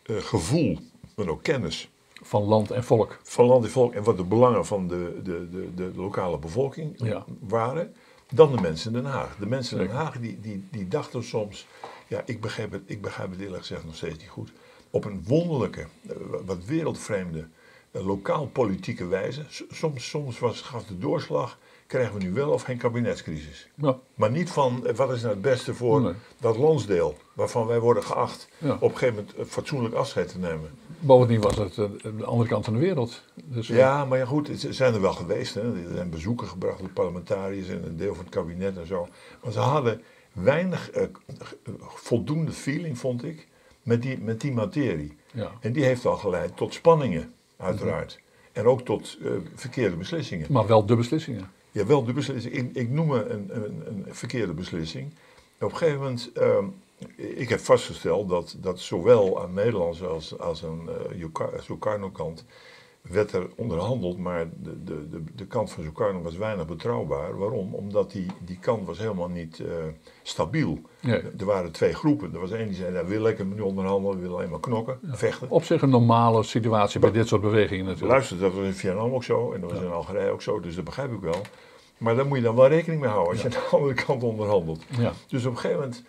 eh, 0.03 0.15
gevoel, 0.17 0.77
maar 1.15 1.27
ook 1.27 1.43
kennis 1.43 1.89
Van 2.21 2.43
land 2.43 2.71
en 2.71 2.83
volk. 2.83 3.19
van 3.23 3.45
land 3.45 3.63
en 3.65 3.71
volk 3.71 3.93
en 3.93 4.03
wat 4.03 4.17
de 4.17 4.23
belangen 4.23 4.65
van 4.65 4.87
de, 4.87 5.19
de, 5.23 5.49
de, 5.51 5.73
de 5.75 5.91
lokale 5.95 6.37
bevolking 6.37 6.93
Ja. 6.97 7.25
waren, 7.39 7.93
dan 8.33 8.51
de 8.55 8.61
mensen 8.61 8.95
in 8.95 9.01
Den 9.01 9.11
Haag. 9.11 9.35
De 9.39 9.45
mensen 9.45 9.79
in 9.79 9.87
Den. 9.87 9.95
Haag 9.95 10.19
die, 10.19 10.39
die, 10.41 10.67
die 10.71 10.87
dachten 10.87 11.23
soms, 11.23 11.67
ja, 12.07 12.21
ik 12.25 12.41
begrijp, 12.41 12.71
het, 12.71 12.81
ik 12.85 13.01
begrijp 13.01 13.31
het 13.31 13.39
eerlijk 13.39 13.61
gezegd 13.61 13.85
nog 13.85 13.95
steeds 13.95 14.17
niet 14.17 14.29
goed, 14.29 14.51
op 14.89 15.05
een 15.05 15.23
wonderlijke, 15.27 15.81
eh, 16.07 16.15
wat 16.45 16.65
wereldvreemde, 16.65 17.47
eh, 17.91 18.05
lokaal 18.05 18.47
politieke 18.47 19.07
wijze. 19.07 19.45
Soms, 19.71 20.09
soms 20.09 20.39
was, 20.39 20.61
gaf 20.61 20.85
de 20.85 20.97
doorslag, 20.97 21.57
krijgen 21.87 22.17
we 22.17 22.23
nu 22.23 22.31
wel 22.33 22.49
of 22.49 22.61
geen 22.61 22.77
kabinetscrisis. 22.77 23.69
Ja, 23.75 23.97
Maar 24.15 24.31
niet 24.31 24.49
van 24.49 24.87
eh, 24.87 24.95
wat 24.95 25.11
is 25.11 25.21
nou 25.21 25.33
het 25.33 25.41
beste 25.41 25.73
voor 25.73 26.01
Nee. 26.01 26.13
dat 26.39 26.57
landsdeel 26.57 27.17
waarvan 27.33 27.67
wij 27.67 27.79
worden 27.79 28.03
geacht 28.03 28.49
Ja. 28.57 28.73
op 28.73 28.81
een 28.91 28.97
gegeven 28.97 29.15
moment 29.15 29.35
eh, 29.35 29.45
fatsoenlijk 29.45 29.95
afscheid 29.95 30.27
te 30.27 30.39
nemen. 30.39 30.69
bovendien 30.99 31.41
was 31.41 31.55
het 31.57 31.77
eh, 31.77 31.85
de 32.17 32.25
andere 32.25 32.49
kant 32.49 32.65
van 32.65 32.73
de 32.73 32.79
wereld. 32.79 33.21
Dus, 33.45 33.67
Ja, 33.67 34.05
maar 34.05 34.17
ja 34.17 34.25
goed, 34.25 34.49
ze 34.57 34.73
zijn 34.73 34.93
er 34.93 35.01
wel 35.01 35.13
geweest. 35.13 35.53
Hè. 35.53 35.61
Er 35.61 35.93
zijn 35.95 36.09
bezoeken 36.09 36.47
gebracht 36.47 36.79
door 36.79 36.89
parlementariërs 36.89 37.67
en 37.67 37.83
een 37.85 37.97
deel 37.97 38.15
van 38.15 38.23
het 38.25 38.33
kabinet 38.33 38.77
en 38.77 38.87
zo. 38.87 39.07
Maar 39.43 39.51
ze 39.51 39.59
hadden 39.59 40.01
weinig 40.31 40.89
eh, 40.91 41.03
voldoende 41.79 42.51
feeling, 42.51 42.97
vond 42.97 43.23
ik, 43.23 43.47
met 43.83 44.01
die, 44.01 44.17
met 44.19 44.41
die 44.41 44.51
materie. 44.51 45.17
ja. 45.33 45.51
En 45.59 45.73
die 45.73 45.83
heeft 45.83 46.05
al 46.05 46.17
geleid 46.17 46.57
tot 46.57 46.73
spanningen, 46.73 47.33
uiteraard. 47.57 48.19
En 48.51 48.65
ook 48.65 48.81
tot 48.81 49.17
verkeerde 49.55 49.95
beslissingen. 49.95 50.47
Maar 50.49 50.67
wel 50.67 50.85
de 50.85 50.95
beslissingen. 50.95 51.49
Ja, 51.75 51.85
wel 51.85 52.03
de 52.03 52.13
beslissing. 52.13 52.53
Ik, 52.55 52.75
ik 52.75 52.89
noem 52.89 53.11
een, 53.11 53.55
een, 53.55 53.83
een 53.87 54.05
verkeerde 54.09 54.53
beslissing. 54.53 55.11
Op 55.59 55.71
een 55.71 55.77
gegeven 55.77 55.99
moment, 55.99 56.31
ehm, 56.33 56.65
ik 57.15 57.49
heb 57.49 57.59
vastgesteld 57.59 58.29
dat, 58.29 58.55
dat 58.59 58.79
zowel 58.79 59.41
aan 59.41 59.53
Nederlands 59.53 60.03
als, 60.03 60.39
als 60.39 60.65
aan 60.65 60.89
uh, 61.19 61.59
Sukarno-kant 61.59 62.45
werd 63.09 63.31
er 63.31 63.47
onderhandeld, 63.55 64.17
maar 64.17 64.49
de, 64.61 64.83
de, 64.83 65.09
de, 65.09 65.23
de 65.35 65.45
kant 65.45 65.71
van 65.71 65.83
Sukarno 65.83 66.21
was 66.21 66.37
weinig 66.37 66.65
betrouwbaar. 66.65 67.37
Waarom? 67.37 67.73
Omdat 67.73 68.11
die, 68.11 68.25
die 68.45 68.59
kant 68.59 68.87
was 68.87 68.97
helemaal 68.97 69.27
niet 69.29 69.59
uh, 69.59 69.67
stabiel. 70.23 70.79
Nee. 71.01 71.21
Er 71.37 71.45
waren 71.45 71.71
twee 71.71 71.93
groepen. 71.93 72.33
Er 72.33 72.39
was 72.39 72.51
één 72.51 72.67
die 72.67 72.75
zei, 72.75 72.91
nou, 72.91 73.03
we 73.03 73.09
willen 73.09 73.23
lekker 73.23 73.47
met 73.47 73.57
nu 73.57 73.63
onderhandelen, 73.63 74.15
we 74.15 74.21
willen 74.21 74.37
alleen 74.37 74.49
maar 74.49 74.59
knokken, 74.59 74.99
vechten. 75.03 75.49
Op 75.49 75.63
zich 75.63 75.81
een 75.81 75.89
normale 75.89 76.43
situatie 76.43 76.99
bij 76.99 77.11
dit 77.11 77.27
soort 77.27 77.41
bewegingen 77.41 77.85
natuurlijk. 77.85 78.11
Luister, 78.11 78.39
dat 78.39 78.53
was 78.53 78.65
in 78.65 78.73
Vietnam 78.73 79.13
ook 79.13 79.23
zo 79.23 79.51
en 79.51 79.61
dat 79.61 79.71
was 79.71 79.81
in 79.81 79.91
Algerije 79.91 80.29
ook 80.29 80.41
zo, 80.41 80.59
dus 80.59 80.75
dat 80.75 80.83
begrijp 80.83 81.11
ik 81.11 81.19
wel. 81.19 81.41
Maar 81.97 82.15
daar 82.15 82.25
moet 82.25 82.37
je 82.37 82.43
dan 82.43 82.55
wel 82.55 82.67
rekening 82.67 83.01
mee 83.01 83.09
houden 83.09 83.31
als 83.31 83.41
je 83.41 83.45
aan 83.45 83.63
de 83.69 83.77
andere 83.77 83.93
kant 83.93 84.23
onderhandelt. 84.23 84.83
Ja. 84.97 85.13
Dus 85.27 85.45
op 85.45 85.51
een 85.51 85.57
gegeven 85.57 85.81
moment 85.81 86.03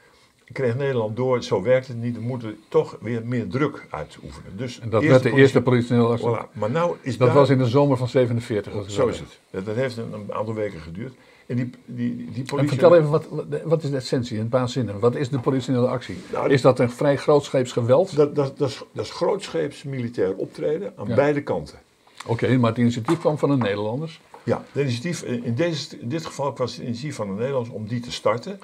kreeg 0.52 0.76
Nederland 0.76 1.16
door, 1.16 1.42
zo 1.42 1.62
werkt 1.62 1.88
het 1.88 1.96
niet, 1.96 2.14
we 2.16 2.22
moeten 2.22 2.58
toch 2.68 2.96
weer 3.00 3.22
meer 3.24 3.48
druk 3.48 3.86
uitoefenen. 3.90 4.56
Dus 4.56 4.80
En 4.80 4.90
dat 4.90 5.04
werd 5.04 5.22
de 5.22 5.32
eerste 5.32 5.62
politionele 5.62 6.08
actie. 6.08 6.28
Voilà. 6.28 6.52
Maar 6.52 6.70
nou 6.70 6.96
is 7.00 7.18
Dat 7.18 7.26
daar, 7.28 7.36
was 7.36 7.48
in 7.50 7.58
de 7.58 7.66
zomer 7.66 7.96
van 7.96 8.08
47. 8.08 8.72
als 8.72 8.84
ik 8.86 8.90
Zo 8.92 9.06
is 9.06 9.18
het. 9.18 9.38
Dat, 9.50 9.64
dat 9.64 9.74
heeft 9.74 9.96
een, 9.96 10.12
een 10.12 10.32
aantal 10.32 10.54
weken 10.54 10.80
geduurd. 10.80 11.14
En 11.46 11.56
die, 11.56 11.70
die, 11.84 12.16
die 12.16 12.44
politie... 12.44 12.58
En 12.58 12.68
vertel 12.68 12.96
even, 12.96 13.10
wat, 13.10 13.26
wat- 13.64 13.82
is 13.82 13.90
de 13.90 13.96
essentie 13.96 14.36
in 14.36 14.42
een 14.42 14.48
paar 14.48 14.68
zinnen? 14.68 14.98
Wat 14.98 15.14
is 15.14 15.28
de 15.28 15.38
politionele 15.38 15.86
actie? 15.86 16.16
Nou, 16.32 16.50
is 16.50 16.60
dat 16.60 16.78
een 16.78 16.90
vrij 16.90 17.16
grootscheeps 17.16 17.72
geweld? 17.72 18.16
Dat, 18.16 18.34
dat, 18.34 18.58
dat, 18.58 18.68
is, 18.68 18.82
dat 18.92 19.04
is 19.04 19.10
grootscheeps 19.10 19.82
militair 19.82 20.34
optreden 20.36 20.92
aan 20.96 21.08
Ja. 21.08 21.14
beide 21.14 21.42
kanten. 21.42 21.78
Oké, 22.26 22.56
maar 22.56 22.70
het 22.70 22.78
initiatief 22.78 23.18
kwam 23.18 23.38
van 23.38 23.48
de 23.50 23.56
Nederlanders. 23.56 24.20
Ja, 24.44 24.64
de 24.72 24.80
initiatief, 24.80 25.22
in, 25.22 25.54
deze, 25.54 25.98
in 26.00 26.08
dit 26.08 26.26
geval 26.26 26.54
was 26.56 26.74
het 26.76 26.84
initiatief 26.84 27.14
van 27.16 27.26
de 27.26 27.32
Nederlanders 27.34 27.74
om 27.74 27.86
die 27.86 28.00
te 28.00 28.12
starten. 28.12 28.58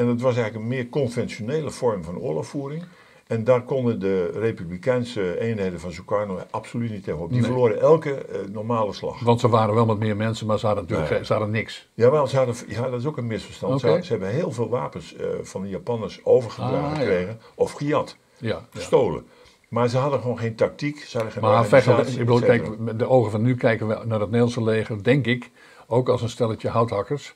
En 0.00 0.06
het 0.06 0.20
was 0.20 0.34
eigenlijk 0.36 0.64
een 0.64 0.68
meer 0.76 0.88
conventionele 0.88 1.70
vorm 1.70 2.04
van 2.04 2.18
oorlogvoering. 2.18 2.82
En 3.26 3.44
daar 3.44 3.62
konden 3.62 4.00
de 4.00 4.26
republikeinse 4.30 5.38
eenheden 5.40 5.80
van 5.80 5.92
Sukarno 5.92 6.38
absoluut 6.50 6.90
niet 6.90 7.04
tegenop. 7.04 7.28
Die 7.28 7.40
Nee. 7.40 7.50
verloren 7.50 7.80
elke 7.80 8.14
eh, 8.14 8.38
normale 8.52 8.92
slag. 8.92 9.20
Want 9.20 9.40
ze 9.40 9.48
waren 9.48 9.74
wel 9.74 9.86
met 9.86 9.98
meer 9.98 10.16
mensen, 10.16 10.46
maar 10.46 10.58
ze 10.58 10.66
hadden 10.66 10.84
natuurlijk 10.84 11.10
Nee. 11.10 11.24
ze 11.24 11.32
hadden 11.32 11.50
niks. 11.50 11.88
Jawel, 11.94 12.26
ze 12.26 12.36
hadden, 12.36 12.54
ja, 12.68 12.90
dat 12.90 13.00
is 13.00 13.06
ook 13.06 13.16
een 13.16 13.26
misverstand. 13.26 13.70
Ze, 13.72 13.76
Oké. 13.78 13.86
hadden- 13.86 14.04
ze 14.06 14.12
hebben 14.12 14.30
heel 14.30 14.52
veel 14.52 14.68
wapens 14.68 15.16
eh, 15.16 15.26
van 15.42 15.62
de 15.62 15.68
Japanners 15.68 16.20
overgedragen 16.24 16.78
Ah, 16.84 16.90
ja. 16.90 16.98
gekregen 16.98 17.40
of 17.54 17.72
gejat, 17.72 18.16
Ja, 18.38 18.48
ja. 18.48 18.66
gestolen. 18.70 19.26
Maar 19.68 19.88
ze 19.88 19.98
hadden 19.98 20.20
gewoon 20.20 20.38
geen 20.38 20.54
tactiek, 20.54 20.98
ze 20.98 21.16
hadden 21.16 21.32
geen 21.32 21.42
Maar 21.42 21.66
vergelijk- 21.66 22.08
ik 22.08 22.18
bedoel, 22.18 22.40
kijk, 22.40 22.78
met 22.78 22.98
de 22.98 23.08
ogen 23.08 23.30
van 23.30 23.42
nu 23.42 23.54
kijken 23.56 23.86
we 23.88 23.94
naar 23.94 24.20
het 24.20 24.28
Nederlandse 24.30 24.62
leger, 24.62 25.02
denk 25.02 25.26
ik, 25.26 25.50
ook 25.86 26.08
als 26.08 26.22
een 26.22 26.28
stelletje 26.28 26.68
houthakkers. 26.68 27.34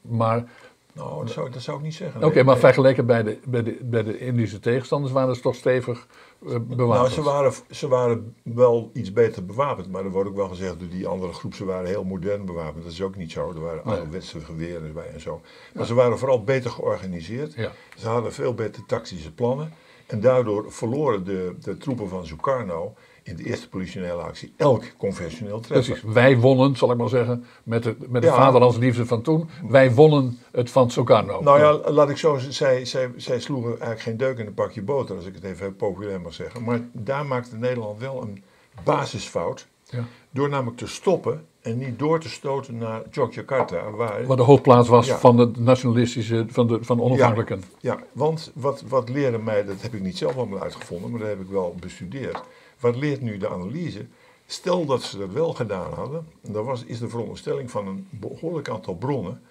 Maar 0.00 0.44
Nou, 0.92 1.24
dat 1.24 1.30
zou, 1.34 1.50
dat 1.50 1.62
zou 1.62 1.76
ik 1.76 1.82
niet 1.82 1.94
zeggen. 1.94 2.24
Oké, 2.24 2.34
Nee, 2.34 2.44
maar 2.44 2.58
vergeleken 2.58 3.06
bij 3.06 3.22
de, 3.22 3.38
bij, 3.46 3.62
de, 3.62 3.78
bij 3.82 4.02
de 4.02 4.18
Indische 4.18 4.60
tegenstanders 4.60 5.12
waren 5.12 5.34
ze 5.34 5.40
toch 5.40 5.54
stevig 5.54 6.06
eh, 6.46 6.48
bewapend. 6.48 6.76
Nou, 6.76 7.08
ze 7.08 7.22
waren, 7.22 7.52
ze 7.70 7.88
waren 7.88 8.34
wel 8.42 8.90
iets 8.92 9.12
beter 9.12 9.44
bewapend, 9.44 9.90
maar 9.90 10.04
er 10.04 10.10
wordt 10.10 10.28
ook 10.28 10.36
wel 10.36 10.48
gezegd 10.48 10.78
door 10.78 10.88
die 10.88 11.06
andere 11.06 11.32
groep, 11.32 11.54
ze 11.54 11.64
waren 11.64 11.86
heel 11.88 12.04
modern 12.04 12.44
bewapend. 12.44 12.84
Dat 12.84 12.92
is 12.92 13.02
ook 13.02 13.16
niet 13.16 13.32
zo. 13.32 13.48
Er 13.48 13.60
waren 13.60 13.82
Nee. 13.84 13.94
ouderwetse 13.94 14.40
geweren 14.40 14.92
bij 14.92 15.10
en 15.12 15.20
zo. 15.20 15.40
Maar 15.74 15.86
ze 15.86 15.94
waren 15.94 16.18
vooral 16.18 16.44
beter 16.44 16.70
georganiseerd. 16.70 17.54
Ja. 17.54 17.72
Ze 17.96 18.08
hadden 18.08 18.32
veel 18.32 18.54
beter 18.54 18.86
tactische 18.86 19.32
plannen. 19.32 19.72
En 20.06 20.20
daardoor 20.20 20.72
verloren 20.72 21.24
de, 21.24 21.54
de 21.60 21.76
troepen 21.76 22.08
van 22.08 22.26
Sukarno 22.26 22.94
in 23.30 23.36
de 23.36 23.44
eerste 23.44 23.68
politionele 23.68 24.22
actie 24.22 24.52
elk 24.56 24.84
conventioneel 24.96 25.60
treffer. 25.60 25.92
Precies, 25.94 26.14
wij 26.14 26.38
wonnen, 26.38 26.76
zal 26.76 26.90
ik 26.90 26.96
maar 26.96 27.08
zeggen, 27.08 27.44
met 27.62 27.82
de, 27.82 27.96
met 28.08 28.22
de 28.22 28.28
Ja. 28.28 28.34
vaderlandsliefde 28.34 29.06
van 29.06 29.22
toen. 29.22 29.48
Wij 29.68 29.92
wonnen 29.94 30.38
het 30.52 30.70
van 30.70 30.90
Sukarno. 30.90 31.40
Nou 31.42 31.58
ja, 31.58 31.90
laat 31.90 32.10
ik 32.10 32.16
zo 32.16 32.34
zeggen, 32.34 32.54
zij, 32.54 32.84
zij, 32.84 33.10
zij 33.16 33.40
sloegen 33.40 33.70
eigenlijk 33.70 34.00
geen 34.00 34.16
deuk 34.16 34.38
in 34.38 34.46
een 34.46 34.54
pakje 34.54 34.82
boter, 34.82 35.16
als 35.16 35.24
ik 35.26 35.34
het 35.34 35.44
even 35.44 35.76
populair 35.76 36.20
mag 36.20 36.34
zeggen. 36.34 36.64
Maar 36.64 36.80
daar 36.92 37.26
maakte 37.26 37.56
Nederland 37.56 37.98
wel 38.00 38.22
een 38.22 38.42
basisfout. 38.84 39.66
Ja. 39.84 40.04
Door 40.30 40.48
namelijk 40.48 40.76
te 40.76 40.86
stoppen 40.86 41.44
en 41.62 41.78
niet 41.78 41.98
door 41.98 42.20
te 42.20 42.28
stoten 42.28 42.76
naar 42.78 43.02
Yogyakarta, 43.10 43.90
waar... 43.90 44.26
Waar 44.26 44.36
de 44.36 44.42
hoofdplaats 44.42 44.88
was 44.88 45.06
Ja. 45.06 45.18
van 45.18 45.36
de 45.36 45.50
nationalistische, 45.58 46.44
van 46.48 46.66
de, 46.66 46.78
van 46.80 46.96
de 46.96 47.02
onafhankelijken. 47.02 47.62
Ja, 47.80 47.98
want 48.12 48.50
wat, 48.54 48.82
wat 48.88 49.08
leren 49.08 49.44
mij, 49.44 49.64
dat 49.64 49.82
heb 49.82 49.94
ik 49.94 50.00
niet 50.00 50.18
zelf 50.18 50.36
allemaal 50.36 50.60
uitgevonden, 50.60 51.10
maar 51.10 51.20
dat 51.20 51.28
heb 51.28 51.40
ik 51.40 51.48
wel 51.50 51.74
bestudeerd. 51.80 52.40
Wat 52.80 52.96
leert 52.96 53.20
nu 53.20 53.36
de 53.36 53.48
analyse? 53.48 54.06
Stel 54.46 54.86
dat 54.86 55.02
ze 55.02 55.18
dat 55.18 55.30
wel 55.30 55.52
gedaan 55.52 55.92
hadden, 55.92 56.26
dan 56.40 56.64
was, 56.64 56.84
is 56.84 56.98
de 56.98 57.08
veronderstelling 57.08 57.70
van 57.70 57.86
een 57.86 58.08
behoorlijk 58.10 58.68
aantal 58.68 58.94
bronnen, 58.94 59.42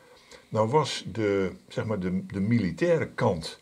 dan 0.49 0.69
was 0.69 1.05
de, 1.11 1.51
zeg 1.67 1.85
maar 1.85 1.99
de, 1.99 2.25
de 2.25 2.39
militaire 2.39 3.07
kant 3.07 3.59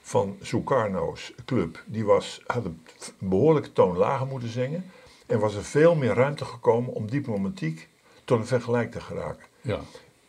van 0.00 0.36
Sukarno's 0.40 1.32
club, 1.44 1.82
die 1.86 2.04
was, 2.04 2.42
had 2.46 2.64
een 2.64 2.80
behoorlijke 3.18 3.72
toon 3.72 3.96
lager 3.96 4.26
moeten 4.26 4.48
zingen 4.48 4.84
en 5.26 5.38
was 5.38 5.54
er 5.54 5.64
veel 5.64 5.94
meer 5.94 6.14
ruimte 6.14 6.44
gekomen 6.44 6.92
om 6.92 7.10
diplomatiek 7.10 7.88
tot 8.24 8.38
een 8.38 8.46
vergelijk 8.46 8.90
te 8.90 9.00
geraken. 9.00 9.46
Ja. 9.60 9.80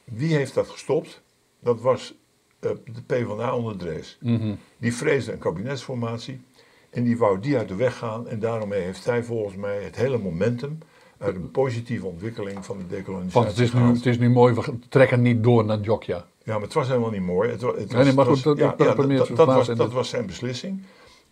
Wie 0.04 0.36
heeft 0.36 0.54
dat 0.54 0.68
gestopt? 0.68 1.22
Dat 1.60 1.82
was 1.82 2.14
uh, 2.60 2.72
de 2.86 3.02
PvdA 3.06 3.56
onder 3.56 3.78
Drees. 3.78 4.18
Mhm. 4.22 4.56
Die 4.78 4.96
vreesde 4.96 5.32
een 5.32 5.40
kabinetsformatie 5.40 6.42
en 6.90 7.04
die 7.04 7.18
wou 7.18 7.40
die 7.40 7.58
uit 7.58 7.68
de 7.68 7.76
weg 7.76 7.98
gaan. 7.98 8.28
En 8.28 8.40
daarom 8.40 8.72
heeft 8.72 9.06
hij 9.06 9.24
volgens 9.24 9.56
mij 9.56 9.84
het 9.84 9.96
hele 9.96 10.18
momentum 10.18 10.78
uit 11.18 11.36
een 11.36 11.52
positieve 11.52 12.06
ontwikkeling 12.06 12.66
van 12.66 12.78
de 12.78 12.88
decolonisatie 12.88 13.34
Want 13.42 13.48
het 13.48 13.60
is, 13.60 13.74
nu, 13.74 13.82
het 13.82 14.06
is 14.06 14.18
nu 14.18 14.30
mooi, 14.30 14.54
we 14.54 14.80
trekken 14.90 15.22
niet 15.22 15.44
door 15.44 15.66
naar 15.66 15.80
Jokja. 15.80 16.26
Ja, 16.44 16.54
maar 16.54 16.64
het 16.64 16.74
was 16.74 16.88
helemaal 16.88 17.10
niet 17.10 17.22
mooi. 17.22 17.50
Het, 17.50 17.62
het 17.62 17.92
was, 17.94 18.04
Nee, 18.06 18.14
maar 18.14 18.26
goed, 18.26 18.44
dat- 18.44 18.58
ja, 18.58 18.64
dat- 18.70 18.78
ja, 18.78 18.86
dat- 18.96 19.08
dat, 19.10 19.28
dat- 19.28 19.38
dat 19.38 19.48
was, 19.48 19.68
dat- 19.68 19.78
dat 19.78 19.92
was 19.94 20.10
zijn 20.10 20.26
beslissing. 20.26 20.82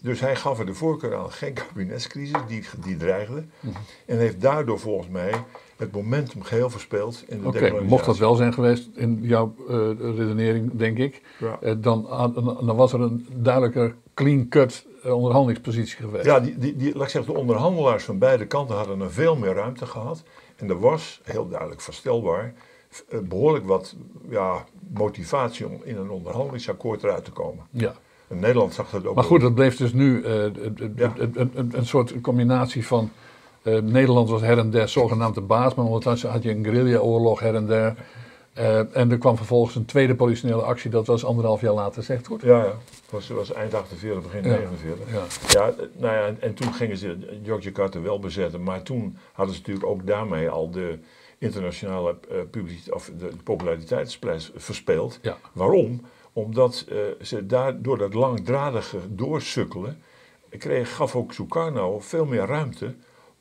Dus 0.01 0.19
hij 0.19 0.35
gaf 0.35 0.59
er 0.59 0.65
de 0.65 0.73
voorkeur 0.73 1.15
aan 1.15 1.31
geen 1.31 1.53
kabinetscrisis, 1.53 2.37
die, 2.47 2.63
die 2.83 2.97
dreigde. 2.97 3.43
Mhm. 3.59 3.75
En 4.05 4.17
heeft 4.17 4.41
daardoor 4.41 4.79
volgens 4.79 5.07
mij 5.09 5.31
het 5.77 5.91
momentum 5.91 6.43
geheel 6.43 6.69
verspeeld 6.69 7.23
in 7.27 7.41
de 7.41 7.47
Oké, 7.47 7.81
mocht 7.81 8.05
dat 8.05 8.17
wel 8.17 8.35
zijn 8.35 8.53
geweest 8.53 8.89
in 8.95 9.19
jouw 9.21 9.55
eh, 9.69 9.75
redenering, 9.99 10.71
denk 10.73 10.97
ik, 10.97 11.21
Ja. 11.39 11.57
eh, 11.61 11.73
dan, 11.77 12.05
had- 12.09 12.35
dan 12.35 12.75
was 12.75 12.93
er 12.93 13.01
een 13.01 13.27
duidelijker 13.35 13.95
clean-cut 14.13 14.85
eh, 15.03 15.13
onderhandelingspositie 15.15 15.97
geweest. 15.97 16.25
Ja, 16.25 16.39
die, 16.39 16.57
die, 16.57 16.75
die, 16.75 16.93
laat 16.93 17.03
ik 17.03 17.09
zeggen, 17.09 17.33
de 17.33 17.39
onderhandelaars 17.39 18.03
van 18.03 18.17
beide 18.17 18.45
kanten 18.45 18.75
hadden 18.75 19.01
er 19.01 19.11
veel 19.11 19.35
meer 19.35 19.53
ruimte 19.53 19.85
gehad. 19.85 20.23
En 20.55 20.69
er 20.69 20.79
was, 20.79 21.21
heel 21.23 21.47
duidelijk 21.49 21.81
vaststelbaar, 21.81 22.53
v- 22.89 22.99
eh, 23.09 23.19
behoorlijk 23.19 23.65
wat 23.65 23.95
ja, 24.29 24.65
motivatie 24.93 25.67
om 25.67 25.79
in 25.83 25.97
een 25.97 26.09
onderhandelingsakkoord 26.09 27.03
eruit 27.03 27.25
te 27.25 27.31
komen. 27.31 27.65
Ja. 27.69 27.93
En 28.27 28.39
Nederland 28.39 28.73
zag 28.73 28.89
dat 28.89 29.05
ook 29.05 29.15
Maar 29.15 29.23
goed, 29.23 29.41
dat 29.41 29.55
bleef 29.55 29.77
dus 29.77 29.93
nu 29.93 30.23
Ja. 30.27 31.13
een, 31.17 31.49
een, 31.53 31.69
een 31.73 31.85
soort 31.85 32.21
combinatie 32.21 32.85
van. 32.87 33.11
Eh, 33.67 33.81
Nederland 33.81 34.29
was 34.29 34.41
her 34.41 34.57
en 34.57 34.69
der 34.69 34.89
zogenaamd 34.89 35.35
de 35.35 35.41
baas, 35.41 35.75
maar 35.75 35.85
ondertussen 35.85 36.29
had 36.29 36.43
je 36.43 36.49
een 36.49 36.63
guerrilla-oorlog 36.63 37.39
her 37.39 37.55
en 37.55 37.65
der. 37.65 37.95
Eh, 38.53 38.95
en 38.95 39.11
er 39.11 39.17
kwam 39.17 39.37
vervolgens 39.37 39.75
een 39.75 39.85
tweede 39.85 40.15
politionele 40.15 40.61
actie, 40.61 40.89
dat 40.89 41.07
was 41.07 41.25
anderhalf 41.25 41.61
jaar 41.61 41.73
later, 41.73 42.03
zegt 42.03 42.27
goed? 42.27 42.41
Ja, 42.41 42.63
ja. 42.63 42.73
Was, 43.09 43.27
was 43.27 43.53
eind 43.53 43.73
48, 43.73 44.21
begin 44.21 44.43
Ja. 44.43 44.57
49. 44.57 45.11
Ja. 45.11 45.23
Ja, 45.47 45.69
eh, 45.69 45.75
nou 45.97 46.13
ja, 46.13 46.25
en, 46.25 46.41
en 46.41 46.53
toen 46.53 46.73
gingen 46.73 46.97
ze 46.97 47.39
Yogyakarta 47.43 48.01
wel 48.01 48.19
bezetten, 48.19 48.63
maar 48.63 48.83
toen 48.83 49.17
hadden 49.31 49.55
ze 49.55 49.61
natuurlijk 49.61 49.87
ook 49.87 50.07
daarmee 50.07 50.49
al 50.49 50.69
de 50.71 50.99
internationale 51.37 52.15
publiciteit, 52.51 52.95
of 52.95 53.11
de, 53.17 53.29
populariteitsprijs 53.43 54.51
verspeeld. 54.55 55.19
Ja. 55.21 55.37
Waarom? 55.53 56.01
Omdat 56.33 56.85
ze 57.21 57.45
daar 57.45 57.81
door 57.81 57.97
dat 57.97 58.13
langdradige 58.13 58.97
doorsukkelen, 59.09 60.01
kreeg, 60.57 60.95
gaf 60.95 61.15
ook 61.15 61.33
Sukarno 61.33 61.99
veel 61.99 62.25
meer 62.25 62.45
ruimte 62.45 62.95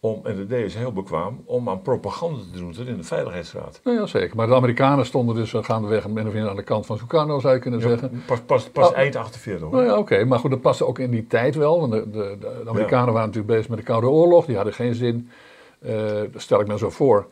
om, 0.06 0.20
en 0.24 0.36
de 0.36 0.46
deed 0.46 0.64
is 0.64 0.74
heel 0.74 0.92
bekwaam, 0.92 1.42
om 1.44 1.68
aan 1.68 1.82
propaganda 1.82 2.38
te 2.52 2.58
doen 2.58 2.72
tot 2.72 2.86
in 2.86 2.96
de 2.96 3.02
Veiligheidsraad. 3.02 3.80
Nou 3.84 3.98
ja, 3.98 4.06
zeker. 4.06 4.36
Maar 4.36 4.46
de 4.46 4.54
Amerikanen 4.54 5.06
stonden 5.06 5.34
dus 5.34 5.54
eh, 5.54 5.64
gaandeweg 5.64 6.08
min 6.08 6.26
of 6.26 6.32
meer 6.32 6.48
aan 6.48 6.56
de 6.56 6.62
kant 6.62 6.86
van 6.86 6.98
Sukarno, 6.98 7.40
zou 7.40 7.54
je 7.54 7.60
kunnen 7.60 7.80
Ja, 7.80 7.88
zeggen. 7.88 8.22
pas 8.26 8.40
pas, 8.40 8.68
pas 8.68 8.88
Oh. 8.88 8.96
eind 8.96 9.16
48 9.16 9.62
hoor. 9.68 9.72
Nou 9.76 9.84
ja, 9.84 9.98
oké. 9.98 10.24
Maar 10.24 10.38
goed, 10.38 10.50
dat 10.50 10.60
paste 10.60 10.86
ook 10.86 10.98
in 10.98 11.10
die 11.10 11.26
tijd 11.26 11.54
wel. 11.54 11.80
Want 11.80 11.92
de, 11.92 12.10
de, 12.10 12.36
de 12.40 12.68
Amerikanen 12.68 13.12
waren 13.12 13.28
natuurlijk 13.28 13.54
bezig 13.54 13.68
met 13.68 13.78
de 13.78 13.84
Koude 13.84 14.06
Oorlog. 14.08 14.46
Die 14.46 14.56
hadden 14.56 14.74
geen 14.74 14.94
zin, 14.94 15.30
eh, 15.78 15.94
stel 16.34 16.60
ik 16.60 16.66
me 16.66 16.78
zo 16.78 16.90
voor, 16.90 17.26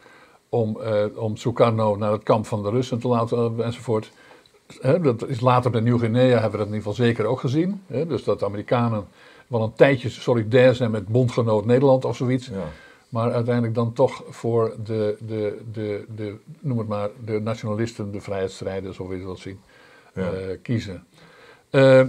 om, 0.49 0.81
eh, 0.81 1.05
om 1.15 1.37
Sukarno 1.37 1.97
naar 1.97 2.13
het 2.13 2.23
kamp 2.23 2.47
van 2.47 2.63
de 2.63 2.71
Russen 2.71 2.99
te 2.99 3.09
laten 3.09 3.55
eh, 3.59 3.67
enzovoort. 3.67 4.11
Dat 5.03 5.29
is 5.29 5.41
later 5.41 5.71
bij 5.71 5.81
Nieuw-Guinea 5.81 6.41
hebben 6.41 6.51
we 6.51 6.57
dat 6.57 6.67
in 6.67 6.75
ieder 6.75 6.89
geval 6.91 7.05
zeker 7.07 7.25
ook 7.27 7.41
gezien. 7.41 7.83
Dus 7.87 8.25
dat 8.25 8.39
de 8.39 8.45
Amerikanen 8.45 9.07
wel 9.47 9.63
een 9.63 9.73
tijdje 9.75 10.09
solidair 10.09 10.75
zijn 10.75 10.91
met 10.91 11.07
bondgenoot 11.09 11.65
Nederland 11.65 12.05
of 12.05 12.17
zoiets. 12.17 12.47
Ja. 12.47 12.65
Maar 13.09 13.33
uiteindelijk 13.33 13.75
dan 13.75 13.93
toch 13.93 14.23
voor 14.29 14.77
de, 14.85 15.17
de, 15.27 15.61
de, 15.73 16.05
de, 16.17 16.37
noem 16.61 16.79
het 16.79 16.89
maar, 16.89 17.09
de 17.25 17.41
nationalisten, 17.41 18.13
de 18.13 18.21
vrijheidsstrijders, 18.21 18.99
of 18.99 19.07
hoe 19.07 19.17
je 19.17 19.25
wilt 19.25 19.39
zien, 19.39 19.61
Ja. 20.15 20.33
eh, 20.33 20.59
kiezen. 20.63 21.07
Ehm, 21.71 22.09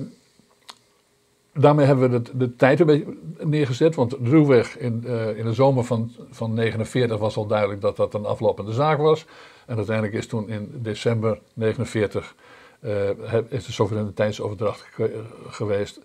daarmee 1.53 1.85
hebben 1.85 2.11
we 2.11 2.21
de, 2.21 2.37
de 2.37 2.55
tijd 2.55 2.79
een 2.79 2.85
beetje 2.85 3.17
neergezet, 3.39 3.95
want 3.95 4.15
ruwweg 4.23 4.77
in, 4.77 5.03
eh, 5.05 5.37
in 5.37 5.45
de 5.45 5.53
zomer 5.53 5.83
van, 5.83 6.11
van 6.31 6.53
49 6.53 7.17
was 7.19 7.35
al 7.37 7.47
duidelijk 7.47 7.81
dat 7.81 7.95
dat 7.95 8.13
een 8.13 8.25
aflopende 8.25 8.71
zaak 8.73 8.97
was. 8.97 9.25
En 9.65 9.75
uiteindelijk 9.75 10.15
is 10.17 10.27
toen 10.27 10.49
in 10.49 10.69
december 10.73 11.39
49 11.53 12.35
eh, 12.79 13.09
is 13.49 13.65
de 13.65 13.71
soevereiniteitsoverdracht 13.71 14.81
ge- 14.91 15.23
geweest. 15.49 15.99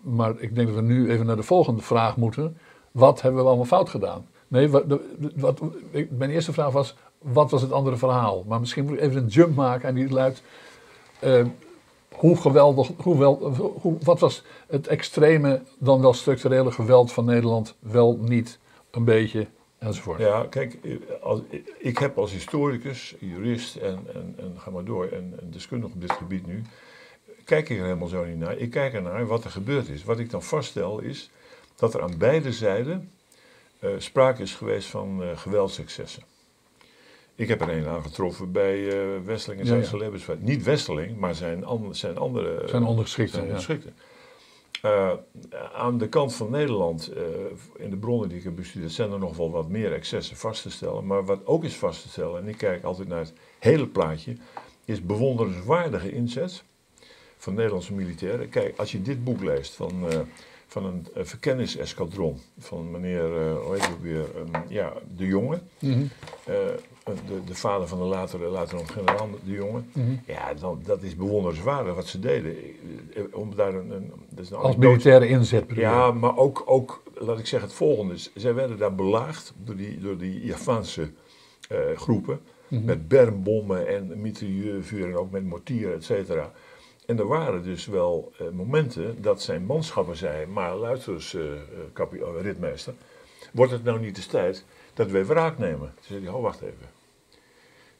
Maar 0.00 0.34
ik 0.38 0.54
denk 0.54 0.66
dat 0.66 0.76
we 0.76 0.82
nu 0.82 1.10
even 1.10 1.26
naar 1.26 1.36
de 1.36 1.42
volgende 1.42 1.82
vraag 1.82 2.16
moeten. 2.16 2.56
Wat 2.92 3.22
hebben 3.22 3.40
we 3.40 3.46
allemaal 3.48 3.66
fout 3.66 3.88
gedaan? 3.88 4.26
Nee, 4.48 4.68
wat, 4.68 4.84
wat, 5.36 5.60
mijn 6.10 6.30
eerste 6.30 6.52
vraag 6.52 6.72
was, 6.72 6.96
wat 7.18 7.50
was 7.50 7.62
het 7.62 7.72
andere 7.72 7.96
verhaal? 7.96 8.44
Maar 8.46 8.60
misschien 8.60 8.84
moet 8.84 8.94
ik 8.94 9.00
even 9.00 9.22
een 9.22 9.28
jump 9.28 9.54
maken 9.56 9.88
en 9.88 9.94
die 9.94 10.10
luidt... 10.10 10.42
eh, 11.20 11.44
hoe 12.14 12.36
geweldig, 12.36 12.90
hoe 12.96 13.18
wel, 13.18 13.52
wat 14.02 14.20
was 14.20 14.42
het 14.68 14.86
extreme, 14.86 15.62
dan 15.78 16.00
wel 16.00 16.12
structurele 16.12 16.70
geweld 16.70 17.12
van 17.12 17.24
Nederland 17.24 17.76
wel 17.80 18.18
niet 18.20 18.58
een 18.90 19.04
beetje 19.04 19.46
enzovoort? 19.78 20.18
Ja, 20.18 20.46
kijk, 20.50 20.78
als, 21.22 21.40
ik 21.78 21.98
heb 21.98 22.18
als 22.18 22.32
historicus, 22.32 23.14
jurist 23.20 23.76
en, 23.76 23.98
en, 24.14 24.34
en 24.36 24.52
ga 24.56 24.70
maar 24.70 24.84
door, 24.84 25.04
en, 25.06 25.34
en 25.40 25.50
deskundige 25.50 25.92
op 25.94 26.00
dit 26.00 26.12
gebied 26.12 26.46
nu, 26.46 26.62
kijk 27.48 27.68
ik 27.68 27.78
er 27.78 27.84
helemaal 27.84 28.08
zo 28.08 28.24
niet 28.24 28.38
naar. 28.38 28.56
Ik 28.56 28.70
kijk 28.70 28.94
er 28.94 29.02
naar 29.02 29.26
wat 29.26 29.44
er 29.44 29.50
gebeurd 29.50 29.88
is. 29.88 30.04
Wat 30.04 30.18
ik 30.18 30.30
dan 30.30 30.42
vaststel 30.42 31.00
is 31.00 31.30
dat 31.76 31.94
er 31.94 32.02
aan 32.02 32.18
beide 32.18 32.52
zijden 32.52 33.10
eh, 33.78 33.90
sprake 33.98 34.42
is 34.42 34.54
geweest 34.54 34.88
van 34.88 35.22
eh 35.22 35.38
geweldsexcessen. 35.38 36.22
Ik 37.34 37.48
heb 37.48 37.60
er 37.60 37.68
een 37.68 37.86
aangetroffen 37.86 38.52
bij 38.52 38.88
eh 38.88 39.24
Westeling 39.24 39.60
en 39.60 39.66
zijn 39.66 39.80
ja. 40.26 40.34
Niet 40.38 40.62
Westeling, 40.62 41.16
maar 41.18 41.34
zijn, 41.34 41.64
an- 41.64 41.94
zijn 41.94 42.16
andere... 42.18 42.62
Zijn 42.68 42.82
ondergeschikten, 42.84 43.34
zijn 43.34 43.44
ondergeschikten. 43.44 43.94
Aan 45.74 45.98
de 45.98 46.08
kant 46.08 46.34
van 46.34 46.50
Nederland, 46.50 47.12
in 47.76 47.90
de 47.90 47.96
bronnen 47.96 48.28
die 48.28 48.38
ik 48.38 48.44
heb 48.44 48.56
bestudeerd, 48.56 48.92
zijn 48.92 49.12
er 49.12 49.18
nog 49.18 49.36
wel 49.36 49.50
wat 49.50 49.68
meer 49.68 49.92
excessen 49.92 50.36
vast 50.36 50.62
te 50.62 50.70
stellen. 50.70 51.06
Maar 51.06 51.24
wat 51.24 51.46
ook 51.46 51.64
is 51.64 51.76
vast 51.76 52.02
te 52.02 52.08
stellen, 52.08 52.40
en 52.40 52.48
ik 52.48 52.56
kijk 52.56 52.84
altijd 52.84 53.08
naar 53.08 53.20
het 53.20 53.32
hele 53.58 53.86
plaatje, 53.86 54.36
is 54.84 55.02
bewonderenswaardige 55.02 56.12
inzet 56.12 56.64
van 57.38 57.54
Nederlandse 57.54 57.92
militairen. 57.94 58.48
Kijk, 58.48 58.78
als 58.78 58.92
je 58.92 59.02
dit 59.02 59.24
boek 59.24 59.42
leest 59.42 59.74
van, 59.74 59.92
eh, 60.10 60.18
van 60.66 60.84
een 60.84 61.06
eh, 61.14 61.24
verkenningseskadron 61.24 62.40
van 62.58 62.90
meneer, 62.90 63.36
eh 63.36 63.56
hoe 63.64 63.74
heet 63.74 63.90
ook 63.92 64.02
weer, 64.02 64.24
Ehm, 64.36 64.62
ja, 64.68 64.92
De 65.16 65.26
Jonge. 65.26 65.58
Mhm, 65.78 66.02
eh, 66.44 66.54
de, 67.26 67.44
de 67.44 67.54
vader 67.54 67.88
van 67.88 67.98
de 67.98 68.04
latere, 68.04 68.48
later 68.48 68.76
nog 68.76 68.92
generaal 68.92 69.28
De 69.44 69.52
Jonge. 69.52 69.82
mhm. 69.92 70.12
Ja, 70.26 70.54
dan, 70.54 70.80
dat 70.84 71.02
is 71.02 71.16
bewonderenswaardig 71.16 71.94
wat 71.94 72.06
ze 72.06 72.18
deden. 72.18 72.56
Om 73.32 73.54
daar 73.56 73.74
een, 73.74 73.90
een, 73.90 74.12
dat 74.30 74.44
is 74.44 74.50
een 74.50 74.56
Als 74.56 74.76
militaire 74.76 75.28
inzet 75.28 75.64
ja, 75.74 76.12
maar 76.12 76.36
ook, 76.36 76.62
ook, 76.66 77.02
laat 77.14 77.38
ik 77.38 77.46
zeggen, 77.46 77.68
het 77.68 77.78
volgende. 77.78 78.14
Zij 78.34 78.54
werden 78.54 78.78
daar 78.78 78.94
belaagd 78.94 79.54
door 79.64 79.76
die, 79.76 79.98
door 79.98 80.18
die 80.18 80.44
Javaanse 80.44 81.10
groepen. 81.94 82.40
Mhm. 82.68 82.84
Met 82.84 83.08
bermbommen 83.08 83.86
en 83.88 84.20
mitrailleurvuur 84.20 85.06
en 85.08 85.16
ook 85.16 85.30
met 85.30 85.44
mortieren, 85.44 85.94
et 85.94 86.04
cetera. 86.04 86.52
En 87.08 87.18
er 87.18 87.26
waren 87.26 87.62
dus 87.62 87.86
wel 87.86 88.32
eh, 88.38 88.48
momenten 88.48 89.22
dat 89.22 89.42
zijn 89.42 89.64
manschappen 89.64 90.16
zeiden... 90.16 90.52
maar 90.52 90.76
luister 90.76 91.12
eens, 91.12 91.34
eh, 91.34 91.52
eh, 91.52 92.40
ritmeester... 92.40 92.94
wordt 93.52 93.72
het 93.72 93.84
nou 93.84 94.00
niet 94.00 94.16
de 94.16 94.26
tijd 94.26 94.64
dat 94.94 95.10
wij 95.10 95.26
wraak 95.26 95.58
nemen? 95.58 95.92
Toen 95.94 96.04
zei 96.04 96.24
hij, 96.24 96.32
oh, 96.32 96.42
wacht 96.42 96.60
even. 96.60 96.88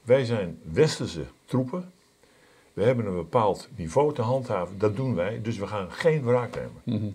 Wij 0.03 0.25
zijn 0.25 0.61
westerse 0.73 1.25
troepen... 1.45 1.93
We 2.73 2.85
hebben 2.85 3.07
een 3.07 3.17
bepaald 3.17 3.69
niveau 3.77 4.15
te 4.15 4.23
handhaven, 4.23 4.79
dat 4.79 4.97
doen 4.97 5.15
wij, 5.15 5.41
dus 5.43 5.59
we 5.59 5.67
gaan 5.67 5.93
geen 5.93 6.25
wraak 6.25 6.55
nemen. 6.55 6.83
Mhm. 6.85 7.11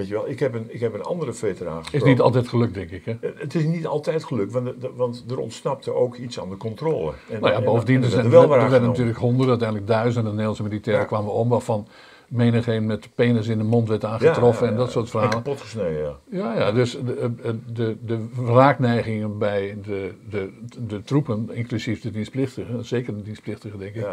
Weet 0.00 0.08
je 0.08 0.14
wel, 0.14 0.28
ik 0.28 0.38
heb 0.38 0.54
een, 0.54 0.64
ik 0.68 0.80
heb 0.80 0.94
een 0.94 1.02
andere 1.02 1.32
veteraan 1.32 1.78
Is 1.78 1.82
gesproken. 1.82 2.08
niet 2.08 2.20
altijd 2.20 2.48
gelukt, 2.48 2.74
denk 2.74 2.90
ik. 2.90 3.04
Hè? 3.04 3.12
Eh, 3.20 3.30
Het 3.34 3.54
is 3.54 3.64
niet 3.64 3.86
altijd 3.86 4.24
gelukt, 4.24 4.52
want, 4.52 4.66
er- 4.68 4.94
want 4.96 5.24
er 5.30 5.38
ontsnapte 5.38 5.94
ook 5.94 6.16
iets 6.16 6.40
aan 6.40 6.48
de 6.48 6.56
controle. 6.56 7.12
En, 7.30 7.40
Nou 7.40 7.52
ja, 7.52 7.58
en- 7.58 7.64
bovendien, 7.64 7.96
en 7.96 8.00
er, 8.00 8.06
er 8.06 8.12
zijn, 8.12 8.24
er 8.24 8.30
wel 8.30 8.48
wraak 8.48 8.68
werden 8.70 8.88
natuurlijk 8.88 9.18
honderden, 9.18 9.48
uiteindelijk 9.50 9.88
duizenden 9.88 10.30
Nederlandse 10.30 10.62
militairen 10.62 11.02
Ja. 11.02 11.08
kwamen 11.08 11.32
om, 11.32 11.48
waarvan 11.48 11.86
menigeen 12.28 12.86
met 12.86 13.08
penis 13.14 13.46
in 13.48 13.58
de 13.58 13.64
mond 13.64 13.88
werd 13.88 14.04
aangetroffen 14.04 14.66
Ja, 14.66 14.72
en 14.72 14.78
dat 14.78 14.90
soort 14.90 15.04
En 15.04 15.10
verhalen. 15.10 15.34
kapot 15.34 15.60
gesneden, 15.60 15.98
ja. 16.02 16.16
Ja, 16.30 16.58
ja, 16.58 16.72
dus 16.72 16.90
de, 17.04 17.34
de, 17.42 17.56
de, 17.72 17.96
de 18.04 18.18
wraakneigingen 18.34 19.38
bij 19.38 19.76
de, 19.86 20.12
de, 20.30 20.50
de 20.86 21.02
troepen, 21.02 21.48
inclusief 21.52 22.00
de 22.00 22.10
dienstplichtigen, 22.10 22.84
zeker 22.84 23.16
de 23.16 23.22
dienstplichtigen 23.22 23.78
denk 23.78 23.94
ik, 23.94 24.06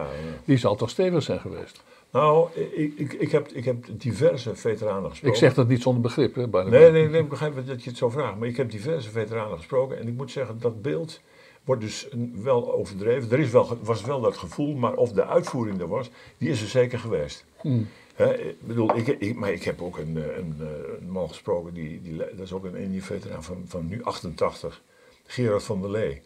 die 0.46 0.58
zal 0.58 0.76
toch 0.76 0.90
stevig 0.90 1.24
zijn 1.24 1.40
geweest. 1.40 1.84
Nou, 2.12 2.49
ik, 2.53 2.93
ik, 2.97 3.14
ik, 3.14 3.32
heb, 3.32 3.47
ik 3.47 3.66
heb 3.66 3.86
diverse 3.91 4.55
veteranen 4.55 5.10
gesproken. 5.10 5.38
Ik 5.38 5.43
zeg 5.43 5.53
dat 5.53 5.68
niet 5.68 5.82
zonder 5.82 6.01
begrip. 6.01 6.36
Hè, 6.36 6.47
by 6.47 6.64
the 6.64 6.70
Nee, 6.70 6.91
nee, 6.91 7.10
nee, 7.10 7.22
ik 7.22 7.30
begrijp 7.30 7.55
dat 7.68 7.84
je 7.84 7.89
het 7.89 7.97
zo 7.97 8.10
vraagt. 8.10 8.38
Maar 8.38 8.47
ik 8.47 8.58
heb 8.58 8.72
diverse 8.72 9.10
veteranen 9.10 9.58
gesproken 9.58 9.99
en 9.99 10.08
ik 10.08 10.14
moet 10.14 10.32
zeggen, 10.32 10.60
dat 10.60 10.82
beeld 10.82 11.22
wordt 11.68 11.82
dus 11.82 12.08
wel 12.34 12.74
overdreven. 12.74 13.32
Er 13.32 13.39
is 13.39 13.49
wel, 13.49 13.78
was 13.82 14.01
wel 14.01 14.22
dat 14.22 14.38
gevoel, 14.38 14.76
maar 14.76 14.93
of 14.93 15.12
de 15.12 15.26
uitvoering 15.26 15.82
er 15.82 15.88
was, 15.88 16.10
die 16.38 16.49
is 16.49 16.62
er 16.62 16.68
zeker 16.68 16.99
geweest. 16.99 17.45
Hm. 17.62 17.84
Hè, 18.16 18.38
ik 18.38 18.68
bedoel, 18.68 18.97
ik, 18.97 19.08
ik, 19.08 19.36
maar 19.36 19.51
ik 19.51 19.64
heb 19.64 19.82
ook 19.82 19.97
een, 19.97 20.18
eh, 20.18 20.38
een, 20.38 20.55
eh, 20.60 20.68
een 20.99 21.10
man 21.10 21.28
gesproken, 21.28 21.74
die, 21.74 22.01
die, 22.01 22.18
dat 22.18 22.39
is 22.39 22.53
ook 22.53 22.64
een 22.64 22.76
Indië-veteraan 22.76 23.43
van, 23.43 23.64
van 23.68 23.88
nu 23.88 24.03
88, 24.03 24.82
Gerard 25.26 25.64
van 25.64 25.82
der 25.82 25.91
Lee. 25.91 26.22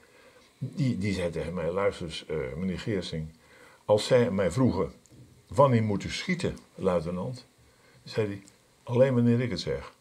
die, 0.57 0.97
die 0.97 1.13
zei 1.13 1.29
tegen 1.29 1.53
mij, 1.53 1.71
luister 1.71 2.05
eens, 2.05 2.25
eh, 2.25 2.35
meneer 2.57 2.79
Geersing, 2.79 3.27
als 3.85 4.05
zij 4.05 4.31
mij 4.31 4.51
vroegen, 4.51 4.91
wanneer 5.53 5.83
moet 5.83 6.03
u 6.03 6.09
schieten, 6.09 6.57
luitenant? 6.75 7.45
zei 8.03 8.27
hij, 8.27 8.43
alleen 8.83 9.13
wanneer 9.13 9.41
ik 9.41 9.49
het 9.49 9.59
zeg. 9.59 9.93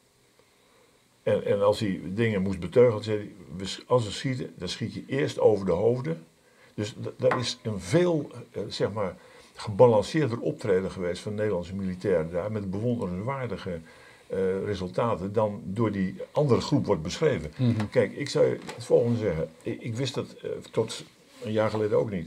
En, 1.23 1.45
en 1.45 1.63
als 1.63 1.81
hij 1.81 2.01
dingen 2.05 2.43
moest 2.43 2.61
beteugelen, 2.61 3.05
zei 3.05 3.35
hij, 3.57 3.69
als 3.87 4.05
we 4.05 4.11
schieten, 4.11 4.53
dan 4.57 4.69
schiet 4.69 4.95
je 4.95 5.05
eerst 5.07 5.39
over 5.39 5.67
de 5.67 5.73
hoofden. 5.73 6.27
Dus 6.75 6.95
dat 7.17 7.37
is 7.37 7.59
een 7.63 7.81
veel, 7.81 8.31
eh, 8.51 8.63
zeg 8.69 8.93
maar, 8.93 9.17
gebalanceerder 9.55 10.41
optreden 10.41 10.91
geweest 10.91 11.23
van 11.23 11.35
Nederlandse 11.35 11.75
militairen 11.75 12.31
daar, 12.31 12.53
met 12.53 12.71
bewonderenswaardige 12.71 13.81
eh, 14.27 14.65
resultaten 14.65 15.33
dan 15.33 15.63
door 15.65 15.93
die 15.93 16.15
andere 16.33 16.61
groep 16.61 16.87
wordt 16.87 17.03
beschreven. 17.03 17.53
Kijk, 17.91 18.13
ik 18.13 18.29
zou 18.29 18.59
het 18.75 18.85
volgende 18.85 19.19
zeggen. 19.19 19.49
Ik, 19.63 19.83
ik 19.83 19.95
wist 19.95 20.15
dat 20.15 20.33
eh, 20.33 20.51
tot 20.71 21.05
een 21.43 21.53
jaar 21.53 21.71
geleden 21.71 21.99
ook 21.99 22.11
niet. 22.11 22.27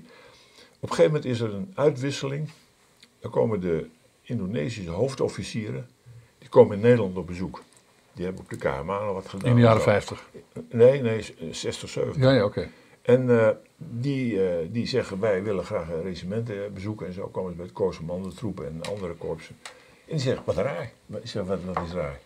Op 0.80 0.89
een 0.89 0.95
gegeven 0.95 1.11
moment 1.11 1.26
is 1.26 1.39
er 1.39 1.53
een 1.53 1.71
uitwisseling. 1.76 2.49
Dan 3.24 3.32
komen 3.32 3.61
de 3.61 3.88
Indonesische 4.21 4.89
hoofdofficieren, 4.89 5.88
die 6.38 6.49
komen 6.49 6.76
in 6.76 6.82
Nederland 6.82 7.17
op 7.17 7.28
bezoek. 7.28 7.63
Die 8.13 8.26
hebben 8.26 8.43
op 8.43 8.49
de 8.49 8.57
KMA 8.57 9.03
nog 9.03 9.13
wat 9.13 9.30
gedaan. 9.30 9.49
In 9.49 9.55
de 9.55 9.61
jaren 9.61 9.78
en 9.78 9.84
zo. 9.84 9.89
50. 9.89 10.30
Nee, 10.69 11.01
nee, 11.01 11.36
60, 11.51 11.89
70. 11.89 12.21
Ja, 12.21 12.32
ja, 12.32 12.43
oké. 12.43 12.69
En 13.01 13.39
eh, 13.39 13.49
die, 13.78 14.47
eh, 14.47 14.67
die 14.71 14.88
zeggen, 14.88 15.19
wij 15.19 15.43
willen 15.43 15.65
graag 15.65 15.89
een 15.89 16.01
regimenten 16.01 16.65
eh, 16.65 16.71
bezoeken. 16.71 17.07
En 17.07 17.13
zo 17.13 17.28
komen 17.28 17.51
ze 17.51 17.57
bij 17.57 18.19
het 18.24 18.36
troepen 18.36 18.65
en 18.65 18.82
andere 18.91 19.13
korpsen. 19.13 19.55
En 19.63 19.71
die 20.15 20.19
zeggen, 20.19 20.43
wat 20.45 20.55
raar. 20.55 20.91
Ik 21.07 21.28
zeg, 21.28 21.43
wat, 21.43 21.59
wat 21.63 21.84
is 21.86 21.93
raar? 21.93 22.19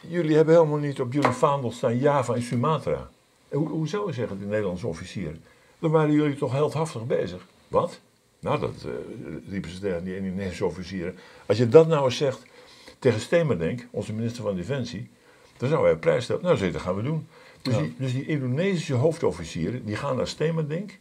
Jullie 0.00 0.36
hebben 0.36 0.54
helemaal 0.54 0.78
niet 0.78 1.00
op 1.00 1.12
jullie 1.12 1.30
vaandel 1.30 1.72
staan 1.72 1.98
Java 1.98 2.34
en 2.34 2.42
Sumatra. 2.42 3.10
En 3.48 3.58
hoe, 3.58 3.68
hoezo, 3.68 4.10
zeggen 4.10 4.38
de 4.38 4.44
Nederlandse 4.44 4.86
officieren? 4.86 5.42
Dan 5.78 5.90
waren 5.90 6.12
jullie 6.12 6.36
toch 6.36 6.52
heldhaftig 6.52 7.06
bezig. 7.06 7.46
Wat? 7.68 8.00
Nou, 8.40 8.60
dat 8.60 8.74
eh, 8.84 8.90
riepen 9.50 9.70
ze 9.70 9.78
tegen 9.78 10.04
die 10.04 10.16
Indonesische 10.16 10.64
officieren. 10.64 11.14
Als 11.46 11.58
je 11.58 11.68
dat 11.68 11.86
nou 11.88 12.04
eens 12.04 12.16
zegt 12.16 12.42
tegen 12.98 13.20
Stemerdenk, 13.20 13.86
onze 13.90 14.12
minister 14.12 14.42
van 14.42 14.56
Defensie, 14.56 15.10
dan 15.56 15.68
zou 15.68 15.84
hij 15.84 15.96
prijs 15.96 16.24
stellen. 16.24 16.42
Nou, 16.42 16.56
zeg, 16.56 16.72
dat 16.72 16.80
gaan 16.80 16.94
we 16.96 17.02
doen. 17.02 17.26
Dus, 17.62 17.74
Ja. 17.74 17.80
die, 17.80 17.94
dus 17.98 18.12
die 18.12 18.26
Indonesische 18.26 18.94
hoofdofficieren, 18.94 19.84
die 19.84 19.96
gaan 19.96 20.16
naar 20.16 20.26
Stemerdenk. 20.28 20.98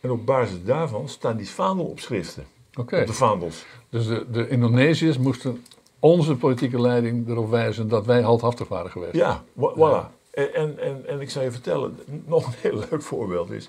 En 0.00 0.10
op 0.10 0.26
basis 0.26 0.62
daarvan 0.64 1.08
staan 1.08 1.36
die 1.36 1.48
vaandelopschriften 1.48 2.46
Oké. 2.74 3.00
op 3.00 3.06
de 3.06 3.12
vaandels. 3.12 3.66
Dus 3.88 4.06
de, 4.06 4.26
de 4.30 4.48
Indonesiërs 4.48 5.18
moesten 5.18 5.62
onze 5.98 6.36
politieke 6.36 6.80
leiding 6.80 7.28
erop 7.28 7.50
wijzen 7.50 7.88
dat 7.88 8.06
wij 8.06 8.20
heldhaftig 8.20 8.68
waren 8.68 8.90
geweest. 8.90 9.14
Ja, 9.14 9.44
voilà. 9.58 10.14
En, 10.30 10.54
en, 10.54 10.78
en, 10.78 11.06
en 11.06 11.20
ik 11.20 11.30
zal 11.30 11.42
je 11.42 11.50
vertellen, 11.50 11.98
nog 12.26 12.46
een 12.46 12.52
heel 12.56 12.84
leuk 12.90 13.02
voorbeeld 13.02 13.50
is. 13.50 13.68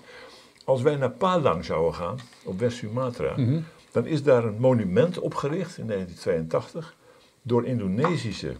Als 0.67 0.81
wij 0.81 0.95
naar 0.95 1.11
Padang 1.11 1.65
zouden 1.65 1.93
gaan, 1.93 2.19
op 2.43 2.59
West-Sumatra, 2.59 3.33
Mhm. 3.37 3.59
dan 3.91 4.05
is 4.05 4.23
daar 4.23 4.43
een 4.43 4.59
monument 4.59 5.19
opgericht 5.19 5.77
in 5.77 5.85
1982 5.87 6.95
door 7.41 7.65
Indonesische 7.65 8.55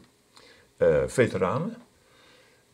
eh, 0.78 1.03
veteranen. 1.08 1.76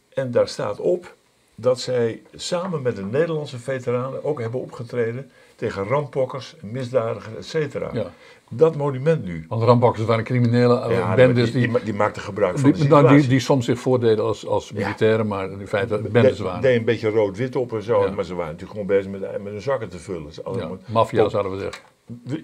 En 0.10 0.32
daar 0.32 0.48
staat 0.48 0.80
op 0.80 1.16
dat 1.56 1.80
zij 1.80 2.22
samen 2.36 2.82
met 2.82 2.96
de 2.96 3.04
Nederlandse 3.06 3.60
veteranen 3.60 4.24
ook 4.24 4.40
hebben 4.40 4.60
opgetreden 4.62 5.32
tegen 5.64 5.84
rampokkers, 5.84 6.56
misdadigers, 6.62 7.36
et 7.36 7.46
cetera. 7.46 7.90
Ja. 7.94 8.12
Dat 8.50 8.76
monument 8.76 9.24
nu. 9.26 9.46
Want 9.48 9.64
rambokkers 9.64 10.06
waren 10.06 10.24
criminele 10.24 10.80
eh, 10.82 10.92
Ja, 10.98 11.16
bendes 11.16 11.52
die, 11.52 11.62
die, 11.62 11.72
die, 11.72 11.84
die 11.84 11.94
maakten 11.94 12.22
gebruik 12.22 12.60
van 12.60 12.72
de 12.72 12.78
die, 12.78 12.88
nou, 12.88 13.18
die, 13.18 13.28
die 13.28 13.40
soms 13.40 13.66
zich 13.66 13.80
voordeden 13.80 14.26
als, 14.26 14.48
als 14.48 14.72
militairen, 14.72 15.28
maar 15.28 15.52
in 15.52 15.68
feite 15.68 15.98
bendes 16.12 16.38
De- 16.38 16.44
waren. 16.44 16.62
deed 16.62 16.78
een 16.78 16.86
beetje 16.86 17.10
rood-wit 17.10 17.56
op 17.56 17.74
en 17.74 17.82
zo, 17.84 18.04
Ja. 18.06 18.12
maar 18.12 18.24
ze 18.24 18.36
waren 18.36 18.52
natuurlijk 18.52 18.72
gewoon 18.80 18.88
bezig 18.98 19.12
met, 19.12 19.22
met 19.44 19.52
hun 19.54 19.62
zakken 19.62 19.90
te 19.90 20.00
vullen. 20.00 20.32
Ja, 20.56 20.70
maffia 20.86 21.30
zouden 21.30 21.52
we 21.52 21.60
zeggen. 21.60 21.84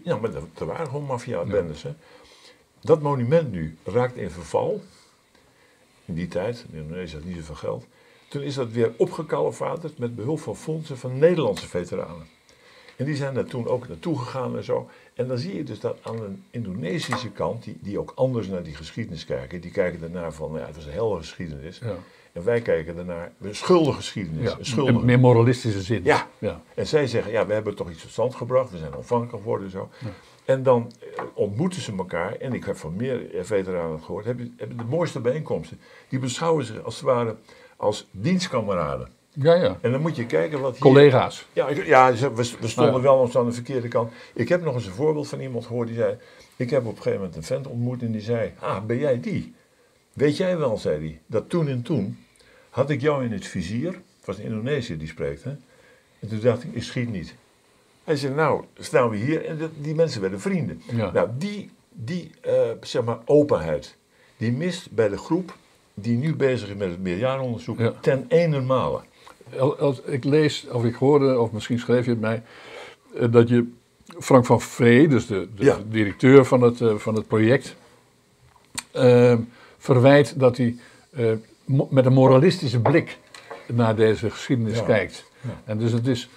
Ja, 0.03 0.17
maar 0.17 0.29
er 0.59 0.65
waren 0.65 0.85
gewoon 0.85 1.03
maffia-bendes. 1.05 1.85
Dat 2.81 3.01
monument 3.01 3.51
nu 3.51 3.77
raakt 3.85 4.15
in 4.15 4.29
verval. 4.29 4.81
In 6.05 6.13
die 6.13 6.27
tijd, 6.27 6.65
in 6.71 6.79
Indonesië 6.79 7.15
had 7.15 7.23
niet 7.25 7.35
zoveel 7.35 7.55
geld. 7.55 7.85
Toen 8.27 8.41
is 8.41 8.55
dat 8.55 8.71
weer 8.71 8.91
opgekalefaterd 8.97 9.97
met 9.97 10.15
behulp 10.15 10.39
van 10.39 10.55
fondsen 10.55 10.97
van 10.97 11.17
Nederlandse 11.19 11.67
veteranen. 11.67 12.27
En 12.99 13.05
die 13.05 13.15
zijn 13.15 13.33
daar 13.33 13.45
toen 13.45 13.67
ook 13.67 13.87
naartoe 13.87 14.19
gegaan 14.19 14.57
en 14.57 14.63
zo. 14.63 14.89
En 15.13 15.27
dan 15.27 15.37
zie 15.37 15.55
je 15.55 15.63
dus 15.63 15.79
dat 15.79 15.97
aan 16.01 16.15
de 16.15 16.29
Indonesische 16.49 17.29
kant, 17.31 17.63
die, 17.63 17.77
die 17.81 17.99
ook 17.99 18.11
anders 18.15 18.47
naar 18.47 18.63
die 18.63 18.75
geschiedenis 18.75 19.25
kijken. 19.25 19.61
Die 19.61 19.71
kijken 19.71 19.99
daarnaar 19.99 20.33
van, 20.33 20.51
ja, 20.53 20.65
het 20.65 20.75
was 20.75 20.85
een 20.85 20.91
hele 20.91 21.17
geschiedenis. 21.17 21.79
Ja. 21.79 21.95
En 22.31 22.43
wij 22.43 22.61
kijken 22.61 22.95
daarnaar, 22.95 23.31
een 23.41 23.55
schuldige 23.55 23.97
geschiedenis. 23.97 24.51
Ja, 24.51 24.57
Een 24.57 24.65
schuldige. 24.65 25.05
meer 25.05 25.19
moralistische 25.19 25.81
zin. 25.81 26.03
Ja. 26.03 26.27
ja. 26.37 26.61
En 26.73 26.87
zij 26.87 27.07
zeggen, 27.07 27.31
ja, 27.31 27.45
we 27.45 27.53
hebben 27.53 27.75
toch 27.75 27.89
iets 27.89 28.01
tot 28.01 28.11
stand 28.11 28.35
gebracht, 28.35 28.71
we 28.71 28.77
zijn 28.77 28.95
ontvankelijk 28.95 29.37
geworden 29.37 29.65
en 29.65 29.71
zo. 29.71 29.89
En 30.45 30.63
dan 30.63 30.91
eh, 30.99 31.23
ontmoeten 31.33 31.81
ze 31.81 31.93
elkaar, 31.97 32.35
en 32.35 32.53
ik 32.53 32.65
heb 32.65 32.75
van 32.75 32.95
meer 32.95 33.35
eh, 33.35 33.43
veteranen 33.43 34.01
gehoord, 34.03 34.25
hebben, 34.25 34.53
hebben 34.57 34.77
de 34.77 34.83
mooiste 34.83 35.19
bijeenkomsten. 35.19 35.79
Die 36.09 36.19
beschouwen 36.19 36.65
zich 36.65 36.83
als 36.83 36.95
het 36.95 37.03
ware 37.03 37.35
als 37.77 38.07
dienstkameraden. 38.11 39.09
Ja, 39.33 39.53
ja. 39.53 39.77
En 39.81 39.91
dan 39.91 40.01
moet 40.01 40.15
je 40.15 40.25
kijken 40.25 40.59
wat 40.59 40.71
hier... 40.71 40.81
Collega's. 40.81 41.47
Ja, 41.53 41.69
ja 41.69 42.13
we, 42.13 42.51
we 42.59 42.67
stonden 42.67 43.01
wel 43.01 43.25
eens 43.25 43.37
aan 43.37 43.45
de 43.45 43.51
verkeerde 43.51 43.87
kant. 43.87 44.11
Ik 44.33 44.49
heb 44.49 44.63
nog 44.63 44.75
eens 44.75 44.85
een 44.85 44.93
voorbeeld 44.93 45.27
van 45.27 45.39
iemand 45.39 45.65
gehoord 45.65 45.87
die 45.87 45.97
zei... 45.97 46.17
Ik 46.55 46.69
heb 46.69 46.81
op 46.81 46.87
een 46.89 46.95
gegeven 46.95 47.17
moment 47.17 47.35
een 47.35 47.43
vent 47.43 47.67
ontmoet 47.67 48.01
en 48.01 48.11
die 48.11 48.21
zei... 48.21 48.53
Ah, 48.59 48.85
ben 48.85 48.97
jij 48.97 49.19
die? 49.19 49.53
Weet 50.13 50.37
jij 50.37 50.57
wel, 50.57 50.77
zei 50.77 50.99
hij, 50.99 51.19
dat 51.25 51.49
toen 51.49 51.67
en 51.67 51.81
toen 51.81 52.17
had 52.69 52.89
ik 52.89 53.01
jou 53.01 53.25
in 53.25 53.31
het 53.31 53.45
vizier. 53.45 53.91
Het 53.91 54.25
was 54.25 54.37
een 54.37 54.43
Indonesiër 54.43 54.97
die 54.97 55.07
spreekt, 55.07 55.43
hè. 55.43 55.51
En 56.19 56.27
toen 56.27 56.39
dacht 56.39 56.63
ik, 56.63 56.73
ik 56.73 56.83
schiet 56.83 57.09
niet. 57.11 57.35
Hij 58.03 58.15
zei, 58.15 58.33
nou, 58.33 58.63
staan 58.77 59.09
we 59.09 59.17
hier. 59.17 59.45
En 59.45 59.71
die 59.77 59.95
mensen 59.95 60.21
werden 60.21 60.39
vrienden. 60.39 60.81
Ja. 60.91 61.11
Nou, 61.11 61.29
die, 61.37 61.71
die 61.91 62.31
eh, 62.41 62.53
zeg 62.81 63.03
maar, 63.03 63.17
openheid, 63.25 63.95
die 64.37 64.51
mist 64.51 64.91
bij 64.91 65.09
de 65.09 65.17
groep... 65.17 65.57
die 65.93 66.17
nu 66.17 66.35
bezig 66.35 66.69
is 66.69 66.75
met 66.75 66.89
het 66.89 66.99
meerjarenonderzoek, 67.01 67.79
Ja. 67.79 67.93
ten 68.01 68.25
ene 68.27 68.65
El- 68.67 69.01
als 69.79 70.01
ik 70.01 70.23
lees, 70.23 70.67
of 70.71 70.83
ik 70.85 70.95
hoorde, 70.95 71.39
of 71.39 71.51
misschien 71.51 71.79
schreef 71.79 72.05
je 72.05 72.11
het 72.11 72.19
mij, 72.19 72.43
eh, 73.15 73.31
dat 73.31 73.49
je 73.49 73.71
Frank 74.19 74.45
van 74.45 74.61
Vree, 74.61 75.07
dus 75.07 75.27
de, 75.27 75.47
de 75.55 75.63
Ja. 75.63 75.77
directeur 75.89 76.45
van 76.45 76.61
het, 76.61 76.81
eh, 76.81 76.95
van 76.95 77.15
het 77.15 77.27
project, 77.27 77.75
eh, 78.91 79.37
verwijt 79.77 80.39
dat 80.39 80.57
hij 80.57 80.75
eh, 81.09 81.31
met 81.89 82.05
een 82.05 82.13
moralistische 82.13 82.79
blik 82.79 83.17
naar 83.67 83.95
deze 83.95 84.29
geschiedenis 84.29 84.77
Ja. 84.77 84.83
kijkt. 84.83 85.25
Ja. 85.41 85.61
En 85.65 85.77
dus 85.77 85.91
het 85.91 86.07
is, 86.07 86.29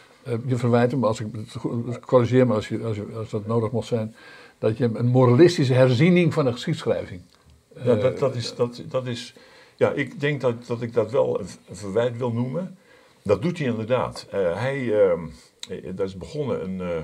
je 0.46 0.56
verwijt 0.56 0.90
hem, 0.90 1.04
als 1.04 1.20
ik, 1.20 1.26
corrigeer 2.06 2.46
me 2.46 2.54
als, 2.54 2.68
je, 2.68 2.80
als, 2.84 2.96
je, 2.96 3.06
als 3.16 3.30
dat 3.30 3.46
nodig 3.46 3.70
mocht 3.70 3.86
zijn, 3.86 4.14
dat 4.58 4.76
je 4.78 4.90
een 4.94 5.06
moralistische 5.06 5.72
herziening 5.74 6.34
van 6.34 6.44
de 6.44 6.52
geschiedschrijving. 6.52 7.20
Ja, 7.84 7.94
dat, 7.94 8.18
dat, 8.18 8.34
is, 8.34 8.54
dat, 8.54 8.82
dat 8.88 9.06
is. 9.06 9.34
Ja, 9.76 9.90
ik 9.90 10.20
denk 10.20 10.40
dat, 10.40 10.66
dat 10.66 10.82
ik 10.82 10.92
dat 10.94 11.10
wel 11.10 11.40
een 11.40 11.46
verwijt 11.76 12.16
wil 12.16 12.32
noemen. 12.32 12.76
Dat 13.22 13.42
doet 13.42 13.58
hij 13.58 13.66
inderdaad. 13.66 14.26
Eh, 14.30 14.60
hij, 14.60 14.92
dat 15.94 16.06
is 16.08 16.16
begonnen 16.16 16.64
een, 16.64 16.80
eh, 16.80 16.96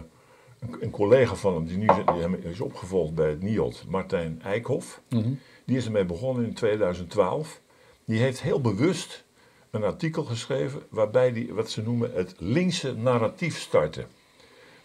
een, 0.60 0.76
een 0.80 0.90
collega 0.90 1.34
van 1.34 1.54
hem, 1.54 1.66
die 1.66 1.76
nu 1.76 1.86
die 1.86 2.20
hem 2.20 2.34
is 2.34 2.60
opgevolgd 2.60 3.14
bij 3.14 3.28
het 3.28 3.42
NIOD, 3.42 3.84
Martijn 3.88 4.40
Eikhoff. 4.42 5.00
mhm. 5.08 5.32
Die 5.64 5.76
is 5.76 5.84
ermee 5.84 6.04
begonnen 6.04 6.44
in 6.44 6.54
2012. 6.54 7.60
Die 8.04 8.18
heeft 8.20 8.42
heel 8.42 8.60
bewust 8.60 9.24
een 9.70 9.84
artikel 9.84 10.24
geschreven 10.24 10.82
waarbij 10.88 11.32
die 11.32 11.54
wat 11.54 11.70
ze 11.70 11.82
noemen 11.82 12.10
het 12.14 12.34
linkse 12.38 12.94
narratief 12.96 13.58
starten. 13.58 14.06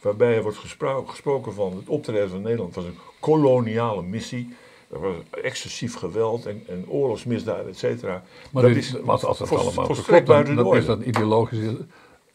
Waarbij 0.02 0.36
er 0.36 0.42
wordt 0.42 0.58
gespro- 0.58 1.06
gesproken 1.06 1.54
van 1.54 1.76
het 1.76 1.90
optreden 1.90 2.30
van 2.30 2.42
Nederland 2.42 2.76
was 2.76 2.86
een 2.86 2.98
koloniale 3.20 4.02
missie. 4.04 4.56
Er 4.94 5.00
was 5.00 5.16
excessief 5.44 5.96
geweld 5.96 6.46
en, 6.46 6.64
en 6.68 6.86
oorlogsmisdaden, 6.90 7.68
et 7.68 7.78
cetera. 7.78 8.24
Maar 8.52 8.64
dat 8.64 8.76
is 8.76 8.96
als, 9.06 9.24
als 9.24 9.38
dat 9.38 9.52
allemaal 9.52 9.86
volstrekt 9.86 10.26
klopt, 10.26 10.46
dan, 10.46 10.56
buiten 10.56 10.72
de 10.72 10.78
is 10.78 10.86
dat 10.86 10.98
een 11.00 11.08
ideologisch, 11.08 11.60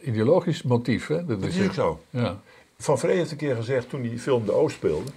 ideologisch 0.01 0.63
motief. 0.63 1.07
Hè? 1.07 1.25
Dat 1.25 1.41
Dat 1.41 1.51
is 1.51 1.67
ook 1.67 1.73
zo. 1.73 2.01
Ja. 2.11 2.41
Van 2.79 2.99
Vree 2.99 3.17
heeft 3.17 3.31
een 3.31 3.37
keer 3.37 3.57
gezegd 3.57 3.89
toen 3.89 4.03
die 4.03 4.19
film 4.19 4.45
De 4.45 4.53
Oost 4.53 4.77
speelde. 4.77 5.11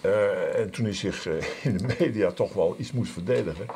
eh, 0.00 0.58
en 0.58 0.70
toen 0.70 0.84
hij 0.84 0.94
zich 0.94 1.26
eh, 1.26 1.34
in 1.62 1.76
de 1.76 1.94
media 1.98 2.30
toch 2.30 2.52
wel 2.52 2.74
iets 2.78 2.92
moest 2.92 3.12
verdedigen. 3.12 3.66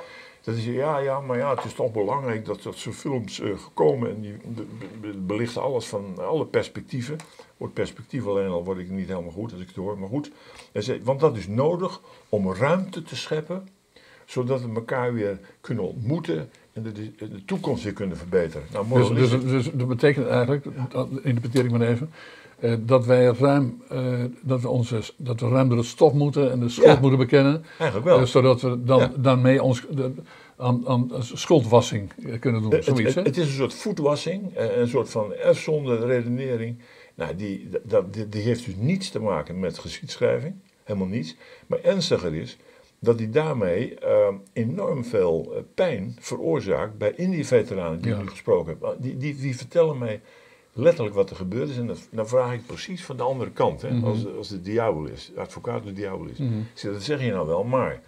Dat 0.46 0.54
zei, 0.54 0.72
ja, 0.76 0.98
ja, 0.98 1.20
maar 1.20 1.38
ja, 1.38 1.54
het 1.54 1.64
is 1.64 1.74
toch 1.74 1.92
belangrijk 1.92 2.44
dat 2.44 2.62
dat 2.62 2.76
soort 2.76 2.96
films 2.96 3.40
eh, 3.40 3.58
gekomen. 3.58 4.10
En 4.10 4.20
die 4.20 4.36
be- 4.54 4.66
be- 5.00 5.18
belichten 5.18 5.62
alles 5.62 5.86
van 5.86 6.18
alle 6.18 6.46
perspectieven. 6.46 7.16
Wordt 7.56 7.74
perspectief 7.74 8.26
alleen 8.26 8.48
al 8.48 8.64
word 8.64 8.78
ik 8.78 8.90
niet 8.90 9.08
helemaal 9.08 9.30
goed 9.30 9.52
als 9.52 9.60
ik 9.60 9.66
het 9.66 9.76
hoor. 9.76 9.98
Maar 9.98 10.08
goed, 10.08 10.30
want 11.02 11.20
dat 11.20 11.36
is 11.36 11.48
nodig 11.48 12.00
om 12.28 12.52
ruimte 12.52 13.02
te 13.02 13.16
scheppen. 13.16 13.68
Zodat 14.24 14.62
we 14.62 14.68
elkaar 14.74 15.14
weer 15.14 15.38
kunnen 15.60 15.84
ontmoeten 15.84 16.50
in 16.72 16.82
de, 16.82 16.92
de 17.16 17.44
toekomst 17.44 17.84
weer 17.84 17.92
kunnen 17.92 18.16
verbeteren. 18.16 18.66
Nou, 18.72 19.14
Dus, 19.14 19.30
dus, 19.30 19.42
dus 19.42 19.70
dat 19.72 19.88
betekent 19.88 20.26
eigenlijk, 20.26 20.66
dat 20.90 21.08
interpreteer 21.22 21.64
ik 21.64 21.70
maar 21.70 21.80
even, 21.80 22.10
eh, 22.58 22.74
dat 22.80 23.06
wij 23.06 23.24
ruim, 23.26 23.82
eh, 23.88 24.24
dat 24.42 24.60
we 24.60 24.68
onze, 24.68 25.00
dat 25.16 25.40
we 25.40 25.48
ruim 25.48 25.68
door 25.68 25.78
het 25.78 25.86
stof 25.86 26.12
moeten 26.12 26.50
en 26.50 26.60
de 26.60 26.68
schuld 26.68 26.94
Ja. 26.94 27.00
moeten 27.00 27.18
bekennen, 27.18 27.64
eigenlijk 27.78 28.08
wel. 28.10 28.18
eh, 28.20 28.24
zodat 28.26 28.60
we 28.60 28.84
dan, 28.84 28.98
Ja. 29.00 29.12
daarmee 29.18 29.62
ons 29.62 29.86
de, 29.90 30.12
aan, 30.56 30.88
aan 30.88 31.10
schuldwassing 31.20 32.12
kunnen 32.40 32.62
doen. 32.62 32.82
Zoiets, 32.82 33.14
het, 33.14 33.26
het 33.26 33.36
is 33.36 33.46
een 33.46 33.52
soort 33.54 33.74
voetwassing, 33.74 34.52
een 34.56 34.88
soort 34.88 35.10
van 35.10 35.34
erfzonde 35.34 35.96
redenering. 36.06 36.78
Nou, 37.14 37.36
die, 37.36 37.68
dat, 37.84 38.12
die, 38.14 38.28
die 38.28 38.42
heeft 38.42 38.64
dus 38.64 38.74
niets 38.78 39.10
te 39.10 39.20
maken 39.20 39.60
met 39.60 39.78
geschiedschrijving, 39.78 40.54
helemaal 40.84 41.08
niets. 41.08 41.36
Maar 41.66 41.78
ernstiger 41.82 42.34
is 42.34 42.56
dat 42.98 43.18
die 43.18 43.30
daarmee 43.30 43.94
enorm 44.52 45.04
veel 45.04 45.64
pijn 45.74 46.16
veroorzaakt 46.20 46.98
bij 46.98 47.12
Indië-veteranen 47.16 48.00
die 48.00 48.10
Ja. 48.10 48.16
ik 48.16 48.22
nu 48.22 48.28
gesproken 48.28 48.76
heb. 48.80 48.96
Die, 48.98 49.16
die, 49.16 49.36
die 49.36 49.56
vertellen 49.56 49.98
mij 49.98 50.20
letterlijk 50.76 51.14
wat 51.14 51.30
er 51.30 51.36
gebeurd 51.36 51.68
is. 51.68 51.76
En 51.76 51.96
dan 52.10 52.28
vraag 52.28 52.52
ik 52.52 52.66
precies 52.66 53.04
van 53.04 53.16
de 53.16 53.22
andere 53.22 53.50
kant, 53.50 53.82
hè, 53.82 53.90
Mhm. 53.90 54.04
als, 54.04 54.26
als 54.36 54.48
de 54.48 54.60
diabel 54.60 55.04
is, 55.06 55.30
advocaat 55.36 55.84
de 55.84 55.92
diabel 55.92 56.26
is. 56.26 56.38
Mhm. 56.38 56.58
Ik 56.58 56.64
zeg, 56.74 56.92
dat 56.92 57.02
zeg 57.02 57.20
je 57.20 57.30
nou 57.30 57.46
wel, 57.46 57.64
maar... 57.64 58.00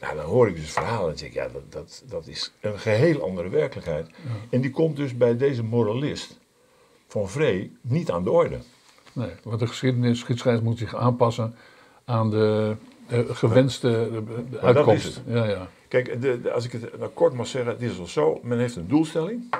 Nou, 0.00 0.16
dan 0.16 0.24
hoor 0.24 0.48
ik 0.48 0.54
dus 0.56 0.70
verhalen 0.72 1.10
en 1.12 1.18
zeg 1.18 1.28
ik, 1.28 1.34
ja, 1.34 1.48
dat, 1.52 1.62
dat, 1.72 2.02
dat 2.08 2.26
is 2.26 2.52
een 2.60 2.78
geheel 2.78 3.22
andere 3.22 3.48
werkelijkheid. 3.48 4.06
En 4.50 4.60
die 4.60 4.70
komt 4.70 4.96
dus 4.96 5.16
bij 5.16 5.36
deze 5.36 5.62
moralist 5.62 6.38
van 7.08 7.28
Vree 7.28 7.76
niet 7.80 8.10
aan 8.10 8.24
de 8.24 8.30
orde. 8.30 8.58
Nee, 9.12 9.30
want 9.42 9.58
de 9.60 9.66
geschiedenis, 9.66 10.18
geschiedschrijving 10.18 10.64
moet 10.66 10.78
zich 10.78 10.94
aanpassen 10.96 11.54
aan 12.04 12.30
de, 12.30 12.76
de 13.08 13.34
gewenste 13.34 13.88
de, 13.88 14.22
de 14.24 14.50
dat 14.50 14.60
uitkomst. 14.60 15.22
Ja, 15.26 15.44
ja. 15.44 15.68
Kijk, 15.88 16.20
de, 16.22 16.40
de- 16.40 16.52
als 16.52 16.64
ik 16.64 16.72
het 16.72 16.98
nou 16.98 17.10
kort 17.10 17.32
mag 17.32 17.46
zeggen, 17.46 17.72
het 17.72 17.82
is 17.82 17.98
al 17.98 18.06
zo, 18.06 18.40
men 18.42 18.58
heeft 18.58 18.76
een 18.76 18.88
doelstelling. 18.88 19.54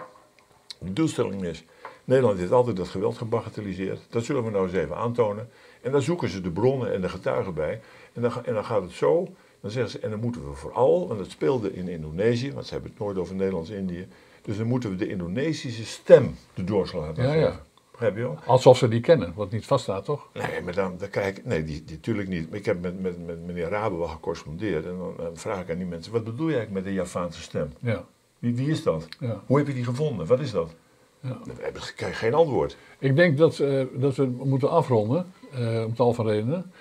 De 0.78 0.92
doelstelling 0.92 1.42
is, 1.44 1.64
Nederland 2.04 2.38
heeft 2.38 2.52
altijd 2.52 2.76
dat 2.76 2.88
geweld 2.88 3.16
gebagatelliseerd. 3.16 4.00
Dat 4.10 4.24
zullen 4.24 4.44
we 4.44 4.50
nou 4.50 4.64
eens 4.64 4.74
even 4.74 4.96
aantonen. 4.96 5.48
En 5.82 5.92
dan 5.92 6.02
zoeken 6.02 6.28
ze 6.28 6.40
de 6.40 6.50
bronnen 6.50 6.92
en 6.92 7.00
de 7.00 7.08
getuigen 7.08 7.54
bij. 7.54 7.80
En 8.12 8.22
dan, 8.22 8.32
en 8.44 8.54
dan 8.54 8.64
gaat 8.64 8.82
het 8.82 8.90
zo, 8.92 9.28
dan 9.60 9.70
zeggen 9.70 9.90
ze, 9.92 9.98
en 9.98 10.10
dan 10.10 10.20
moeten 10.20 10.48
we 10.48 10.54
vooral, 10.54 11.08
want 11.08 11.20
het 11.20 11.30
speelde 11.30 11.74
in 11.74 11.88
Indonesië, 11.88 12.52
want 12.52 12.66
ze 12.66 12.72
hebben 12.72 12.90
het 12.90 13.00
nooit 13.00 13.18
over 13.18 13.34
Nederlands-Indië. 13.34 14.06
Dus 14.42 14.56
dan 14.56 14.66
moeten 14.66 14.90
we 14.90 14.96
de 14.96 15.08
Indonesische 15.08 15.84
stem 15.84 16.36
de 16.54 16.64
doorslag 16.64 17.06
laten 17.06 17.22
Ja, 17.24 17.32
ja. 17.34 17.60
Begrijp 17.90 18.16
je 18.16 18.22
wel? 18.22 18.38
Alsof 18.46 18.78
ze 18.78 18.88
die 18.88 19.00
kennen, 19.00 19.32
wat 19.34 19.50
niet 19.50 19.66
vaststaat, 19.66 20.04
toch? 20.04 20.28
Nee, 20.32 20.62
maar 20.62 20.74
dan, 20.74 20.96
dan 20.98 21.08
krijg 21.10 21.36
ik, 21.36 21.44
nee, 21.44 21.64
die, 21.64 21.84
die, 21.84 21.96
natuurlijk 21.96 22.28
niet. 22.28 22.54
Ik 22.54 22.64
heb 22.64 22.80
met, 22.80 23.00
met, 23.00 23.26
met 23.26 23.46
meneer 23.46 23.68
Rabe 23.68 23.96
wel 23.96 24.06
gecorrespondeerd. 24.08 24.84
En 24.84 24.96
dan, 24.98 25.14
dan 25.16 25.36
vraag 25.36 25.60
ik 25.60 25.70
aan 25.70 25.76
die 25.78 25.86
mensen, 25.86 26.12
wat 26.12 26.24
bedoel 26.24 26.48
je 26.48 26.54
eigenlijk 26.54 26.84
met 26.84 26.94
de 26.94 27.00
Javaanse 27.00 27.42
stem? 27.42 27.72
Ja, 27.80 28.04
Wie, 28.38 28.54
wie 28.54 28.70
is 28.70 28.82
dat? 28.82 29.08
ja. 29.20 29.42
Hoe 29.46 29.58
heb 29.58 29.66
je 29.66 29.74
die 29.74 29.84
gevonden? 29.84 30.26
Wat 30.26 30.40
is 30.40 30.50
dat? 30.50 30.74
Ja. 31.22 31.38
Dan 31.44 31.56
hebben 31.60 31.82
geen 32.12 32.34
antwoord. 32.34 32.76
Ik 32.98 33.16
denk 33.16 33.38
dat, 33.38 33.58
eh, 33.58 33.82
dat 33.92 34.16
we 34.16 34.24
moeten 34.24 34.70
afronden, 34.70 35.32
eh, 35.52 35.84
om 35.86 35.94
tal 35.94 36.12
van 36.12 36.26
redenen, 36.26 36.72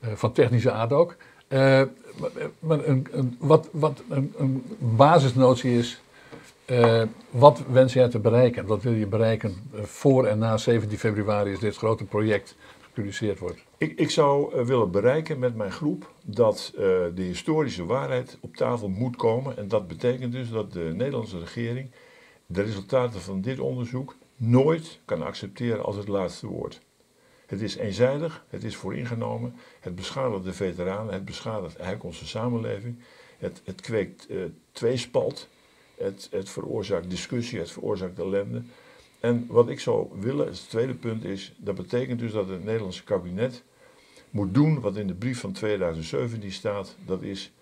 eh, 0.00 0.12
van 0.14 0.32
technische 0.32 0.70
aard 0.70 0.92
ook. 0.92 1.16
Maar 1.48 1.88
maar 2.58 2.86
een, 2.86 3.06
een, 3.10 3.36
wat, 3.38 3.68
wat 3.72 4.02
een, 4.08 4.34
een 4.38 4.64
basisnotie 4.78 5.78
is, 5.78 6.02
wat 7.30 7.62
wens 7.70 7.92
jij 7.92 8.08
te 8.08 8.18
bereiken? 8.18 8.66
Wat 8.66 8.82
wil 8.82 8.92
je 8.92 9.06
bereiken 9.06 9.54
voor 9.72 10.26
en 10.26 10.38
na 10.38 10.56
17 10.56 10.98
februari 10.98 11.52
is 11.52 11.58
dit 11.58 11.76
grote 11.76 12.04
project 12.04 12.56
gepubliceerd 12.80 13.38
wordt? 13.38 13.58
Ik, 13.76 13.98
ik 13.98 14.10
zou 14.10 14.64
willen 14.66 14.90
bereiken 14.90 15.38
met 15.38 15.56
mijn 15.56 15.72
groep 15.72 16.10
dat 16.22 16.72
de 17.14 17.22
historische 17.22 17.84
waarheid 17.86 18.38
op 18.40 18.56
tafel 18.56 18.88
moet 18.88 19.16
komen. 19.16 19.56
En 19.56 19.68
dat 19.68 19.88
betekent 19.88 20.32
dus 20.32 20.50
dat 20.50 20.72
de 20.72 20.90
Nederlandse 20.94 21.38
regering 21.38 21.90
de 22.52 22.62
resultaten 22.62 23.20
van 23.20 23.40
dit 23.40 23.58
onderzoek 23.58 24.16
nooit 24.36 25.00
kan 25.04 25.22
accepteren 25.22 25.84
als 25.84 25.96
het 25.96 26.08
laatste 26.08 26.46
woord. 26.46 26.80
Het 27.46 27.60
is 27.60 27.76
eenzijdig, 27.76 28.44
het 28.48 28.64
is 28.64 28.76
vooringenomen, 28.76 29.54
het 29.80 29.94
beschadigt 29.94 30.44
de 30.44 30.52
veteranen, 30.52 31.14
het 31.14 31.24
beschadigt 31.24 31.74
eigenlijk 31.74 32.04
onze 32.04 32.26
samenleving. 32.26 32.98
Het, 33.38 33.62
het 33.64 33.80
kweekt 33.80 34.26
eh, 34.26 34.38
tweespalt, 34.72 35.48
het, 35.96 36.28
het 36.30 36.48
veroorzaakt 36.48 37.10
discussie, 37.10 37.58
het 37.58 37.70
veroorzaakt 37.70 38.18
ellende. 38.18 38.62
En 39.20 39.46
wat 39.48 39.68
ik 39.68 39.80
zou 39.80 40.08
willen, 40.20 40.46
het 40.46 40.68
tweede 40.68 40.94
punt 40.94 41.24
is, 41.24 41.54
dat 41.56 41.74
betekent 41.74 42.18
dus 42.18 42.32
dat 42.32 42.48
het 42.48 42.64
Nederlandse 42.64 43.04
kabinet 43.04 43.62
moet 44.30 44.54
doen 44.54 44.80
wat 44.80 44.96
in 44.96 45.06
de 45.06 45.14
brief 45.14 45.40
van 45.40 45.52
2017 45.52 46.52
staat. 46.52 46.96
Dat 47.06 47.22
is, 47.22 47.52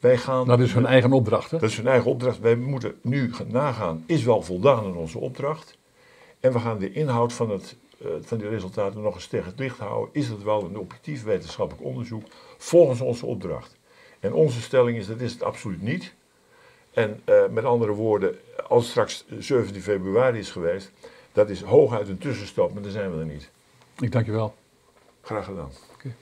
wij 0.00 0.16
gaan... 0.16 0.46
Dat 0.46 0.60
is 0.60 0.72
hun 0.72 0.86
eigen 0.86 1.12
opdracht, 1.12 1.50
hè? 1.50 1.58
Dat 1.58 1.70
is 1.70 1.76
hun 1.76 1.86
eigen 1.86 2.10
opdracht. 2.10 2.38
Wij 2.38 2.56
moeten 2.56 2.94
nu 3.02 3.34
gaan 3.34 3.50
nagaan, 3.50 4.04
is 4.06 4.24
wel 4.24 4.42
voldaan 4.42 4.84
aan 4.84 4.96
onze 4.96 5.18
opdracht? 5.18 5.78
En 6.40 6.52
we 6.52 6.58
gaan 6.58 6.78
de 6.78 6.92
inhoud 6.92 7.32
van, 7.32 7.50
het, 7.50 7.76
eh, 7.98 8.06
van 8.20 8.38
die 8.38 8.48
resultaten 8.48 9.00
nog 9.00 9.14
eens 9.14 9.26
tegen 9.26 9.46
het 9.46 9.58
licht 9.58 9.78
houden. 9.78 10.14
Is 10.14 10.28
het 10.28 10.42
wel 10.42 10.64
een 10.64 10.78
objectief 10.78 11.22
wetenschappelijk 11.22 11.86
onderzoek 11.86 12.22
volgens 12.58 13.00
onze 13.00 13.26
opdracht? 13.26 13.76
En 14.20 14.32
onze 14.32 14.60
stelling 14.60 14.98
is, 14.98 15.06
dat 15.06 15.20
is 15.20 15.32
het 15.32 15.42
absoluut 15.42 15.82
niet. 15.82 16.14
En 16.90 17.20
eh, 17.24 17.34
met 17.50 17.64
andere 17.64 17.92
woorden, 17.92 18.38
als 18.68 18.88
straks 18.88 19.24
17 19.38 19.82
februari 19.82 20.38
is 20.38 20.50
geweest, 20.50 20.90
dat 21.32 21.50
is 21.50 21.62
hooguit 21.62 22.08
een 22.08 22.18
tussenstap, 22.18 22.72
maar 22.72 22.82
daar 22.82 22.92
zijn 22.92 23.12
we 23.12 23.18
er 23.18 23.26
niet. 23.26 23.50
Ik 23.98 24.12
dank 24.12 24.26
je 24.26 24.32
wel. 24.32 24.54
Graag 25.22 25.44
gedaan. 25.44 25.70
Oké. 25.94 26.14